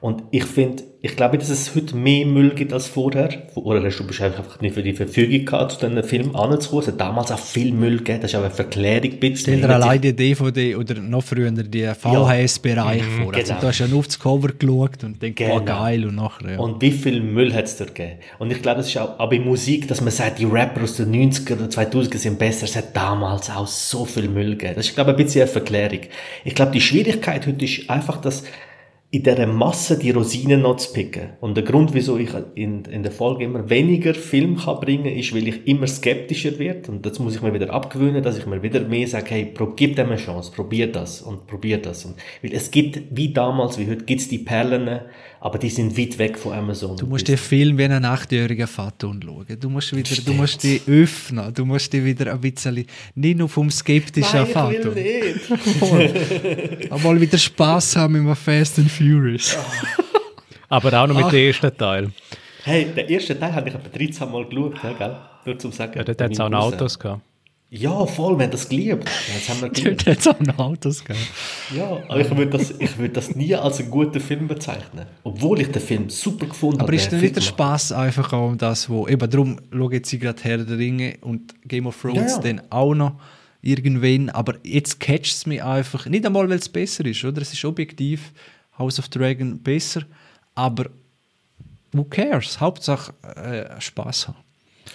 [0.00, 3.30] und ich finde, ich glaube, dass es heute mehr Müll gibt als vorher.
[3.54, 6.82] Oder hast du wahrscheinlich einfach nicht für die Verfügung gehabt, zu diesen Film anzukommen.
[6.82, 8.20] Es hat damals auch viel Müll gegeben.
[8.20, 9.12] Das ist auch eine Verklärung.
[9.12, 9.54] ein bisschen.
[9.54, 13.34] Stell dir allein die DVD oder noch früher die VHS-Bereich vor.
[13.34, 13.60] Also, genau.
[13.60, 15.56] du hast ja nur auf das Cover geschaut und denkst, Genau.
[15.58, 16.58] oh geil, und nachher, ja.
[16.58, 18.18] Und wie viel Müll hat es dort gegeben?
[18.38, 20.96] Und ich glaube, das ist auch, auch bei Musik, dass man sagt, die Rapper aus
[20.96, 22.64] den 90er oder 2000er sind besser.
[22.64, 24.74] Es hat damals auch so viel Müll gegeben.
[24.76, 26.00] Das ist, glaube ich, ein bisschen eine Verklärung.
[26.44, 28.44] Ich glaube, die Schwierigkeit heute ist einfach, dass
[29.12, 31.30] in dieser Masse die Rosinen noch zu picken.
[31.40, 35.34] Und der Grund, wieso ich in, in der Folge immer weniger Film kann bringen, ist,
[35.34, 36.92] weil ich immer skeptischer werde.
[36.92, 39.96] Und das muss ich mir wieder abgewöhnen, dass ich mir wieder mehr sage, hey, gib
[39.96, 42.04] dem eine Chance, probier das und probier das.
[42.04, 45.00] Und, weil es gibt, wie damals, wie heute, gibt's die Perlen,
[45.42, 46.96] aber die sind weit weg von Amazon.
[46.98, 49.46] Du musst den Film wie einen achtjährigen Vater anschauen.
[49.58, 51.52] Du musst wieder, du musst die öffnen.
[51.54, 52.84] Du musst die wieder ein bisschen,
[53.14, 54.94] nicht nur vom skeptischen Nein, ich Vater.
[54.94, 55.38] will
[56.78, 56.92] nicht.
[56.92, 59.56] Einmal wieder Spaß haben mit einem Fast and Furious.
[60.68, 62.12] Aber auch noch mit dem ersten Teil.
[62.62, 65.16] Hey, den ersten Teil habe ich etwa 13 Mal geschaut, ja, gell?
[65.46, 65.96] Nur zum Sagen.
[65.96, 66.52] Ja, dort hat es auch.
[66.52, 67.22] Autos gehabt.
[67.72, 69.04] Ja, voll, wir haben das geliebt.
[69.04, 70.04] Das haben wir geliebt.
[70.04, 71.24] Es auch noch Autos gegeben.
[71.76, 75.06] Ja, aber ich würde das, ich würde das nie als einen guten Film bezeichnen.
[75.22, 76.96] Obwohl ich den Film super gefunden Aber habe.
[76.96, 77.42] ist der denn nicht der.
[77.42, 81.18] Spaß einfach auch um das, wo, eben darum schaue jetzt ich gerade Herr der Ringe
[81.20, 82.38] und Game of Thrones Ja, ja.
[82.38, 83.12] dann auch noch
[83.62, 87.40] irgendwann, aber jetzt catcht es mich einfach, nicht einmal, weil es besser ist, oder?
[87.40, 88.32] Es ist objektiv
[88.78, 90.02] House of Dragon besser,
[90.56, 90.86] aber
[91.92, 92.58] who cares?
[92.58, 94.38] Hauptsache äh, Spaß haben.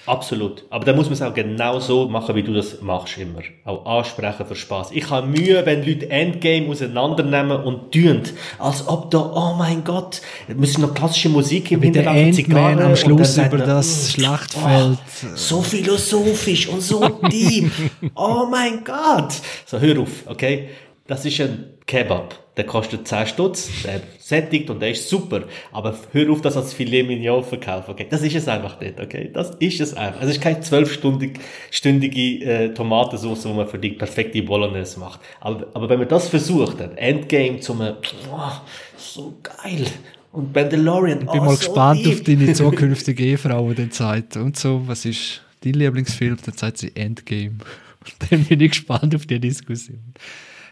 [0.06, 0.66] Absolut.
[0.70, 3.42] Aber da muss man es auch genau so machen, wie du das machst immer.
[3.64, 4.92] Auch ansprechen für Spaß.
[4.92, 8.22] Ich habe Mühe, wenn Leute Endgame auseinandernehmen und tun,
[8.60, 12.90] als ob da, oh mein Gott, müssen noch klassische Musik im Hintergrund, Endman Zigarre, am
[12.92, 14.98] und Schluss dann über man, das «Mm, Schlachtfeld.
[14.98, 17.72] Oh, so philosophisch und so deep.
[18.16, 19.34] oh mein Gott.
[19.66, 20.70] So, hör auf, okay?
[21.08, 22.40] Das ist ein Kebab.
[22.58, 25.44] Der kostet 10 Stutz, der sättigt und der ist super.
[25.74, 28.08] Aber hör auf, das als Filet Mignon verkaufen, okay?
[28.10, 29.30] Das ist es einfach nicht, okay?
[29.32, 30.22] Das ist es einfach.
[30.22, 31.40] Es ist keine zwölfstündige
[31.70, 35.20] stündige, äh, Tomatensauce, wo man für die perfekte Bolognese macht.
[35.42, 37.94] Aber, aber wenn man das versucht, ein Endgame zum, äh,
[38.32, 38.52] oh,
[38.98, 39.86] so geil.
[40.32, 42.14] Und Mandalorian, Ich bin oh, mal so gespannt deep.
[42.14, 46.38] auf deine zukünftige Ehefrau, die dann sagt, und so, was ist dein Lieblingsfilm?
[46.46, 47.58] Dann sagt sie Endgame.
[48.00, 50.14] Und dann bin ich gespannt auf die Diskussion.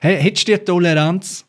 [0.04, 1.46] Hey, hättest du die Toleranz,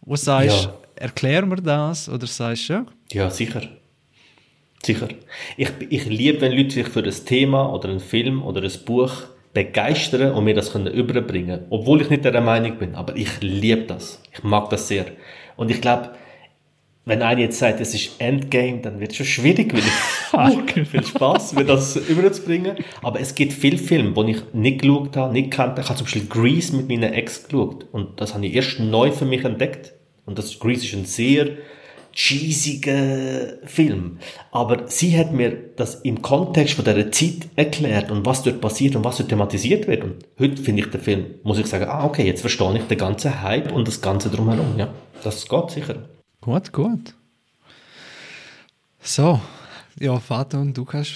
[0.00, 0.72] wo du sagst, Ja.
[0.94, 3.60] erklär mir das, oder sagst du, ja, Ja, sicher.
[4.82, 5.08] Sicher.
[5.58, 9.12] Ich, ich liebe, wenn Leute sich für ein Thema oder einen Film oder ein Buch
[9.52, 12.94] begeistern und mir das können überbringen Obwohl ich nicht der Meinung bin.
[12.94, 14.22] Aber ich liebe das.
[14.32, 15.04] Ich mag das sehr.
[15.56, 16.12] Und ich glaube,
[17.06, 21.06] wenn einer jetzt sagt, es ist Endgame, dann wird es schon schwierig, weil ich viel
[21.06, 22.76] Spaß, mir das überzubringen.
[23.00, 25.82] Aber es gibt viele Filme, die ich nicht geschaut habe, nicht kannte.
[25.82, 27.86] Ich habe zum Beispiel Grease mit meiner Ex geschaut.
[27.92, 29.94] Und das habe ich erst neu für mich entdeckt.
[30.26, 31.50] Und das Grease ist ein sehr
[32.12, 34.18] cheesiger Film.
[34.50, 38.96] Aber sie hat mir das im Kontext von dieser Zeit erklärt und was dort passiert
[38.96, 40.02] und was dort thematisiert wird.
[40.02, 42.98] Und heute finde ich den Film, muss ich sagen, ah, okay, jetzt verstehe ich den
[42.98, 44.76] ganzen Hype und das Ganze drumherum.
[44.76, 44.88] Ja,
[45.22, 46.15] das geht sicher.
[46.46, 47.12] Gut, gut.
[49.00, 49.40] So,
[49.98, 51.14] ja, Vater, und du kannst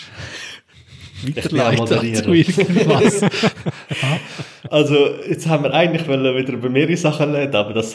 [1.22, 3.20] weiterleiten zu irgendwas.
[4.70, 4.96] also,
[5.28, 7.94] jetzt haben wir eigentlich wieder über mehrere Sachen reden, aber das,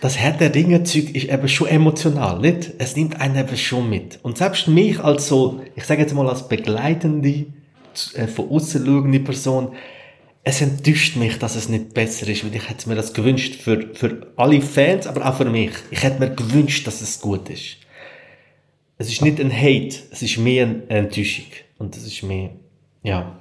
[0.00, 2.72] das Herr der Ringe-Zeug ist eben schon emotional, nicht?
[2.78, 4.18] Es nimmt einen eben schon mit.
[4.24, 7.46] Und selbst mich als so, ich sage jetzt mal als begleitende,
[8.14, 9.76] äh, von außen schauende Person,
[10.48, 13.94] es enttäuscht mich, dass es nicht besser ist, weil ich hätte mir das gewünscht für,
[13.94, 15.72] für alle Fans, aber auch für mich.
[15.90, 17.76] Ich hätte mir gewünscht, dass es gut ist.
[18.96, 21.44] Es ist nicht ein Hate, es ist mehr eine Enttäuschung.
[21.76, 22.52] Und das ist mehr,
[23.02, 23.38] ja,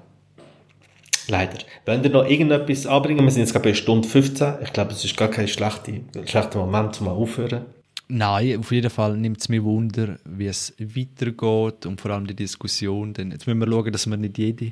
[1.30, 1.60] leider.
[1.86, 5.06] Wenn ihr noch irgendetwas anbringen, wir sind jetzt gerade bei Stunde 15, ich glaube, es
[5.06, 5.94] ist gar kein schlechter,
[6.26, 7.68] schlechter Moment, um aufzuhören.
[8.10, 12.36] Nein, auf jeden Fall nimmt es mir Wunder, wie es weitergeht und vor allem die
[12.36, 13.14] Diskussion.
[13.14, 14.72] Denn jetzt müssen wir schauen, dass wir nicht jede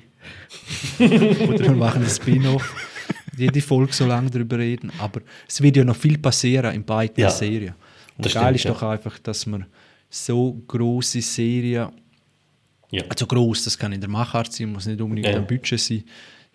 [0.99, 2.75] oder wir machen einen Spin-off,
[3.37, 4.89] jede Folge so lange darüber reden.
[4.99, 7.75] Aber es wird ja noch viel passieren in beiden ja, Serien.
[8.17, 8.71] Und geil stimmt, ist ja.
[8.71, 9.65] doch einfach, dass man
[10.09, 11.89] so große Serien,
[12.89, 13.03] ja.
[13.09, 15.35] also groß, das kann in der Machart sein, muss nicht unbedingt ja.
[15.35, 16.05] ein Budget sein,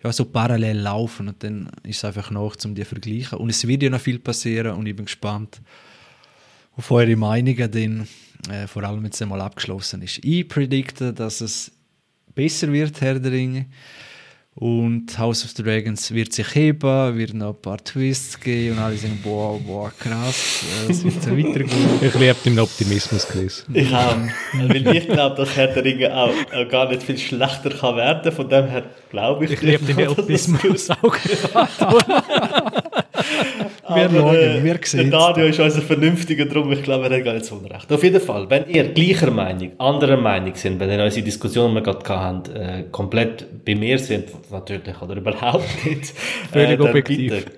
[0.03, 3.37] ja, so parallel laufen und dann ist es einfach noch, um die zu vergleichen.
[3.37, 5.61] Und es wird ja noch viel passieren und ich bin gespannt,
[6.75, 8.07] auf eure Meinungen, denn
[8.49, 10.23] äh, vor allem jetzt einmal abgeschlossen ist.
[10.23, 11.71] Ich predikte, dass es
[12.33, 13.67] besser wird, Herr der Ringe.
[14.53, 18.83] Und House of the Dragons wird sich heben, wird noch ein paar Twists geben und
[18.83, 21.89] alle sagen, boah, boah, krass, äh, es wird so weitergehen.
[22.01, 23.65] Ich liebe den Optimismus, Chris.
[23.73, 24.17] Ich auch.
[24.53, 28.29] Weil ich glaube, dass Herr der Ringe auch, auch, gar nicht viel schlechter kann werden.
[28.33, 29.51] Von dem her glaube ich.
[29.51, 31.15] Ich liebe den Optimismus auch.
[33.95, 37.25] wir schauen, äh, wir sehen Der Dario ist unser Vernünftiger, darum ich glaube, er hat
[37.25, 37.91] gar nicht so unrecht.
[37.91, 41.75] Auf jeden Fall, wenn ihr gleicher Meinung, anderer Meinung sind, wenn ihr unsere Diskussion, die
[41.75, 46.13] wir gerade hatten, äh, komplett bei mir sind, natürlich, oder überhaupt nicht.
[46.51, 47.31] Völlig äh, objektiv.
[47.31, 47.51] Bitte,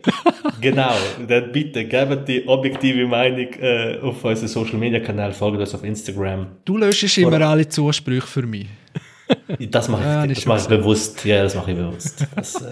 [0.62, 0.94] genau,
[1.28, 5.84] dann bitte gebt die objektive Meinung äh, auf unseren Social Media Kanal, folgt uns auf
[5.84, 6.48] Instagram.
[6.66, 8.68] Du löschst immer alle Zusprüche für mich.
[9.70, 11.26] Das mache ich, ja, das mache ich bewusst.
[11.26, 12.26] Ja, das mache ich bewusst.
[12.36, 12.68] Das, äh,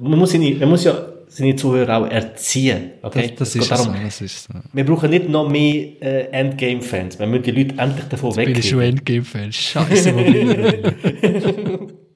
[0.00, 0.94] man, muss nicht, man muss ja
[1.28, 2.92] seine Zuhörer auch erziehen.
[3.02, 3.34] Okay?
[3.36, 4.54] Das, das ist darum, so, das ist so.
[4.72, 7.18] Wir brauchen nicht noch mehr äh, Endgame-Fans.
[7.18, 8.48] Wir müssen die Leute endlich davon weg.
[8.48, 9.52] Ich bin schon Endgame-Fan.
[9.52, 11.94] Scheiße, wo bin ich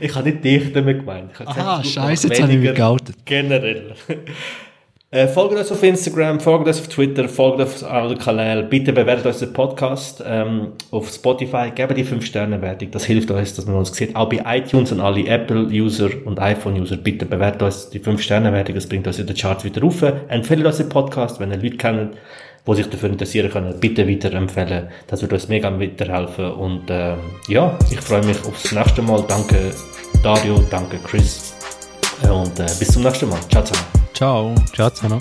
[0.00, 1.30] Ich habe nicht dich damit gemeint.
[1.44, 3.16] Aha, scheiße, jetzt habe ich mich geoutet.
[3.24, 3.94] Generell.
[5.14, 8.68] Äh, folgt uns auf Instagram, folgt uns auf Twitter, folgt uns auf allen Kanälen.
[8.68, 11.70] Bitte bewertet unseren Podcast ähm, auf Spotify.
[11.72, 12.90] Gebt die 5-Sterne-Wertung.
[12.90, 14.16] Das hilft uns, dass man uns sieht.
[14.16, 16.96] Auch bei iTunes und alle Apple-User und iPhone-User.
[16.96, 18.74] Bitte bewertet uns die 5-Sterne-Wertung.
[18.74, 20.02] Das bringt uns in den Charts wieder rauf.
[20.26, 22.16] Empfehlt unseren Podcast, wenn ihr Leute kennt,
[22.66, 23.78] die sich dafür interessieren können.
[23.78, 24.88] Bitte weiterempfehlen.
[25.06, 26.54] Das würde uns mega weiterhelfen.
[26.54, 27.14] Und äh,
[27.46, 29.22] ja, ich freue mich aufs nächste Mal.
[29.28, 29.70] Danke
[30.24, 31.54] Dario, danke Chris.
[32.28, 33.38] Und äh, bis zum nächsten Mal.
[33.48, 34.03] Ciao zusammen.
[34.14, 34.54] Ciao.
[34.72, 35.20] Ciao zusammen.